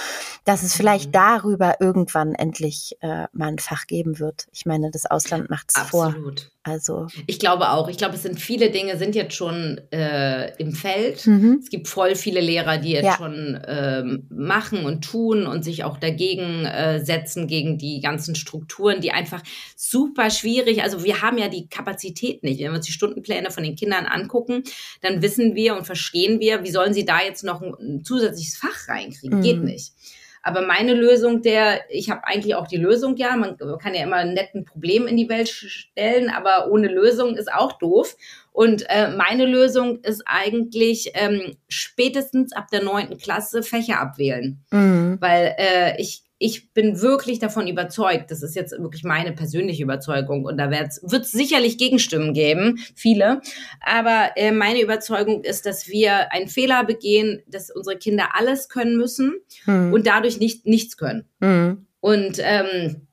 dass 0.45 0.63
es 0.63 0.77
vielleicht 0.77 1.09
mhm. 1.09 1.13
darüber 1.13 1.81
irgendwann 1.81 2.35
endlich 2.35 2.97
äh, 3.01 3.27
mal 3.33 3.49
ein 3.49 3.59
Fach 3.59 3.87
geben 3.87 4.19
wird. 4.19 4.47
Ich 4.53 4.67
meine, 4.67 4.91
das 4.91 5.07
Ausland 5.07 5.49
macht 5.49 5.73
es 5.75 5.83
vor. 5.83 6.07
Absolut. 6.07 6.51
Also 6.67 7.07
ich 7.29 7.39
glaube 7.39 7.71
auch. 7.71 7.89
Ich 7.89 7.97
glaube, 7.97 8.17
es 8.17 8.23
sind 8.23 8.41
viele 8.41 8.71
Dinge 8.71 8.97
sind 8.99 9.15
jetzt 9.15 9.35
schon 9.35 9.81
äh, 9.93 10.53
im 10.59 10.73
Feld. 10.73 11.25
Mhm. 11.25 11.61
Es 11.63 11.71
gibt 11.71 11.87
voll 11.87 12.17
viele 12.17 12.41
Lehrer, 12.41 12.79
die 12.79 12.91
jetzt 12.91 13.05
ja. 13.05 13.17
schon 13.17 13.61
ähm, 13.67 14.27
machen 14.31 14.85
und 14.85 15.05
tun 15.05 15.47
und 15.47 15.63
sich 15.63 15.85
auch 15.85 15.97
dagegen 15.97 16.65
äh, 16.65 17.05
setzen 17.05 17.47
gegen 17.47 17.79
die 17.79 18.01
ganzen 18.01 18.35
Strukturen, 18.35 19.01
die 19.01 19.13
einfach 19.13 19.43
super 19.77 20.29
schwierig. 20.31 20.83
Also 20.83 21.05
wir 21.05 21.23
haben 21.23 21.39
ja 21.39 21.49
die 21.49 21.69
Kapazität 21.69 22.43
nicht. 22.43 22.59
Wenn 22.59 22.73
wir 22.73 22.79
uns 22.79 22.87
die 22.87 22.93
Stundenpläne 22.93 23.53
von 23.53 23.63
den 23.63 23.77
Kindern 23.77 24.07
angucken, 24.07 24.65
dann 25.03 25.23
wissen 25.23 25.55
wir 25.55 25.77
und 25.77 25.87
verstehen 25.87 26.41
wir, 26.41 26.65
wie 26.65 26.73
sollen 26.73 26.95
sie 26.95 27.05
da 27.05 27.23
jetzt 27.23 27.45
noch 27.45 27.63
ein, 27.63 27.75
ein 27.79 28.05
zusätzliches 28.05 28.57
Fach 28.57 28.89
reinkriegen? 28.89 29.39
Mhm. 29.39 29.43
Geht 29.43 29.63
nicht. 29.63 29.93
Aber 30.47 30.65
meine 30.65 30.95
Lösung, 30.95 31.43
der, 31.43 31.81
ich 31.91 32.09
habe 32.09 32.25
eigentlich 32.25 32.55
auch 32.55 32.69
die 32.69 32.77
Lösung, 32.77 33.17
ja, 33.17 33.35
man 33.35 33.57
kann 33.81 33.97
ja 33.97 34.05
immer 34.05 34.19
ein 34.19 34.33
netten 34.33 34.65
Problem 34.65 35.09
in 35.09 35.17
die 35.17 35.29
Welt 35.29 35.49
stellen, 35.49 36.31
aber 36.31 36.71
ohne 36.71 36.87
Lösung 36.87 37.37
ist 37.37 37.53
auch 37.53 37.73
doof. 37.73 38.17
Und 38.53 38.89
äh, 38.89 39.11
meine 39.11 39.45
Lösung 39.45 39.99
ist 40.05 40.23
eigentlich 40.25 41.11
ähm, 41.15 41.57
spätestens 41.67 42.53
ab 42.53 42.69
der 42.71 42.85
neunten 42.85 43.19
Klasse 43.19 43.65
Fächer 43.65 43.99
abwählen. 43.99 44.65
Mhm. 44.71 45.17
Weil 45.19 45.57
äh, 45.59 46.01
ich 46.01 46.23
ich 46.39 46.73
bin 46.75 47.01
wirklich 47.01 47.39
davon 47.39 47.67
überzeugt, 47.67 48.31
das 48.31 48.43
ist 48.43 48.55
jetzt 48.55 48.73
wirklich 48.73 49.05
meine 49.05 49.33
persönliche 49.33 49.83
Überzeugung 49.83 50.45
und 50.45 50.59
da 50.59 50.71
wird 50.71 50.91
es 50.91 51.33
sicherlich 51.33 51.79
Gegenstimmen 51.79 52.35
geben, 52.35 52.79
viele, 52.95 53.41
aber 53.81 54.33
äh, 54.37 54.53
meine 54.53 54.83
Überzeugung 54.83 55.45
ist, 55.45 55.65
dass 55.65 55.89
wir 55.89 56.33
einen 56.33 56.49
Fehler 56.49 56.85
begehen, 56.85 57.43
dass 57.47 57.71
unsere 57.71 57.97
Kinder 57.97 58.31
alles 58.35 58.69
können 58.69 58.97
müssen 58.97 59.35
hm. 59.65 59.93
und 59.93 60.07
dadurch 60.07 60.39
nicht 60.39 60.67
nichts 60.67 60.97
können. 60.97 61.25
Hm. 61.41 61.87
Und 62.01 62.39
ähm, 62.41 63.07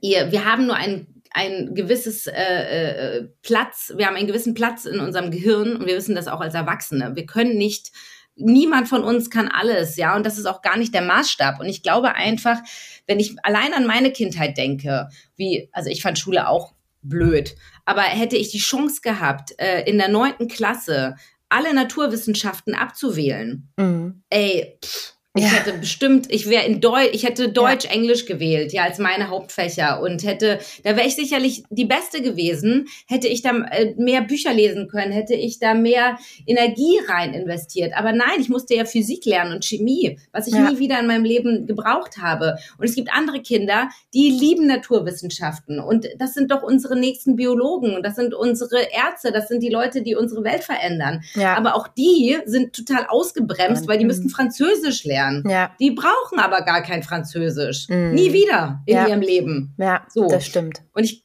ihr, 0.00 0.30
wir 0.30 0.44
haben 0.44 0.66
nur 0.66 0.76
ein 0.76 1.06
ein 1.36 1.74
gewisses 1.74 2.26
äh, 2.26 2.32
äh, 2.32 3.28
Platz, 3.42 3.92
wir 3.94 4.06
haben 4.06 4.16
einen 4.16 4.26
gewissen 4.26 4.54
Platz 4.54 4.86
in 4.86 5.00
unserem 5.00 5.30
Gehirn 5.30 5.76
und 5.76 5.86
wir 5.86 5.94
wissen 5.94 6.14
das 6.14 6.28
auch 6.28 6.40
als 6.40 6.54
Erwachsene. 6.54 7.14
Wir 7.14 7.26
können 7.26 7.58
nicht, 7.58 7.92
niemand 8.36 8.88
von 8.88 9.02
uns 9.02 9.30
kann 9.30 9.48
alles, 9.48 9.96
ja, 9.96 10.14
und 10.14 10.24
das 10.24 10.38
ist 10.38 10.46
auch 10.46 10.62
gar 10.62 10.76
nicht 10.76 10.94
der 10.94 11.02
Maßstab. 11.02 11.58
Und 11.60 11.66
ich 11.66 11.82
glaube 11.82 12.14
einfach, 12.14 12.58
wenn 13.06 13.18
ich 13.18 13.34
allein 13.42 13.74
an 13.74 13.86
meine 13.86 14.12
Kindheit 14.12 14.56
denke, 14.56 15.08
wie, 15.36 15.68
also 15.72 15.90
ich 15.90 16.02
fand 16.02 16.18
Schule 16.18 16.48
auch 16.48 16.74
blöd, 17.02 17.54
aber 17.84 18.02
hätte 18.02 18.36
ich 18.36 18.50
die 18.50 18.58
Chance 18.58 19.00
gehabt, 19.00 19.54
äh, 19.58 19.82
in 19.82 19.98
der 19.98 20.08
neunten 20.08 20.48
Klasse 20.48 21.16
alle 21.48 21.72
Naturwissenschaften 21.74 22.74
abzuwählen, 22.74 23.68
mhm. 23.76 24.22
ey, 24.30 24.78
pff, 24.84 25.15
ich 25.36 25.44
ja. 25.44 25.50
hätte 25.50 25.74
bestimmt, 25.74 26.26
ich 26.30 26.48
wäre 26.48 26.64
in 26.64 26.80
Deutsch, 26.80 27.10
ich 27.12 27.24
hätte 27.24 27.50
Deutsch, 27.50 27.84
ja. 27.84 27.90
Englisch 27.90 28.26
gewählt, 28.26 28.72
ja, 28.72 28.84
als 28.84 28.98
meine 28.98 29.28
Hauptfächer 29.28 30.00
und 30.00 30.24
hätte, 30.24 30.58
da 30.82 30.96
wäre 30.96 31.06
ich 31.06 31.14
sicherlich 31.14 31.64
die 31.70 31.84
Beste 31.84 32.22
gewesen, 32.22 32.86
hätte 33.06 33.28
ich 33.28 33.42
da 33.42 33.50
äh, 33.70 33.94
mehr 33.98 34.22
Bücher 34.22 34.54
lesen 34.54 34.88
können, 34.88 35.12
hätte 35.12 35.34
ich 35.34 35.58
da 35.58 35.74
mehr 35.74 36.18
Energie 36.46 36.98
rein 37.08 37.34
investiert. 37.34 37.92
Aber 37.94 38.12
nein, 38.12 38.40
ich 38.40 38.48
musste 38.48 38.74
ja 38.74 38.84
Physik 38.84 39.26
lernen 39.26 39.52
und 39.52 39.64
Chemie, 39.64 40.18
was 40.32 40.46
ich 40.46 40.54
ja. 40.54 40.70
nie 40.70 40.78
wieder 40.78 40.98
in 40.98 41.06
meinem 41.06 41.24
Leben 41.24 41.66
gebraucht 41.66 42.18
habe. 42.18 42.56
Und 42.78 42.84
es 42.84 42.94
gibt 42.94 43.12
andere 43.12 43.42
Kinder, 43.42 43.90
die 44.14 44.30
lieben 44.30 44.66
Naturwissenschaften 44.66 45.80
und 45.80 46.08
das 46.18 46.34
sind 46.34 46.50
doch 46.50 46.62
unsere 46.62 46.98
nächsten 46.98 47.36
Biologen 47.36 47.94
und 47.94 48.02
das 48.04 48.16
sind 48.16 48.34
unsere 48.34 48.78
Ärzte, 48.80 49.32
das 49.32 49.48
sind 49.48 49.62
die 49.62 49.68
Leute, 49.68 50.02
die 50.02 50.14
unsere 50.14 50.44
Welt 50.44 50.64
verändern. 50.64 51.22
Aber 51.56 51.74
auch 51.74 51.88
die 51.88 52.38
sind 52.46 52.74
total 52.74 53.06
ausgebremst, 53.08 53.86
weil 53.86 53.98
die 53.98 54.04
müssten 54.04 54.30
Französisch 54.30 55.04
lernen 55.04 55.25
lernen. 55.26 55.48
Ja. 55.48 55.74
Die 55.80 55.90
brauchen 55.90 56.38
aber 56.38 56.62
gar 56.62 56.82
kein 56.82 57.02
Französisch. 57.02 57.88
Mhm. 57.88 58.12
Nie 58.12 58.32
wieder 58.32 58.82
in 58.86 58.96
ja. 58.96 59.06
ihrem 59.06 59.20
Leben. 59.20 59.74
Ja, 59.78 60.06
so. 60.08 60.28
das 60.28 60.46
stimmt. 60.46 60.82
Und 60.92 61.04
ich 61.04 61.24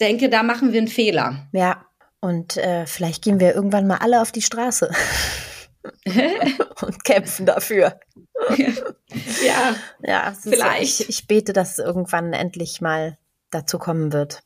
denke, 0.00 0.28
da 0.28 0.42
machen 0.42 0.72
wir 0.72 0.80
einen 0.80 0.88
Fehler. 0.88 1.48
Ja, 1.52 1.84
und 2.20 2.56
äh, 2.56 2.86
vielleicht 2.86 3.22
gehen 3.24 3.40
wir 3.40 3.54
irgendwann 3.54 3.86
mal 3.86 3.98
alle 3.98 4.20
auf 4.20 4.32
die 4.32 4.42
Straße 4.42 4.90
und 6.82 7.04
kämpfen 7.04 7.46
dafür. 7.46 7.98
ja, 9.46 9.76
ja 10.02 10.34
vielleicht. 10.40 11.00
Ich, 11.00 11.08
ich 11.08 11.26
bete, 11.26 11.52
dass 11.52 11.78
irgendwann 11.78 12.32
endlich 12.32 12.80
mal 12.80 13.16
dazu 13.50 13.78
kommen 13.78 14.12
wird. 14.12 14.42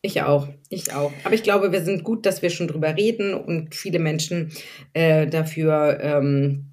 Ich 0.00 0.22
auch, 0.22 0.46
ich 0.68 0.92
auch. 0.94 1.12
Aber 1.24 1.34
ich 1.34 1.42
glaube, 1.42 1.72
wir 1.72 1.82
sind 1.82 2.04
gut, 2.04 2.24
dass 2.24 2.40
wir 2.40 2.50
schon 2.50 2.68
drüber 2.68 2.96
reden 2.96 3.34
und 3.34 3.74
viele 3.74 3.98
Menschen 3.98 4.52
äh, 4.92 5.26
dafür 5.26 5.98
ähm, 6.00 6.67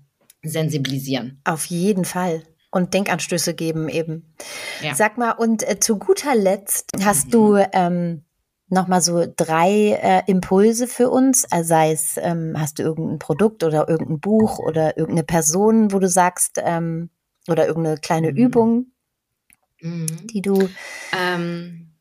sensibilisieren. 0.49 1.41
Auf 1.43 1.65
jeden 1.65 2.05
Fall. 2.05 2.43
Und 2.71 2.93
Denkanstöße 2.93 3.53
geben 3.53 3.88
eben. 3.88 4.34
Ja. 4.81 4.95
Sag 4.95 5.17
mal, 5.17 5.31
und 5.31 5.67
äh, 5.67 5.79
zu 5.79 5.97
guter 5.97 6.36
Letzt 6.36 6.91
hast 7.03 7.27
mhm. 7.27 7.31
du 7.31 7.58
ähm, 7.71 8.25
nochmal 8.67 9.01
so 9.01 9.25
drei 9.36 9.99
äh, 10.01 10.23
Impulse 10.27 10.88
für 10.88 11.10
uns? 11.10 11.45
Also 11.51 11.69
sei 11.69 11.91
es, 11.91 12.17
ähm, 12.21 12.55
hast 12.58 12.79
du 12.79 12.84
irgendein 12.84 13.19
Produkt 13.19 13.63
oder 13.63 13.88
irgendein 13.88 14.19
Buch 14.19 14.60
oder 14.60 14.97
irgendeine 14.97 15.23
Person, 15.23 15.91
wo 15.91 15.99
du 15.99 16.10
sagst, 16.10 16.62
ähm, 16.63 17.10
oder 17.47 17.67
irgendeine 17.67 17.97
kleine 17.97 18.31
mhm. 18.31 18.38
Übung, 18.38 18.86
mhm. 19.81 20.08
die 20.27 20.41
du. 20.41 20.69
Ähm, 21.17 21.91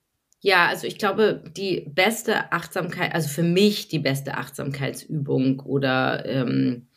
ja, 0.40 0.66
also 0.66 0.86
ich 0.86 0.98
glaube, 0.98 1.42
die 1.56 1.86
beste 1.88 2.52
Achtsamkeit, 2.52 3.14
also 3.14 3.28
für 3.28 3.42
mich 3.42 3.88
die 3.88 3.98
beste 3.98 4.36
Achtsamkeitsübung 4.36 5.60
oder 5.60 6.26
ähm, 6.26 6.88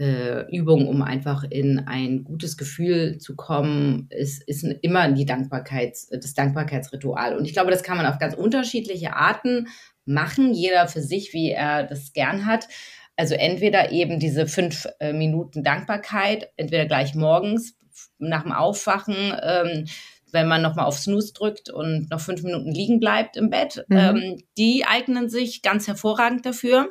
äh, 0.00 0.46
Übung, 0.50 0.88
um 0.88 1.02
einfach 1.02 1.44
in 1.44 1.80
ein 1.80 2.24
gutes 2.24 2.56
Gefühl 2.56 3.18
zu 3.18 3.36
kommen, 3.36 4.06
ist, 4.08 4.42
ist 4.48 4.64
immer 4.64 5.12
die 5.12 5.26
Dankbarkeits, 5.26 6.08
das 6.08 6.32
Dankbarkeitsritual. 6.32 7.36
Und 7.36 7.44
ich 7.44 7.52
glaube, 7.52 7.70
das 7.70 7.82
kann 7.82 7.98
man 7.98 8.06
auf 8.06 8.18
ganz 8.18 8.34
unterschiedliche 8.34 9.14
Arten 9.14 9.68
machen, 10.06 10.54
jeder 10.54 10.88
für 10.88 11.02
sich, 11.02 11.34
wie 11.34 11.50
er 11.50 11.84
das 11.84 12.14
gern 12.14 12.46
hat. 12.46 12.66
Also 13.14 13.34
entweder 13.34 13.92
eben 13.92 14.18
diese 14.18 14.46
fünf 14.46 14.88
äh, 15.00 15.12
Minuten 15.12 15.62
Dankbarkeit, 15.62 16.50
entweder 16.56 16.86
gleich 16.86 17.14
morgens 17.14 17.76
nach 18.18 18.44
dem 18.44 18.52
Aufwachen, 18.52 19.34
ähm, 19.42 19.84
wenn 20.32 20.48
man 20.48 20.62
nochmal 20.62 20.86
auf 20.86 20.98
Snooze 20.98 21.34
drückt 21.34 21.68
und 21.68 22.08
noch 22.08 22.20
fünf 22.20 22.42
Minuten 22.42 22.72
liegen 22.72 23.00
bleibt 23.00 23.36
im 23.36 23.50
Bett. 23.50 23.84
Mhm. 23.88 23.96
Ähm, 23.98 24.42
die 24.56 24.86
eignen 24.86 25.28
sich 25.28 25.60
ganz 25.60 25.86
hervorragend 25.88 26.46
dafür 26.46 26.88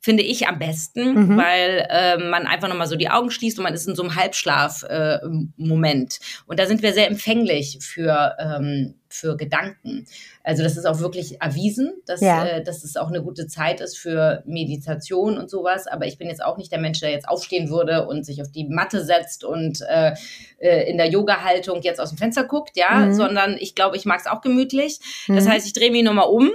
finde 0.00 0.22
ich 0.22 0.46
am 0.46 0.58
besten, 0.58 1.14
mhm. 1.14 1.36
weil 1.36 1.86
äh, 1.90 2.18
man 2.18 2.46
einfach 2.46 2.68
nochmal 2.68 2.86
so 2.86 2.96
die 2.96 3.10
Augen 3.10 3.30
schließt 3.30 3.58
und 3.58 3.64
man 3.64 3.74
ist 3.74 3.88
in 3.88 3.96
so 3.96 4.02
einem 4.02 4.14
Halbschlaf-Moment. 4.14 6.14
Äh, 6.14 6.42
und 6.46 6.60
da 6.60 6.66
sind 6.66 6.82
wir 6.82 6.92
sehr 6.92 7.08
empfänglich 7.08 7.78
für, 7.80 8.36
ähm, 8.38 8.94
für 9.08 9.36
Gedanken. 9.36 10.06
Also 10.44 10.62
das 10.62 10.76
ist 10.76 10.86
auch 10.86 11.00
wirklich 11.00 11.40
erwiesen, 11.40 11.94
dass, 12.06 12.20
ja. 12.20 12.46
äh, 12.46 12.62
dass 12.62 12.84
es 12.84 12.96
auch 12.96 13.08
eine 13.08 13.22
gute 13.22 13.48
Zeit 13.48 13.80
ist 13.80 13.98
für 13.98 14.44
Meditation 14.46 15.36
und 15.36 15.50
sowas. 15.50 15.88
Aber 15.88 16.06
ich 16.06 16.16
bin 16.16 16.28
jetzt 16.28 16.44
auch 16.44 16.58
nicht 16.58 16.70
der 16.70 16.80
Mensch, 16.80 17.00
der 17.00 17.10
jetzt 17.10 17.28
aufstehen 17.28 17.68
würde 17.68 18.06
und 18.06 18.24
sich 18.24 18.40
auf 18.40 18.52
die 18.52 18.68
Matte 18.68 19.04
setzt 19.04 19.42
und 19.42 19.80
äh, 19.88 20.14
äh 20.58 20.88
in 20.88 20.96
der 20.96 21.08
Yoga-Haltung 21.08 21.82
jetzt 21.82 22.00
aus 22.00 22.10
dem 22.10 22.18
Fenster 22.18 22.44
guckt, 22.44 22.76
ja, 22.76 23.06
mhm. 23.06 23.14
sondern 23.14 23.56
ich 23.58 23.74
glaube, 23.74 23.96
ich 23.96 24.04
mag 24.04 24.20
es 24.20 24.26
auch 24.26 24.42
gemütlich. 24.42 25.00
Das 25.26 25.46
mhm. 25.46 25.50
heißt, 25.50 25.66
ich 25.66 25.72
drehe 25.72 25.90
mich 25.90 26.04
nochmal 26.04 26.28
um 26.28 26.52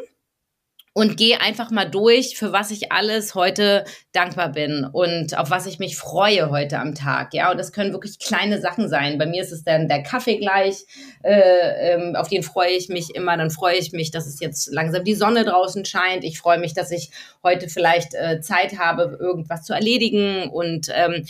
und 0.93 1.17
gehe 1.17 1.41
einfach 1.41 1.71
mal 1.71 1.89
durch, 1.89 2.37
für 2.37 2.51
was 2.51 2.69
ich 2.69 2.91
alles 2.91 3.33
heute 3.33 3.83
dankbar 4.11 4.49
bin 4.49 4.85
und 4.85 5.35
auf 5.37 5.49
was 5.49 5.65
ich 5.65 5.79
mich 5.79 5.97
freue 5.97 6.51
heute 6.51 6.77
am 6.77 6.93
Tag. 6.93 7.33
Ja, 7.33 7.49
und 7.49 7.57
das 7.57 7.73
können 7.73 7.93
wirklich 7.93 8.19
kleine 8.19 8.61
Sachen 8.61 8.87
sein. 8.87 9.17
Bei 9.17 9.25
mir 9.25 9.41
ist 9.41 9.51
es 9.51 9.63
dann 9.63 9.87
der 9.87 10.03
Kaffee 10.03 10.37
gleich, 10.37 10.85
äh, 11.23 11.93
ähm, 11.93 12.15
auf 12.15 12.29
den 12.29 12.43
freue 12.43 12.71
ich 12.71 12.89
mich 12.89 13.15
immer. 13.15 13.35
Dann 13.37 13.49
freue 13.49 13.75
ich 13.75 13.91
mich, 13.91 14.11
dass 14.11 14.27
es 14.27 14.39
jetzt 14.39 14.71
langsam 14.71 15.03
die 15.03 15.15
Sonne 15.15 15.45
draußen 15.45 15.83
scheint. 15.83 16.23
Ich 16.23 16.37
freue 16.37 16.59
mich, 16.59 16.75
dass 16.75 16.91
ich 16.91 17.09
heute 17.41 17.69
vielleicht 17.69 18.13
äh, 18.13 18.39
Zeit 18.41 18.77
habe, 18.77 19.17
irgendwas 19.19 19.63
zu 19.63 19.73
erledigen 19.73 20.49
und 20.49 20.89
ähm, 20.93 21.25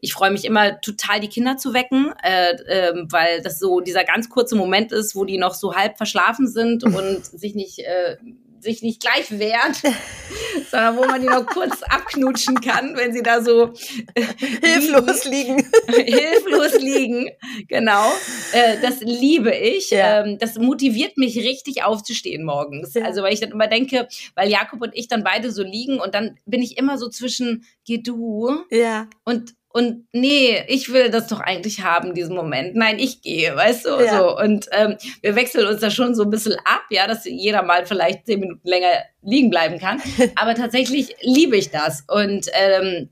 ich 0.00 0.12
freue 0.12 0.30
mich 0.30 0.44
immer 0.44 0.80
total, 0.82 1.20
die 1.20 1.28
Kinder 1.28 1.56
zu 1.56 1.72
wecken, 1.72 2.12
äh, 2.22 2.52
äh, 2.66 2.92
weil 3.08 3.40
das 3.40 3.58
so 3.58 3.80
dieser 3.80 4.04
ganz 4.04 4.28
kurze 4.28 4.54
Moment 4.54 4.92
ist, 4.92 5.16
wo 5.16 5.24
die 5.24 5.38
noch 5.38 5.54
so 5.54 5.74
halb 5.74 5.96
verschlafen 5.96 6.46
sind 6.46 6.84
und 6.84 7.24
sich 7.24 7.54
nicht 7.54 7.78
äh, 7.78 8.18
sich 8.64 8.82
nicht 8.82 9.00
gleich 9.00 9.38
wehrt, 9.38 9.80
sondern 10.70 10.96
wo 10.96 11.04
man 11.04 11.20
die 11.20 11.28
noch 11.28 11.46
kurz 11.46 11.82
abknutschen 11.82 12.60
kann, 12.60 12.96
wenn 12.96 13.12
sie 13.12 13.22
da 13.22 13.42
so 13.42 13.72
äh, 14.14 14.24
hilflos 14.62 15.24
liegen. 15.24 15.64
hilflos 15.88 16.80
liegen, 16.80 17.30
genau. 17.68 18.10
Äh, 18.52 18.78
das 18.82 19.00
liebe 19.00 19.54
ich. 19.54 19.90
Ja. 19.90 20.24
Ähm, 20.24 20.38
das 20.38 20.58
motiviert 20.58 21.16
mich 21.16 21.36
richtig 21.36 21.84
aufzustehen 21.84 22.44
morgens. 22.44 22.94
Ja. 22.94 23.04
Also 23.04 23.22
weil 23.22 23.32
ich 23.32 23.40
dann 23.40 23.52
immer 23.52 23.68
denke, 23.68 24.08
weil 24.34 24.50
Jakob 24.50 24.82
und 24.82 24.94
ich 24.94 25.08
dann 25.08 25.22
beide 25.22 25.52
so 25.52 25.62
liegen 25.62 26.00
und 26.00 26.14
dann 26.14 26.38
bin 26.46 26.62
ich 26.62 26.76
immer 26.76 26.98
so 26.98 27.08
zwischen, 27.08 27.64
geh 27.84 27.98
du 27.98 28.64
ja. 28.70 29.08
und 29.24 29.54
und 29.76 30.06
nee, 30.12 30.62
ich 30.68 30.92
will 30.92 31.10
das 31.10 31.26
doch 31.26 31.40
eigentlich 31.40 31.82
haben, 31.82 32.14
diesen 32.14 32.36
Moment. 32.36 32.76
Nein, 32.76 33.00
ich 33.00 33.22
gehe, 33.22 33.56
weißt 33.56 33.86
du? 33.86 33.90
Ja. 34.04 34.18
So. 34.18 34.38
Und 34.38 34.68
ähm, 34.70 34.94
wir 35.20 35.34
wechseln 35.34 35.66
uns 35.66 35.80
da 35.80 35.90
schon 35.90 36.14
so 36.14 36.22
ein 36.22 36.30
bisschen 36.30 36.54
ab, 36.64 36.84
ja, 36.90 37.08
dass 37.08 37.24
jeder 37.24 37.64
mal 37.64 37.84
vielleicht 37.84 38.24
zehn 38.24 38.38
Minuten 38.38 38.68
länger 38.68 39.02
liegen 39.22 39.50
bleiben 39.50 39.80
kann. 39.80 40.00
Aber 40.36 40.54
tatsächlich 40.54 41.16
liebe 41.22 41.56
ich 41.56 41.72
das. 41.72 42.04
Und 42.06 42.46
ähm, 42.52 43.08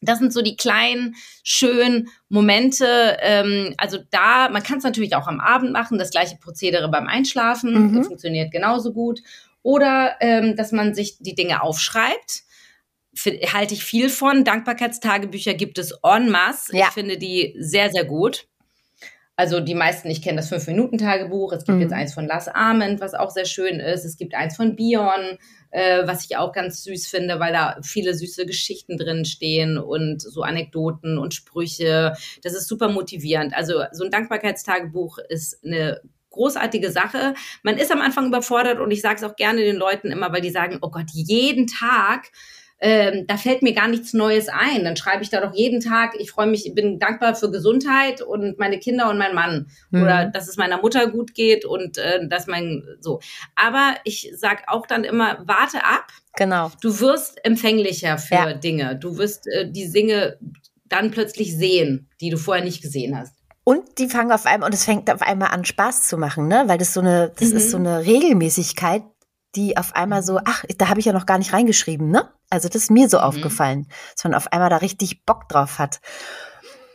das 0.00 0.18
sind 0.18 0.32
so 0.32 0.40
die 0.40 0.56
kleinen, 0.56 1.14
schönen 1.44 2.08
Momente. 2.30 3.18
Ähm, 3.20 3.74
also 3.76 3.98
da, 4.10 4.48
man 4.48 4.62
kann 4.62 4.78
es 4.78 4.84
natürlich 4.84 5.14
auch 5.14 5.26
am 5.26 5.40
Abend 5.40 5.72
machen, 5.72 5.98
das 5.98 6.10
gleiche 6.10 6.38
Prozedere 6.38 6.88
beim 6.88 7.06
Einschlafen, 7.06 7.92
mhm. 7.92 8.04
funktioniert 8.04 8.50
genauso 8.50 8.94
gut. 8.94 9.20
Oder 9.60 10.16
ähm, 10.20 10.56
dass 10.56 10.72
man 10.72 10.94
sich 10.94 11.18
die 11.18 11.34
Dinge 11.34 11.62
aufschreibt 11.62 12.47
halte 13.26 13.74
ich 13.74 13.84
viel 13.84 14.08
von. 14.08 14.44
Dankbarkeitstagebücher 14.44 15.54
gibt 15.54 15.78
es 15.78 15.92
en 16.02 16.30
masse. 16.30 16.76
Ja. 16.76 16.86
Ich 16.88 16.94
finde 16.94 17.18
die 17.18 17.56
sehr, 17.58 17.90
sehr 17.90 18.04
gut. 18.04 18.46
Also 19.38 19.60
die 19.60 19.76
meisten, 19.76 20.10
ich 20.10 20.20
kenne 20.20 20.38
das 20.38 20.50
5-Minuten-Tagebuch. 20.50 21.52
Es 21.52 21.64
gibt 21.64 21.76
mhm. 21.76 21.82
jetzt 21.82 21.92
eins 21.92 22.12
von 22.12 22.26
Lars 22.26 22.48
Arment, 22.48 23.00
was 23.00 23.14
auch 23.14 23.30
sehr 23.30 23.44
schön 23.44 23.78
ist. 23.78 24.04
Es 24.04 24.16
gibt 24.16 24.34
eins 24.34 24.56
von 24.56 24.74
Bion, 24.74 25.38
äh, 25.70 26.04
was 26.08 26.24
ich 26.24 26.36
auch 26.36 26.52
ganz 26.52 26.82
süß 26.82 27.06
finde, 27.06 27.38
weil 27.38 27.52
da 27.52 27.76
viele 27.82 28.14
süße 28.14 28.46
Geschichten 28.46 28.96
drin 28.96 29.24
stehen 29.24 29.78
und 29.78 30.20
so 30.20 30.42
Anekdoten 30.42 31.18
und 31.18 31.34
Sprüche. 31.34 32.14
Das 32.42 32.52
ist 32.52 32.66
super 32.66 32.88
motivierend. 32.88 33.54
Also 33.54 33.84
so 33.92 34.02
ein 34.02 34.10
Dankbarkeitstagebuch 34.10 35.18
ist 35.28 35.64
eine 35.64 36.00
großartige 36.30 36.90
Sache. 36.90 37.34
Man 37.62 37.78
ist 37.78 37.92
am 37.92 38.00
Anfang 38.00 38.26
überfordert 38.26 38.80
und 38.80 38.90
ich 38.90 39.02
sage 39.02 39.16
es 39.16 39.24
auch 39.24 39.36
gerne 39.36 39.60
den 39.60 39.76
Leuten 39.76 40.10
immer, 40.10 40.32
weil 40.32 40.40
die 40.40 40.50
sagen, 40.50 40.78
oh 40.82 40.90
Gott, 40.90 41.10
jeden 41.12 41.68
Tag 41.68 42.32
ähm, 42.80 43.26
da 43.26 43.36
fällt 43.36 43.62
mir 43.62 43.72
gar 43.72 43.88
nichts 43.88 44.12
Neues 44.12 44.48
ein. 44.48 44.84
Dann 44.84 44.96
schreibe 44.96 45.22
ich 45.22 45.30
da 45.30 45.40
doch 45.40 45.54
jeden 45.54 45.80
Tag, 45.80 46.14
ich 46.18 46.30
freue 46.30 46.46
mich, 46.46 46.72
bin 46.74 46.98
dankbar 46.98 47.34
für 47.34 47.50
Gesundheit 47.50 48.22
und 48.22 48.58
meine 48.58 48.78
Kinder 48.78 49.10
und 49.10 49.18
mein 49.18 49.34
Mann. 49.34 49.66
Mhm. 49.90 50.02
Oder 50.02 50.26
dass 50.26 50.48
es 50.48 50.56
meiner 50.56 50.80
Mutter 50.80 51.08
gut 51.08 51.34
geht 51.34 51.64
und 51.64 51.98
äh, 51.98 52.26
dass 52.28 52.46
mein 52.46 52.84
so. 53.00 53.20
Aber 53.56 53.96
ich 54.04 54.32
sag 54.36 54.64
auch 54.68 54.86
dann 54.86 55.04
immer, 55.04 55.38
warte 55.46 55.84
ab. 55.84 56.06
Genau. 56.36 56.70
Du 56.80 57.00
wirst 57.00 57.44
empfänglicher 57.44 58.16
für 58.18 58.34
ja. 58.34 58.52
Dinge. 58.54 58.96
Du 58.96 59.18
wirst 59.18 59.48
äh, 59.48 59.70
die 59.70 59.90
Dinge 59.90 60.38
dann 60.88 61.10
plötzlich 61.10 61.56
sehen, 61.56 62.08
die 62.20 62.30
du 62.30 62.36
vorher 62.36 62.64
nicht 62.64 62.80
gesehen 62.80 63.18
hast. 63.18 63.34
Und 63.64 63.98
die 63.98 64.08
fangen 64.08 64.32
auf 64.32 64.46
einmal, 64.46 64.68
und 64.68 64.74
es 64.74 64.84
fängt 64.84 65.10
auf 65.12 65.20
einmal 65.20 65.50
an, 65.50 65.64
Spaß 65.64 66.08
zu 66.08 66.16
machen, 66.16 66.48
ne? 66.48 66.64
Weil 66.68 66.78
das 66.78 66.94
so 66.94 67.00
eine, 67.00 67.32
das 67.38 67.50
mhm. 67.50 67.56
ist 67.56 67.70
so 67.70 67.76
eine 67.76 68.06
Regelmäßigkeit, 68.06 69.02
die 69.54 69.76
auf 69.76 69.94
einmal 69.94 70.22
so, 70.22 70.40
ach, 70.44 70.64
da 70.76 70.88
habe 70.88 71.00
ich 71.00 71.06
ja 71.06 71.12
noch 71.12 71.26
gar 71.26 71.38
nicht 71.38 71.52
reingeschrieben, 71.52 72.10
ne? 72.10 72.30
Also 72.50 72.68
das 72.68 72.82
ist 72.82 72.90
mir 72.90 73.08
so 73.08 73.18
mhm. 73.18 73.24
aufgefallen, 73.24 73.86
dass 74.14 74.24
man 74.24 74.34
auf 74.34 74.52
einmal 74.52 74.70
da 74.70 74.76
richtig 74.76 75.24
Bock 75.24 75.48
drauf 75.48 75.78
hat. 75.78 76.00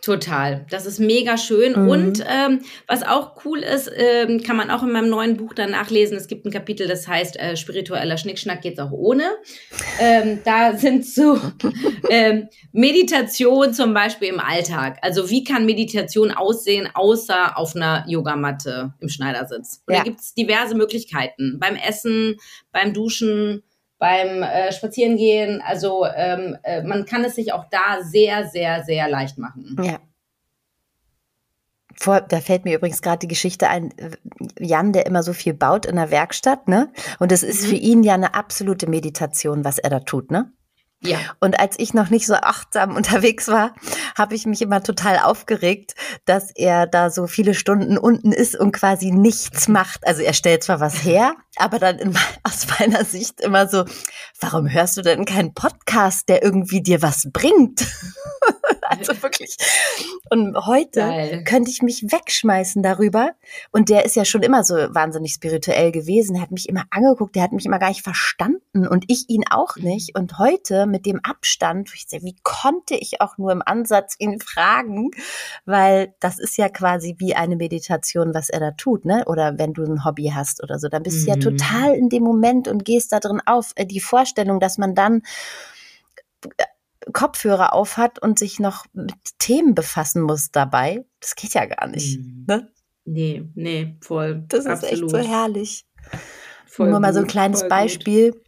Total. 0.03 0.65
Das 0.69 0.85
ist 0.85 0.99
mega 0.99 1.37
schön. 1.37 1.81
Mhm. 1.81 1.87
Und 1.87 2.25
ähm, 2.27 2.59
was 2.87 3.03
auch 3.03 3.45
cool 3.45 3.59
ist, 3.59 3.89
ähm, 3.95 4.43
kann 4.43 4.57
man 4.57 4.69
auch 4.69 4.83
in 4.83 4.91
meinem 4.91 5.09
neuen 5.09 5.37
Buch 5.37 5.53
dann 5.53 5.71
nachlesen. 5.71 6.17
Es 6.17 6.27
gibt 6.27 6.45
ein 6.45 6.51
Kapitel, 6.51 6.89
das 6.89 7.07
heißt 7.07 7.39
äh, 7.39 7.55
Spiritueller 7.55 8.17
Schnickschnack 8.17 8.61
geht's 8.61 8.79
auch 8.79 8.91
ohne. 8.91 9.23
Ähm, 10.01 10.39
da 10.43 10.75
sind 10.75 11.05
so 11.05 11.39
ähm, 12.09 12.49
Meditation 12.73 13.73
zum 13.73 13.93
Beispiel 13.93 14.27
im 14.27 14.41
Alltag. 14.41 14.97
Also 15.01 15.29
wie 15.29 15.45
kann 15.45 15.65
Meditation 15.65 16.31
aussehen, 16.31 16.89
außer 16.93 17.57
auf 17.57 17.73
einer 17.73 18.03
Yogamatte 18.05 18.93
im 18.99 19.07
Schneidersitz? 19.07 19.83
Und 19.87 19.93
ja. 19.93 19.99
da 19.99 20.03
gibt's 20.03 20.33
diverse 20.33 20.75
Möglichkeiten. 20.75 21.59
Beim 21.61 21.77
Essen, 21.77 22.35
beim 22.73 22.91
Duschen, 22.93 23.63
beim 24.03 24.43
äh, 24.43 24.73
Spazierengehen. 24.73 25.63
Also 25.65 26.05
ähm, 26.05 26.57
äh, 26.63 26.83
man 26.83 27.05
kann 27.05 27.23
es 27.23 27.35
sich 27.35 27.53
auch 27.53 27.63
da 27.71 28.03
sehr, 28.03 28.49
sehr, 28.49 28.83
sehr 28.83 29.07
leicht 29.07 29.37
machen. 29.37 29.77
Ja. 29.81 29.99
Vor, 31.95 32.19
da 32.19 32.41
fällt 32.41 32.65
mir 32.65 32.75
übrigens 32.75 33.01
gerade 33.01 33.19
die 33.19 33.29
Geschichte 33.29 33.69
ein, 33.69 33.93
Jan, 34.59 34.91
der 34.91 35.05
immer 35.05 35.23
so 35.23 35.31
viel 35.31 35.53
baut 35.53 35.85
in 35.85 35.95
der 35.95 36.11
Werkstatt, 36.11 36.67
ne? 36.67 36.91
Und 37.19 37.31
es 37.31 37.43
ist 37.43 37.63
mhm. 37.63 37.67
für 37.69 37.75
ihn 37.75 38.03
ja 38.03 38.15
eine 38.15 38.33
absolute 38.33 38.89
Meditation, 38.89 39.63
was 39.63 39.79
er 39.79 39.89
da 39.89 40.01
tut, 40.01 40.31
ne? 40.31 40.51
Ja. 41.05 41.17
Und 41.39 41.59
als 41.59 41.77
ich 41.77 41.93
noch 41.93 42.09
nicht 42.09 42.25
so 42.25 42.35
achtsam 42.35 42.95
unterwegs 42.95 43.47
war, 43.47 43.73
habe 44.17 44.35
ich 44.35 44.45
mich 44.45 44.61
immer 44.61 44.81
total 44.83 45.19
aufgeregt, 45.19 45.95
dass 46.25 46.51
er 46.51 46.87
da 46.87 47.09
so 47.09 47.27
viele 47.27 47.53
Stunden 47.53 47.97
unten 47.97 48.31
ist 48.31 48.55
und 48.55 48.71
quasi 48.71 49.11
nichts 49.11 49.67
macht. 49.67 50.05
Also 50.07 50.21
er 50.21 50.33
stellt 50.33 50.63
zwar 50.63 50.79
was 50.79 51.03
her, 51.03 51.35
aber 51.57 51.79
dann 51.79 51.99
in, 51.99 52.13
aus 52.43 52.67
meiner 52.79 53.05
Sicht 53.05 53.41
immer 53.41 53.67
so, 53.67 53.85
warum 54.39 54.69
hörst 54.69 54.97
du 54.97 55.01
denn 55.01 55.25
keinen 55.25 55.53
Podcast, 55.53 56.29
der 56.29 56.43
irgendwie 56.43 56.81
dir 56.81 57.01
was 57.01 57.27
bringt? 57.31 57.85
also 58.89 59.21
wirklich. 59.21 59.57
Und 60.29 60.55
heute 60.65 60.99
Geil. 60.99 61.43
könnte 61.43 61.71
ich 61.71 61.81
mich 61.81 62.03
wegschmeißen 62.03 62.81
darüber. 62.83 63.31
Und 63.71 63.89
der 63.89 64.05
ist 64.05 64.15
ja 64.15 64.25
schon 64.25 64.43
immer 64.43 64.63
so 64.63 64.75
wahnsinnig 64.75 65.33
spirituell 65.33 65.91
gewesen. 65.91 66.35
Er 66.35 66.41
hat 66.41 66.51
mich 66.51 66.69
immer 66.69 66.83
angeguckt, 66.89 67.35
der 67.35 67.43
hat 67.43 67.51
mich 67.51 67.65
immer 67.65 67.79
gar 67.79 67.89
nicht 67.89 68.03
verstanden 68.03 68.87
und 68.87 69.05
ich 69.07 69.29
ihn 69.29 69.43
auch 69.49 69.75
mhm. 69.75 69.83
nicht. 69.83 70.17
Und 70.17 70.39
heute 70.39 70.85
mit 70.85 71.05
dem 71.05 71.19
Abstand, 71.23 71.89
wo 71.89 71.93
ich 71.95 72.05
sehe, 72.07 72.21
wie 72.23 72.35
konnte 72.43 72.95
ich 72.95 73.21
auch 73.21 73.37
nur 73.37 73.51
im 73.51 73.61
Ansatz 73.65 74.15
ihn 74.19 74.39
fragen? 74.39 75.11
Weil 75.65 76.13
das 76.19 76.39
ist 76.39 76.57
ja 76.57 76.69
quasi 76.69 77.15
wie 77.19 77.35
eine 77.35 77.55
Meditation, 77.55 78.33
was 78.33 78.49
er 78.49 78.59
da 78.59 78.71
tut, 78.71 79.05
ne? 79.05 79.23
Oder 79.27 79.57
wenn 79.57 79.73
du 79.73 79.83
ein 79.83 80.05
Hobby 80.05 80.31
hast 80.33 80.63
oder 80.63 80.79
so, 80.79 80.87
dann 80.89 81.03
bist 81.03 81.21
mhm. 81.21 81.25
du 81.25 81.29
ja 81.29 81.35
mhm. 81.35 81.41
total 81.41 81.95
in 81.95 82.09
dem 82.09 82.23
Moment 82.23 82.67
und 82.67 82.85
gehst 82.85 83.11
da 83.11 83.19
drin 83.19 83.41
auf. 83.45 83.71
Äh, 83.75 83.85
die 83.85 83.99
Vorstellung, 83.99 84.59
dass 84.59 84.77
man 84.77 84.95
dann 84.95 85.21
Kopfhörer 87.11 87.73
auf 87.73 87.97
hat 87.97 88.19
und 88.19 88.39
sich 88.39 88.59
noch 88.59 88.85
mit 88.93 89.15
Themen 89.39 89.75
befassen 89.75 90.21
muss 90.21 90.51
dabei, 90.51 91.05
das 91.19 91.35
geht 91.35 91.53
ja 91.53 91.65
gar 91.65 91.87
nicht. 91.87 92.19
Mhm. 92.19 92.45
Ne? 92.47 92.71
Nee, 93.05 93.49
nee, 93.55 93.97
voll. 94.01 94.45
Das 94.47 94.65
ist 94.65 94.83
echt 94.83 95.09
so 95.09 95.17
herrlich. 95.17 95.85
Voll 96.65 96.89
Nur 96.89 96.99
mal 96.99 97.13
so 97.13 97.19
ein 97.19 97.27
kleines 97.27 97.67
Beispiel. 97.67 98.31
Gut. 98.31 98.41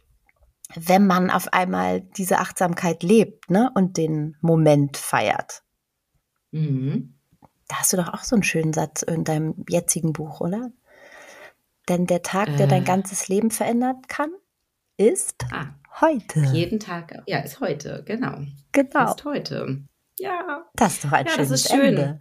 Wenn 0.74 1.06
man 1.06 1.30
auf 1.30 1.52
einmal 1.52 2.00
diese 2.00 2.38
Achtsamkeit 2.38 3.02
lebt 3.02 3.50
ne, 3.50 3.70
und 3.74 3.96
den 3.96 4.36
Moment 4.40 4.96
feiert. 4.96 5.62
Mhm. 6.50 7.14
Da 7.68 7.76
hast 7.76 7.92
du 7.92 7.96
doch 7.96 8.12
auch 8.12 8.24
so 8.24 8.34
einen 8.34 8.42
schönen 8.42 8.72
Satz 8.72 9.02
in 9.02 9.24
deinem 9.24 9.64
jetzigen 9.68 10.12
Buch, 10.12 10.40
oder? 10.40 10.72
Denn 11.88 12.06
der 12.06 12.22
Tag, 12.22 12.56
der 12.56 12.66
äh. 12.66 12.68
dein 12.68 12.84
ganzes 12.84 13.28
Leben 13.28 13.50
verändern 13.50 14.02
kann, 14.08 14.30
ist 14.96 15.44
ah. 15.52 15.68
Heute. 16.00 16.40
Jeden 16.52 16.80
Tag, 16.80 17.22
ja, 17.26 17.38
ist 17.38 17.60
heute, 17.60 18.02
genau. 18.04 18.38
Genau. 18.72 19.10
Ist 19.10 19.24
heute. 19.24 19.84
Ja. 20.18 20.64
Das 20.74 20.94
ist 20.94 21.04
doch 21.04 21.12
ein 21.12 21.26
ja, 21.26 21.32
schönes 21.32 21.48
das 21.50 21.60
ist 21.60 21.70
schön. 21.70 21.96
Ende. 21.96 22.18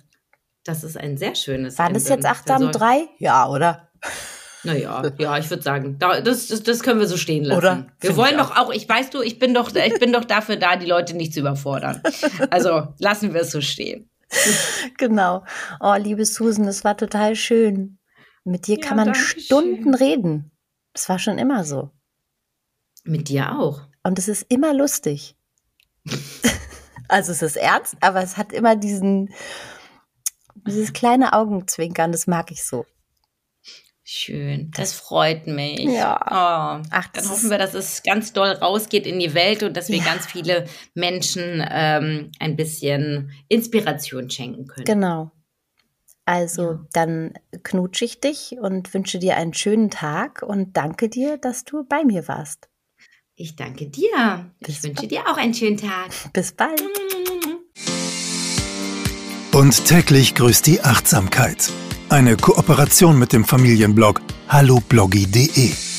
Das 0.63 0.83
ist 0.83 0.97
ein 0.97 1.17
sehr 1.17 1.35
schönes 1.35 1.77
Waren 1.77 1.87
Ende. 1.87 1.99
das 1.99 2.09
jetzt 2.09 2.25
achtsam 2.25 2.71
drei? 2.71 3.07
Ja, 3.19 3.47
oder? 3.47 3.89
Naja, 4.63 5.03
ja, 5.19 5.37
ich 5.37 5.49
würde 5.49 5.61
sagen, 5.61 5.97
das, 5.99 6.47
das, 6.47 6.63
das 6.63 6.81
können 6.81 6.99
wir 6.99 7.07
so 7.07 7.17
stehen 7.17 7.43
lassen. 7.43 7.57
Oder? 7.59 7.87
Wir 7.99 8.17
wollen 8.17 8.37
doch 8.37 8.57
auch, 8.57 8.71
ich 8.73 8.89
weißt 8.89 9.13
du, 9.13 9.21
ich 9.21 9.37
bin 9.37 9.53
doch, 9.53 9.73
ich 9.75 9.99
bin 9.99 10.11
doch 10.11 10.25
dafür 10.25 10.55
da, 10.55 10.75
die 10.75 10.87
Leute 10.87 11.15
nicht 11.15 11.33
zu 11.33 11.41
überfordern. 11.41 12.01
Also 12.49 12.87
lassen 12.97 13.33
wir 13.33 13.41
es 13.41 13.51
so 13.51 13.61
stehen. 13.61 14.09
Genau. 14.97 15.43
Oh, 15.79 15.95
liebe 15.97 16.25
Susan, 16.25 16.67
es 16.67 16.83
war 16.83 16.97
total 16.97 17.35
schön. 17.35 17.99
Mit 18.43 18.67
dir 18.67 18.77
ja, 18.79 18.87
kann 18.87 18.97
man 18.97 19.13
Stunden 19.15 19.83
schön. 19.83 19.93
reden. 19.93 20.51
Das 20.93 21.09
war 21.09 21.19
schon 21.19 21.37
immer 21.37 21.63
so. 21.63 21.91
Mit 23.05 23.29
dir 23.29 23.57
auch. 23.57 23.81
Und 24.03 24.19
es 24.19 24.27
ist 24.27 24.45
immer 24.49 24.73
lustig. 24.73 25.35
also 27.07 27.31
es 27.31 27.41
ist 27.41 27.55
ernst, 27.55 27.95
aber 28.01 28.21
es 28.21 28.37
hat 28.37 28.51
immer 28.51 28.75
diesen, 28.75 29.33
dieses 30.67 30.93
kleine 30.93 31.33
Augenzwinkern, 31.33 32.11
das 32.11 32.27
mag 32.27 32.51
ich 32.51 32.63
so. 32.65 32.85
Schön, 34.07 34.69
das 34.75 34.93
freut 34.93 35.47
mich. 35.47 35.79
Ja. 35.79 36.19
Oh, 36.21 36.85
Ach, 36.91 37.07
dann 37.07 37.27
hoffen 37.27 37.49
wir, 37.49 37.57
dass 37.57 37.73
es 37.73 38.03
ganz 38.03 38.33
doll 38.33 38.49
rausgeht 38.51 39.07
in 39.07 39.17
die 39.17 39.33
Welt 39.33 39.63
und 39.63 39.75
dass 39.75 39.89
wir 39.89 39.97
ja. 39.97 40.03
ganz 40.03 40.27
viele 40.27 40.65
Menschen 40.93 41.65
ähm, 41.67 42.31
ein 42.39 42.55
bisschen 42.55 43.31
Inspiration 43.47 44.29
schenken 44.29 44.67
können. 44.67 44.85
Genau. 44.85 45.31
Also 46.23 46.61
ja. 46.61 46.85
dann 46.93 47.33
knutsche 47.63 48.05
ich 48.05 48.19
dich 48.19 48.57
und 48.59 48.93
wünsche 48.93 49.17
dir 49.17 49.37
einen 49.37 49.55
schönen 49.55 49.89
Tag 49.89 50.43
und 50.43 50.77
danke 50.77 51.09
dir, 51.09 51.37
dass 51.37 51.63
du 51.63 51.83
bei 51.83 52.03
mir 52.03 52.27
warst. 52.27 52.69
Ich 53.37 53.57
danke 53.57 53.87
dir. 53.87 54.49
Bis 54.61 54.77
ich 54.77 54.83
wünsche 54.83 55.07
dir 55.07 55.27
auch 55.27 55.35
einen 55.35 55.53
schönen 55.53 55.77
Tag. 55.77 56.09
Bis 56.33 56.53
bald. 56.53 56.81
Und 59.51 59.85
täglich 59.85 60.35
grüßt 60.35 60.65
die 60.67 60.81
Achtsamkeit. 60.81 61.71
Eine 62.07 62.37
Kooperation 62.37 63.19
mit 63.19 63.33
dem 63.33 63.43
Familienblog 63.43 64.21
hallobloggy.de. 64.47 65.94